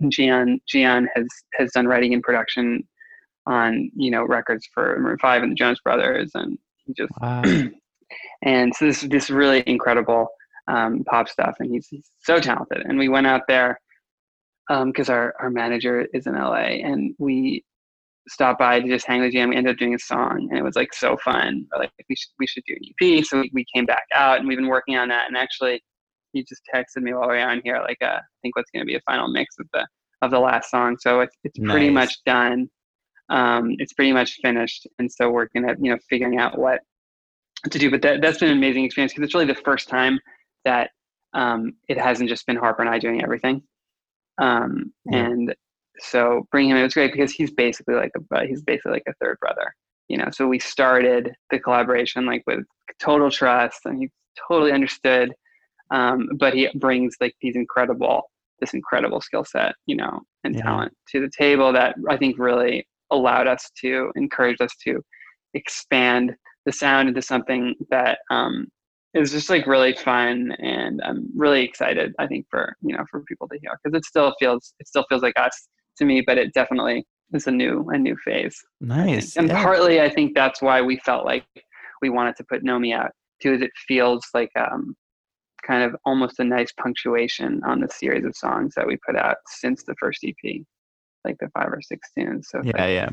And 0.00 0.10
Gian 0.10 0.60
Gian 0.68 1.08
has 1.14 1.26
has 1.54 1.70
done 1.72 1.86
writing 1.86 2.14
and 2.14 2.22
production 2.22 2.88
on 3.46 3.90
you 3.94 4.10
know 4.10 4.24
records 4.24 4.68
for 4.72 4.98
Maroon 4.98 5.18
Five 5.18 5.42
and 5.42 5.52
the 5.52 5.56
Jonas 5.56 5.80
Brothers, 5.84 6.32
and 6.34 6.58
he 6.86 6.94
just 6.94 7.12
Wow. 7.20 7.42
and 8.42 8.74
so 8.74 8.86
this 8.86 9.02
this 9.02 9.30
really 9.30 9.62
incredible 9.66 10.28
um, 10.68 11.04
pop 11.04 11.28
stuff, 11.28 11.56
and 11.58 11.70
he's, 11.70 11.88
he's 11.88 12.10
so 12.20 12.40
talented. 12.40 12.82
And 12.86 12.98
we 12.98 13.08
went 13.08 13.26
out 13.26 13.42
there 13.48 13.80
because 14.68 15.08
our 15.08 15.34
our 15.40 15.50
manager 15.50 16.06
is 16.14 16.26
in 16.26 16.34
LA, 16.34 16.78
and 16.84 17.14
we 17.18 17.64
stopped 18.28 18.60
by 18.60 18.80
to 18.80 18.88
just 18.88 19.06
hang 19.06 19.20
with 19.20 19.32
Gian. 19.32 19.48
We 19.48 19.56
ended 19.56 19.72
up 19.74 19.78
doing 19.78 19.94
a 19.94 19.98
song, 19.98 20.48
and 20.50 20.58
it 20.58 20.62
was 20.62 20.76
like 20.76 20.94
so 20.94 21.16
fun. 21.24 21.66
We're 21.72 21.80
like 21.80 21.90
we 22.08 22.16
should 22.16 22.30
we 22.38 22.46
should 22.46 22.64
do 22.66 22.76
an 22.76 23.18
EP. 23.18 23.24
So 23.24 23.40
we, 23.40 23.50
we 23.52 23.66
came 23.74 23.86
back 23.86 24.04
out, 24.14 24.38
and 24.38 24.48
we've 24.48 24.58
been 24.58 24.68
working 24.68 24.96
on 24.96 25.08
that. 25.08 25.26
And 25.26 25.36
actually, 25.36 25.82
he 26.32 26.44
just 26.44 26.62
texted 26.72 27.02
me 27.02 27.12
while 27.12 27.28
we 27.28 27.36
were 27.36 27.40
on 27.40 27.60
here, 27.64 27.80
like 27.80 27.98
uh, 28.02 28.18
I 28.18 28.20
think 28.42 28.56
what's 28.56 28.70
going 28.70 28.82
to 28.82 28.86
be 28.86 28.96
a 28.96 29.00
final 29.06 29.28
mix 29.28 29.56
of 29.58 29.66
the 29.72 29.86
of 30.22 30.30
the 30.30 30.38
last 30.38 30.70
song. 30.70 30.96
So 31.00 31.20
it's 31.20 31.36
it's 31.44 31.58
pretty 31.58 31.90
much 31.90 32.18
done. 32.24 32.68
Um, 33.30 33.76
it's 33.78 33.92
pretty 33.92 34.12
much 34.12 34.38
finished, 34.42 34.86
and 34.98 35.10
so 35.10 35.30
we're 35.30 35.48
gonna 35.54 35.74
you 35.80 35.90
know 35.90 35.98
figuring 36.08 36.38
out 36.38 36.58
what 36.58 36.80
to 37.70 37.78
do. 37.78 37.90
But 37.90 38.02
that 38.02 38.20
that's 38.20 38.38
been 38.38 38.50
an 38.50 38.56
amazing 38.56 38.84
experience 38.84 39.12
because 39.12 39.24
it's 39.24 39.34
really 39.34 39.46
the 39.46 39.60
first 39.64 39.88
time 39.88 40.18
that 40.64 40.90
um, 41.32 41.72
it 41.88 41.98
hasn't 41.98 42.28
just 42.28 42.46
been 42.46 42.56
Harper 42.56 42.82
and 42.82 42.90
I 42.90 42.98
doing 42.98 43.22
everything. 43.22 43.62
Um, 44.38 44.92
Yeah. 45.06 45.26
And 45.26 45.54
so 46.00 46.46
bringing 46.50 46.70
him 46.70 46.78
in 46.78 46.82
was 46.82 46.94
great 46.94 47.12
because 47.12 47.32
he's 47.32 47.50
basically 47.50 47.94
like 47.94 48.12
a 48.16 48.46
he's 48.46 48.62
basically 48.62 48.92
like 48.92 49.02
a 49.08 49.14
third 49.20 49.38
brother, 49.40 49.74
you 50.08 50.16
know. 50.16 50.28
So 50.32 50.48
we 50.48 50.58
started 50.58 51.32
the 51.50 51.58
collaboration 51.58 52.26
like 52.26 52.42
with 52.46 52.64
total 53.00 53.30
trust, 53.30 53.80
and 53.84 53.98
he 53.98 54.08
totally 54.48 54.72
understood. 54.72 55.32
Um, 55.90 56.28
but 56.38 56.54
he 56.54 56.68
brings 56.74 57.16
like 57.20 57.34
these 57.40 57.56
incredible 57.56 58.30
this 58.60 58.74
incredible 58.74 59.22
skill 59.22 59.42
set, 59.44 59.74
you 59.86 59.96
know, 59.96 60.20
and 60.44 60.54
Yeah. 60.54 60.62
talent 60.62 60.94
to 61.08 61.20
the 61.20 61.30
table 61.36 61.72
that 61.72 61.96
I 62.10 62.18
think 62.18 62.38
really 62.38 62.86
allowed 63.10 63.46
us 63.46 63.70
to 63.80 64.12
encourage 64.16 64.60
us 64.60 64.76
to 64.84 65.02
expand 65.54 66.36
the 66.66 66.72
sound 66.72 67.08
into 67.08 67.22
something 67.22 67.74
that 67.90 68.18
um, 68.30 68.68
is 69.14 69.32
just 69.32 69.48
like 69.48 69.66
really 69.66 69.94
fun 69.94 70.52
and 70.58 71.00
I'm 71.02 71.26
really 71.34 71.64
excited 71.64 72.14
I 72.20 72.26
think 72.28 72.46
for 72.50 72.76
you 72.82 72.94
know 72.94 73.04
for 73.10 73.22
people 73.22 73.48
to 73.48 73.58
hear 73.60 73.72
because 73.82 73.96
it 73.96 74.04
still 74.04 74.32
feels 74.38 74.74
it 74.78 74.86
still 74.86 75.04
feels 75.08 75.22
like 75.22 75.36
us 75.36 75.68
to 75.96 76.04
me 76.04 76.20
but 76.20 76.38
it 76.38 76.52
definitely 76.54 77.04
is 77.32 77.46
a 77.46 77.50
new 77.50 77.88
a 77.90 77.98
new 77.98 78.16
phase. 78.24 78.62
Nice. 78.80 79.36
And 79.36 79.48
yeah. 79.48 79.62
partly, 79.62 80.00
I 80.00 80.08
think 80.08 80.34
that's 80.34 80.60
why 80.62 80.82
we 80.82 80.98
felt 80.98 81.24
like 81.24 81.44
we 82.02 82.10
wanted 82.10 82.36
to 82.36 82.44
put 82.44 82.62
Know 82.62 82.78
Me 82.78 82.92
out 82.92 83.12
too. 83.40 83.54
Is 83.54 83.62
it 83.62 83.70
feels 83.86 84.26
like 84.34 84.50
um, 84.56 84.94
kind 85.60 85.82
of 85.82 85.96
almost 86.04 86.38
a 86.38 86.44
nice 86.44 86.72
punctuation 86.72 87.60
on 87.64 87.80
the 87.80 87.88
series 87.88 88.24
of 88.24 88.36
songs 88.36 88.74
that 88.76 88.86
we 88.86 88.98
put 89.06 89.16
out 89.16 89.36
since 89.46 89.82
the 89.84 89.94
first 89.98 90.24
EP, 90.24 90.62
like 91.24 91.36
the 91.40 91.48
five 91.54 91.68
or 91.68 91.80
six 91.82 92.08
tunes. 92.16 92.48
So 92.50 92.60
yeah, 92.64 92.72
like, 92.72 92.90
yeah. 92.90 93.10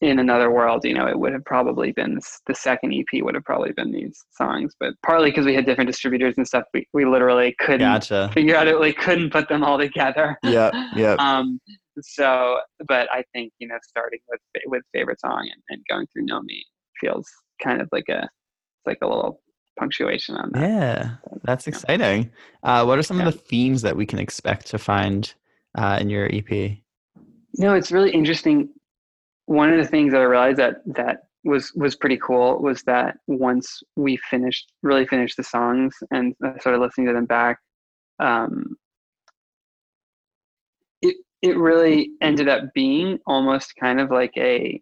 in 0.00 0.18
another 0.18 0.50
world, 0.50 0.84
you 0.84 0.94
know, 0.94 1.06
it 1.06 1.18
would 1.18 1.32
have 1.32 1.44
probably 1.44 1.92
been 1.92 2.20
the 2.46 2.54
second 2.54 2.94
EP 2.94 3.22
would 3.22 3.34
have 3.34 3.44
probably 3.44 3.72
been 3.72 3.92
these 3.92 4.24
songs, 4.32 4.74
but 4.78 4.94
partly 5.04 5.30
because 5.30 5.46
we 5.46 5.54
had 5.54 5.66
different 5.66 5.88
distributors 5.88 6.34
and 6.36 6.46
stuff, 6.46 6.64
we, 6.72 6.86
we 6.92 7.04
literally 7.04 7.54
couldn't 7.58 7.80
Gotcha. 7.80 8.30
figure 8.32 8.56
out 8.56 8.68
it. 8.68 8.78
We 8.78 8.92
couldn't 8.92 9.30
put 9.30 9.48
them 9.48 9.64
all 9.64 9.78
together. 9.78 10.38
Yeah, 10.42 10.70
yeah. 10.94 11.16
Um, 11.18 11.60
so, 12.00 12.58
but 12.88 13.08
I 13.12 13.22
think 13.34 13.52
you 13.58 13.68
know, 13.68 13.78
starting 13.82 14.20
with 14.28 14.40
with 14.66 14.82
favorite 14.92 15.20
song 15.20 15.48
and, 15.52 15.62
and 15.68 15.82
going 15.90 16.06
through 16.12 16.24
Know 16.24 16.42
Me 16.42 16.64
feels 17.00 17.28
kind 17.62 17.80
of 17.80 17.88
like 17.92 18.08
a 18.08 18.22
it's 18.22 18.86
like 18.86 18.98
a 19.02 19.06
little 19.06 19.41
punctuation 19.78 20.36
on 20.36 20.50
that. 20.52 20.60
Yeah, 20.60 21.10
that's 21.44 21.66
exciting. 21.66 22.30
Uh, 22.62 22.84
what 22.84 22.98
are 22.98 23.02
some 23.02 23.18
Yeah. 23.20 23.28
of 23.28 23.34
the 23.34 23.38
themes 23.40 23.82
that 23.82 23.96
we 23.96 24.06
can 24.06 24.18
expect 24.18 24.66
to 24.68 24.78
find 24.78 25.32
uh, 25.76 25.98
in 26.00 26.10
your 26.10 26.26
EP? 26.32 26.78
No, 27.58 27.74
it's 27.74 27.92
really 27.92 28.10
interesting. 28.10 28.68
One 29.46 29.72
of 29.72 29.78
the 29.78 29.86
things 29.86 30.12
that 30.12 30.20
I 30.20 30.24
realized 30.24 30.58
that 30.58 30.76
that 30.86 31.24
was 31.44 31.72
was 31.74 31.96
pretty 31.96 32.16
cool 32.18 32.60
was 32.62 32.82
that 32.84 33.16
once 33.26 33.82
we 33.96 34.16
finished, 34.30 34.72
really 34.82 35.06
finished 35.06 35.36
the 35.36 35.42
songs 35.42 35.94
and 36.10 36.34
I 36.42 36.56
started 36.58 36.78
listening 36.80 37.08
to 37.08 37.12
them 37.12 37.26
back, 37.26 37.58
um, 38.20 38.76
it 41.02 41.16
it 41.42 41.56
really 41.56 42.10
ended 42.20 42.48
up 42.48 42.72
being 42.74 43.18
almost 43.26 43.74
kind 43.76 44.00
of 44.00 44.10
like 44.10 44.32
a. 44.36 44.80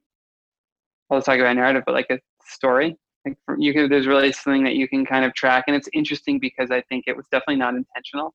I'll 1.10 1.22
talk 1.22 1.40
about 1.40 1.56
narrative, 1.56 1.82
but 1.86 1.94
like 1.94 2.10
a 2.10 2.20
story. 2.44 2.96
Like 3.26 3.36
from, 3.44 3.60
you 3.60 3.72
can, 3.72 3.88
there's 3.90 4.06
really 4.06 4.32
something 4.32 4.64
that 4.64 4.74
you 4.76 4.88
can 4.88 5.04
kind 5.04 5.24
of 5.24 5.34
track, 5.34 5.64
and 5.66 5.76
it's 5.76 5.88
interesting 5.92 6.38
because 6.38 6.70
I 6.70 6.80
think 6.82 7.04
it 7.06 7.16
was 7.16 7.26
definitely 7.30 7.56
not 7.56 7.74
intentional, 7.74 8.34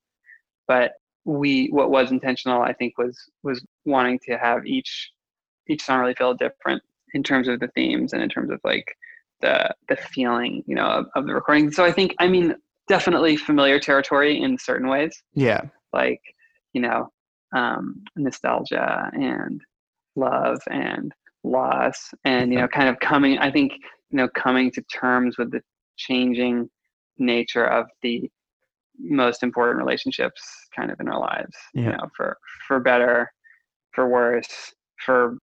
but 0.68 0.92
we 1.26 1.66
what 1.72 1.90
was 1.90 2.12
intentional 2.12 2.62
i 2.62 2.72
think 2.72 2.96
was 2.96 3.18
was 3.42 3.62
wanting 3.84 4.18
to 4.20 4.38
have 4.38 4.64
each 4.64 5.10
each 5.68 5.82
song 5.82 5.98
really 5.98 6.14
feel 6.14 6.32
different 6.34 6.80
in 7.14 7.22
terms 7.22 7.48
of 7.48 7.58
the 7.60 7.68
themes 7.68 8.12
and 8.12 8.22
in 8.22 8.28
terms 8.28 8.50
of 8.50 8.60
like 8.64 8.96
the 9.40 9.68
the 9.88 9.96
feeling 9.96 10.62
you 10.66 10.74
know 10.74 10.86
of, 10.86 11.06
of 11.14 11.26
the 11.26 11.34
recording. 11.34 11.70
So 11.70 11.84
i 11.84 11.92
think 11.92 12.14
i 12.20 12.28
mean 12.28 12.54
definitely 12.88 13.36
familiar 13.36 13.80
territory 13.80 14.40
in 14.40 14.56
certain 14.56 14.88
ways. 14.88 15.22
Yeah. 15.34 15.62
like 15.92 16.20
you 16.72 16.80
know 16.80 17.10
um 17.54 18.02
nostalgia 18.16 19.10
and 19.12 19.60
love 20.14 20.60
and 20.70 21.12
loss 21.42 22.14
and 22.24 22.52
you 22.52 22.58
know 22.58 22.68
kind 22.68 22.88
of 22.88 22.98
coming 23.00 23.38
i 23.38 23.50
think 23.50 23.72
you 24.10 24.16
know 24.16 24.28
coming 24.36 24.70
to 24.72 24.82
terms 24.82 25.36
with 25.38 25.50
the 25.50 25.60
changing 25.96 26.68
nature 27.18 27.66
of 27.66 27.86
the 28.02 28.30
most 28.98 29.42
important 29.42 29.78
relationships 29.78 30.42
kind 30.74 30.90
of 30.90 30.98
in 31.00 31.08
our 31.08 31.20
lives 31.20 31.56
yeah. 31.74 31.84
you 31.84 31.90
know 31.92 32.08
for 32.16 32.36
for 32.66 32.80
better 32.80 33.30
for 33.92 34.08
worse 34.08 34.72
for 35.04 35.36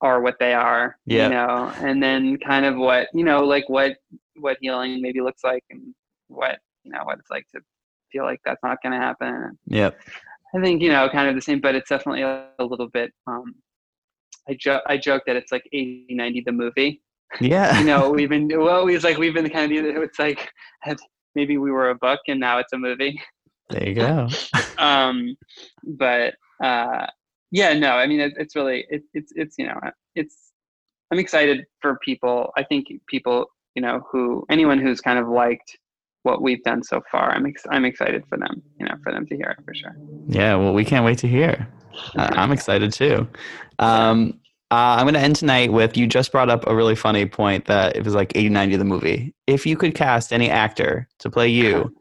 are 0.00 0.20
what 0.20 0.36
they 0.38 0.52
are 0.52 0.96
Yeah. 1.06 1.24
you 1.24 1.30
know 1.34 1.72
and 1.78 2.02
then 2.02 2.36
kind 2.38 2.64
of 2.66 2.76
what 2.76 3.08
you 3.14 3.24
know 3.24 3.42
like 3.44 3.68
what 3.68 3.96
what 4.36 4.58
healing 4.60 5.00
maybe 5.00 5.20
looks 5.20 5.44
like 5.44 5.64
and 5.70 5.94
what 6.28 6.58
you 6.82 6.92
know 6.92 7.00
what 7.04 7.18
it's 7.18 7.30
like 7.30 7.46
to 7.54 7.60
feel 8.12 8.24
like 8.24 8.40
that's 8.44 8.62
not 8.62 8.78
going 8.82 8.92
to 8.92 8.98
happen 8.98 9.56
Yep. 9.66 9.98
i 10.56 10.60
think 10.60 10.82
you 10.82 10.90
know 10.90 11.08
kind 11.08 11.28
of 11.28 11.34
the 11.34 11.40
same 11.40 11.60
but 11.60 11.74
it's 11.74 11.88
definitely 11.88 12.22
a, 12.22 12.48
a 12.58 12.64
little 12.64 12.88
bit 12.88 13.12
um 13.26 13.54
i 14.48 14.54
joke 14.58 14.82
i 14.86 14.96
joke 14.98 15.22
that 15.26 15.36
it's 15.36 15.52
like 15.52 15.64
80 15.72 16.06
90 16.10 16.40
the 16.42 16.52
movie 16.52 17.02
Yeah. 17.40 17.78
you 17.78 17.84
know 17.86 18.10
we've 18.10 18.28
been 18.36 18.48
well 18.48 18.86
it's 18.88 19.04
like 19.04 19.18
we've 19.18 19.34
been 19.34 19.50
kind 19.50 19.72
of 19.72 19.84
it's 20.02 20.18
like 20.18 20.50
maybe 21.34 21.58
we 21.58 21.70
were 21.70 21.90
a 21.90 21.94
book 21.94 22.20
and 22.28 22.38
now 22.40 22.58
it's 22.58 22.72
a 22.72 22.78
movie 22.78 23.20
there 23.70 23.88
you 23.88 23.94
go. 23.94 24.28
um 24.78 25.36
but 25.84 26.34
uh 26.62 27.06
yeah 27.50 27.72
no 27.72 27.92
i 27.92 28.06
mean 28.06 28.20
it, 28.20 28.32
it's 28.36 28.54
really 28.54 28.84
it, 28.90 29.02
it's 29.14 29.32
it's 29.36 29.56
you 29.58 29.66
know 29.66 29.78
it's 30.14 30.52
i'm 31.10 31.18
excited 31.18 31.64
for 31.80 31.98
people 32.04 32.52
i 32.56 32.62
think 32.62 32.86
people 33.08 33.46
you 33.74 33.82
know 33.82 34.04
who 34.10 34.44
anyone 34.50 34.78
who's 34.78 35.00
kind 35.00 35.18
of 35.18 35.28
liked 35.28 35.78
what 36.22 36.40
we've 36.40 36.62
done 36.62 36.82
so 36.82 37.02
far 37.10 37.32
i'm 37.32 37.46
ex- 37.46 37.66
i'm 37.70 37.84
excited 37.84 38.22
for 38.28 38.38
them 38.38 38.62
you 38.78 38.86
know 38.86 38.94
for 39.02 39.12
them 39.12 39.26
to 39.26 39.34
hear 39.36 39.54
it 39.58 39.64
for 39.64 39.74
sure 39.74 39.96
Yeah. 40.28 40.54
Well, 40.56 40.72
we 40.72 40.84
can't 40.84 41.04
wait 41.04 41.18
to 41.18 41.28
hear. 41.28 41.68
Uh, 42.16 42.30
I'm 42.32 42.50
excited 42.50 42.92
too. 42.92 43.28
Um, 43.78 44.40
uh, 44.70 44.96
I'm 44.98 45.04
going 45.04 45.14
to 45.14 45.20
end 45.20 45.36
tonight 45.36 45.72
with 45.72 45.96
you 45.96 46.06
just 46.06 46.32
brought 46.32 46.50
up 46.50 46.66
a 46.66 46.74
really 46.74 46.94
funny 46.96 47.26
point 47.26 47.66
that 47.66 47.96
it 47.96 48.04
was 48.04 48.14
like 48.14 48.32
80 48.34 48.48
90 48.48 48.74
of 48.74 48.78
the 48.78 48.84
movie. 48.84 49.34
If 49.46 49.66
you 49.66 49.76
could 49.76 49.94
cast 49.94 50.32
any 50.32 50.50
actor 50.50 51.08
to 51.20 51.30
play 51.30 51.48
you, 51.48 51.94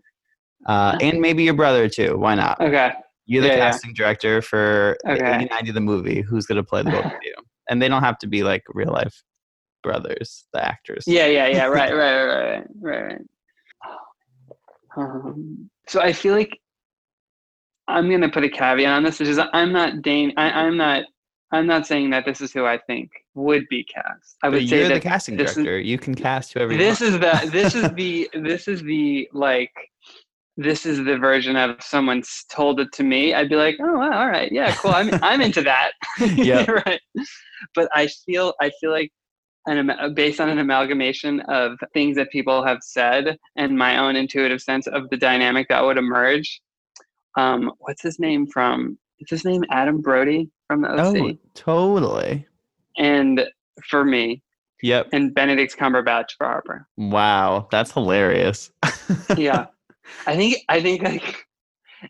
uh, 0.66 0.98
and 1.02 1.20
maybe 1.20 1.44
your 1.44 1.54
brother 1.54 1.88
too, 1.90 2.18
why 2.18 2.36
not? 2.36 2.60
okay 2.62 2.94
You're 3.26 3.42
the 3.44 3.50
Yeah, 3.50 3.56
yeah. 3.56 3.72
casting 3.72 3.94
director 3.94 4.42
for 4.42 4.98
Okay. 5.08 5.36
80 5.36 5.46
90 5.46 5.70
of 5.70 5.76
the 5.76 5.82
movie. 5.82 6.22
Who's 6.22 6.46
going 6.46 6.56
to 6.58 6.64
play 6.64 6.82
the 6.84 6.92
both 6.92 7.06
of 7.06 7.12
you? 7.24 7.34
And 7.70 7.82
they 7.82 7.88
don't 7.88 8.04
have 8.04 8.18
to 8.20 8.28
be 8.28 8.44
like 8.44 8.64
real 8.74 8.92
life 8.92 9.24
brothers, 9.84 10.46
the 10.52 10.64
actors. 10.64 11.06
yeah 11.08 11.28
yeah 11.28 11.48
yeah 11.48 11.66
right 11.66 11.94
right 11.94 12.24
right 12.26 12.26
right 12.26 12.68
right 12.82 13.12
right 13.12 13.22
um, 14.98 15.70
so 15.88 16.02
i 16.02 16.12
feel 16.14 16.34
like 16.34 16.60
i'm 17.88 18.10
gonna 18.10 18.30
put 18.30 18.44
a 18.44 18.50
caveat 18.50 18.92
on 18.92 19.04
this 19.04 19.20
which 19.20 19.30
is 19.30 19.40
i'm 19.54 19.72
not 19.72 20.02
Dane, 20.02 20.34
I, 20.38 20.52
i'm 20.52 20.76
not 20.78 21.04
i'm 21.54 21.66
not 21.68 21.88
saying 21.88 22.10
that 22.10 22.26
this 22.26 22.42
is 22.42 22.52
who 22.52 22.66
i 22.66 22.78
think 22.78 23.10
would 23.36 23.66
be 23.70 23.84
cast. 23.84 24.36
I 24.44 24.48
But 24.50 24.54
would 24.60 24.70
say 24.70 24.80
you're 24.80 24.88
that 24.90 24.96
the 25.02 25.10
casting 25.10 25.38
this 25.38 25.52
is- 25.52 25.56
director. 25.64 25.80
you 25.80 25.98
can 25.98 26.14
cast 26.14 26.54
whoever 26.54 26.72
you 26.74 26.78
this 26.78 27.00
want. 27.02 27.14
is 27.16 27.20
the 27.20 27.50
this 27.52 27.76
is 27.76 27.90
the 28.02 28.30
this 28.50 28.68
is 28.68 28.82
the 28.84 29.28
like 29.34 29.72
this 30.56 30.86
is 30.86 30.98
the 31.04 31.18
version 31.18 31.56
of 31.56 31.82
someone 31.82 32.20
s- 32.20 32.46
told 32.48 32.80
it 32.80 32.92
to 32.94 33.04
me. 33.04 33.34
I'd 33.34 33.50
be 33.50 33.56
like 33.56 33.78
oh 33.82 33.98
wow, 33.98 34.20
all 34.22 34.28
right. 34.28 34.52
Yeah 34.52 34.76
cool. 34.76 34.92
I'm 34.92 35.10
i'm 35.24 35.42
into 35.42 35.62
that. 35.72 35.92
Yeah. 36.50 36.70
right. 36.70 37.02
But 37.74 37.90
i 37.96 38.08
feel 38.26 38.54
i 38.62 38.70
feel 38.80 38.92
like 38.92 39.12
an 39.66 39.92
based 40.14 40.40
on 40.42 40.50
an 40.50 40.60
amalgamation 40.60 41.40
of 41.62 41.80
things 41.94 42.16
that 42.18 42.30
people 42.32 42.64
have 42.64 42.80
said 42.82 43.38
and 43.56 43.76
my 43.76 43.98
own 43.98 44.16
intuitive 44.16 44.62
sense 44.62 44.86
of 44.88 45.10
the 45.10 45.18
dynamic 45.18 45.66
that 45.70 45.84
would 45.84 45.98
emerge 45.98 46.62
um 47.38 47.72
what's 47.80 48.04
his 48.04 48.20
name 48.20 48.46
from 48.46 48.98
is 49.22 49.30
his 49.30 49.46
name? 49.46 49.64
Adam 49.72 50.02
brody 50.02 50.50
from 50.74 50.82
the 50.82 50.90
OC? 50.90 51.16
Oh, 51.16 51.38
totally. 51.54 52.48
and 52.98 53.46
for 53.90 54.04
me 54.06 54.42
Yep. 54.82 55.10
and 55.14 55.34
benedict 55.34 55.78
cumberbatch 55.78 56.32
for 56.38 56.46
harper 56.48 56.88
Wow. 56.98 57.68
That's 57.72 57.92
hilarious. 57.92 58.72
yeah 59.38 59.66
i 60.28 60.36
think 60.36 60.58
i 60.70 60.82
think 60.82 61.02
like 61.02 61.46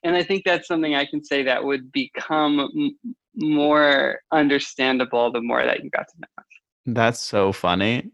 and 0.03 0.15
i 0.15 0.23
think 0.23 0.43
that's 0.45 0.67
something 0.67 0.95
i 0.95 1.05
can 1.05 1.23
say 1.23 1.43
that 1.43 1.63
would 1.63 1.91
become 1.91 2.59
m- 2.59 2.97
more 3.35 4.19
understandable 4.31 5.31
the 5.31 5.39
more 5.41 5.63
that 5.63 5.83
you 5.83 5.89
got 5.91 6.07
to 6.07 6.15
know 6.19 6.27
us. 6.39 6.45
That's 6.87 7.19
so 7.19 7.51
funny. 7.51 8.09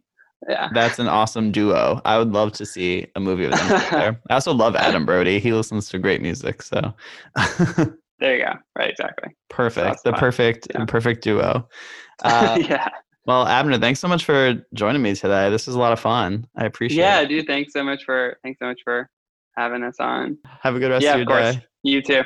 yeah 0.49 0.67
That's 0.73 0.99
an 0.99 1.07
awesome 1.07 1.51
duo. 1.51 2.01
I 2.05 2.17
would 2.17 2.31
love 2.33 2.51
to 2.53 2.65
see 2.65 3.07
a 3.15 3.19
movie 3.19 3.47
with 3.47 3.57
them 3.57 3.79
together. 3.81 4.21
I 4.29 4.33
also 4.33 4.53
love 4.53 4.75
Adam 4.75 5.05
Brody. 5.05 5.39
He 5.39 5.53
listens 5.53 5.89
to 5.89 5.97
great 5.99 6.21
music, 6.21 6.61
so 6.61 6.93
there 8.19 8.37
you 8.37 8.43
go 8.45 8.53
right 8.77 8.89
exactly 8.91 9.29
perfect. 9.49 9.85
That's 9.85 10.01
the 10.03 10.11
fun. 10.11 10.19
perfect, 10.19 10.67
Yeah. 10.73 10.85
perfect 10.85 11.23
duo. 11.23 11.67
Uh, 12.23 12.57
yeah 12.67 12.89
well, 13.25 13.45
Abner, 13.47 13.77
thanks 13.77 13.99
so 13.99 14.07
much 14.07 14.25
for 14.25 14.55
joining 14.73 15.01
me 15.01 15.13
today. 15.15 15.49
This 15.51 15.67
was 15.67 15.75
a 15.75 15.79
lot 15.79 15.93
of 15.93 15.99
fun. 15.99 16.47
I 16.57 16.65
appreciate 16.65 16.97
yeah 16.97 17.19
it. 17.19 17.29
Yeah, 17.31 17.37
dude 17.39 17.47
thanks 17.47 17.71
so 17.73 17.83
much 17.83 18.03
for 18.03 18.37
thanks 18.43 18.59
so 18.59 18.65
much 18.65 18.79
for 18.83 19.09
having 19.57 19.83
us 19.83 19.95
on 19.99 20.37
Have 20.61 20.75
a 20.75 20.79
good 20.79 20.89
rest 20.91 21.03
yeah 21.03 21.15
of 21.15 21.21
of 21.21 21.27
your 21.27 21.37
course 21.37 21.55
day. 21.55 21.65
you 21.83 22.01
too 22.01 22.23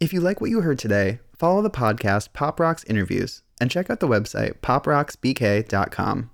If 0.00 0.12
you 0.12 0.20
like 0.20 0.40
what 0.40 0.50
you 0.50 0.62
heard 0.62 0.78
today, 0.78 1.20
follow 1.36 1.62
the 1.62 1.70
podcast 1.70 2.32
Pop 2.32 2.58
Rocks 2.58 2.84
Interviews 2.84 3.42
and 3.60 3.70
check 3.70 3.88
out 3.90 4.00
the 4.00 4.08
website 4.08 4.58
poprocksbk.com. 4.60 6.30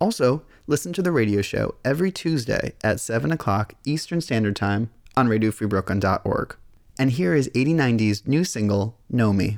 Also, 0.00 0.42
listen 0.66 0.92
to 0.92 1.02
the 1.02 1.12
radio 1.12 1.42
show 1.42 1.74
every 1.84 2.10
Tuesday 2.12 2.72
at 2.82 3.00
7 3.00 3.30
o'clock 3.32 3.74
Eastern 3.84 4.20
Standard 4.20 4.56
Time 4.56 4.90
on 5.16 5.28
radiofreebrooklyn.org. 5.28 6.56
And 7.00 7.10
here 7.10 7.34
is 7.34 7.48
8090's 7.54 8.28
new 8.28 8.44
single, 8.44 8.94
Know 9.08 9.32
Me. 9.32 9.52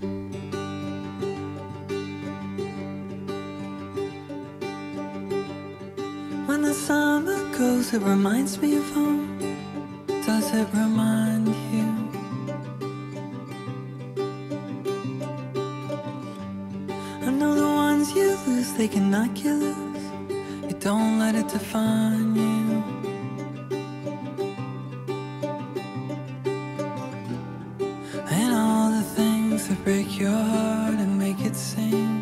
When 6.47 6.63
the 6.63 6.73
summer 6.73 7.37
goes, 7.59 7.93
it 7.95 8.03
reminds 8.03 8.63
me 8.63 8.77
of 8.77 8.89
home. 8.93 9.41
Does 10.25 10.55
it 10.55 10.69
remind 10.73 11.49
you? 11.75 11.89
I 17.27 17.31
know 17.33 17.57
the 17.57 17.67
ones 17.67 18.15
you 18.15 18.39
lose, 18.47 18.73
they 18.75 18.87
can 18.87 19.11
knock 19.11 19.43
you 19.43 19.55
loose. 19.55 20.05
You 20.69 20.77
don't 20.79 21.19
let 21.19 21.35
it 21.35 21.49
define 21.49 22.37
you. 22.37 22.52
That 29.73 29.85
break 29.85 30.21
your 30.21 30.31
heart 30.31 30.97
and 30.97 31.19
make 31.19 31.41
it 31.41 31.57
sing. 31.57 32.22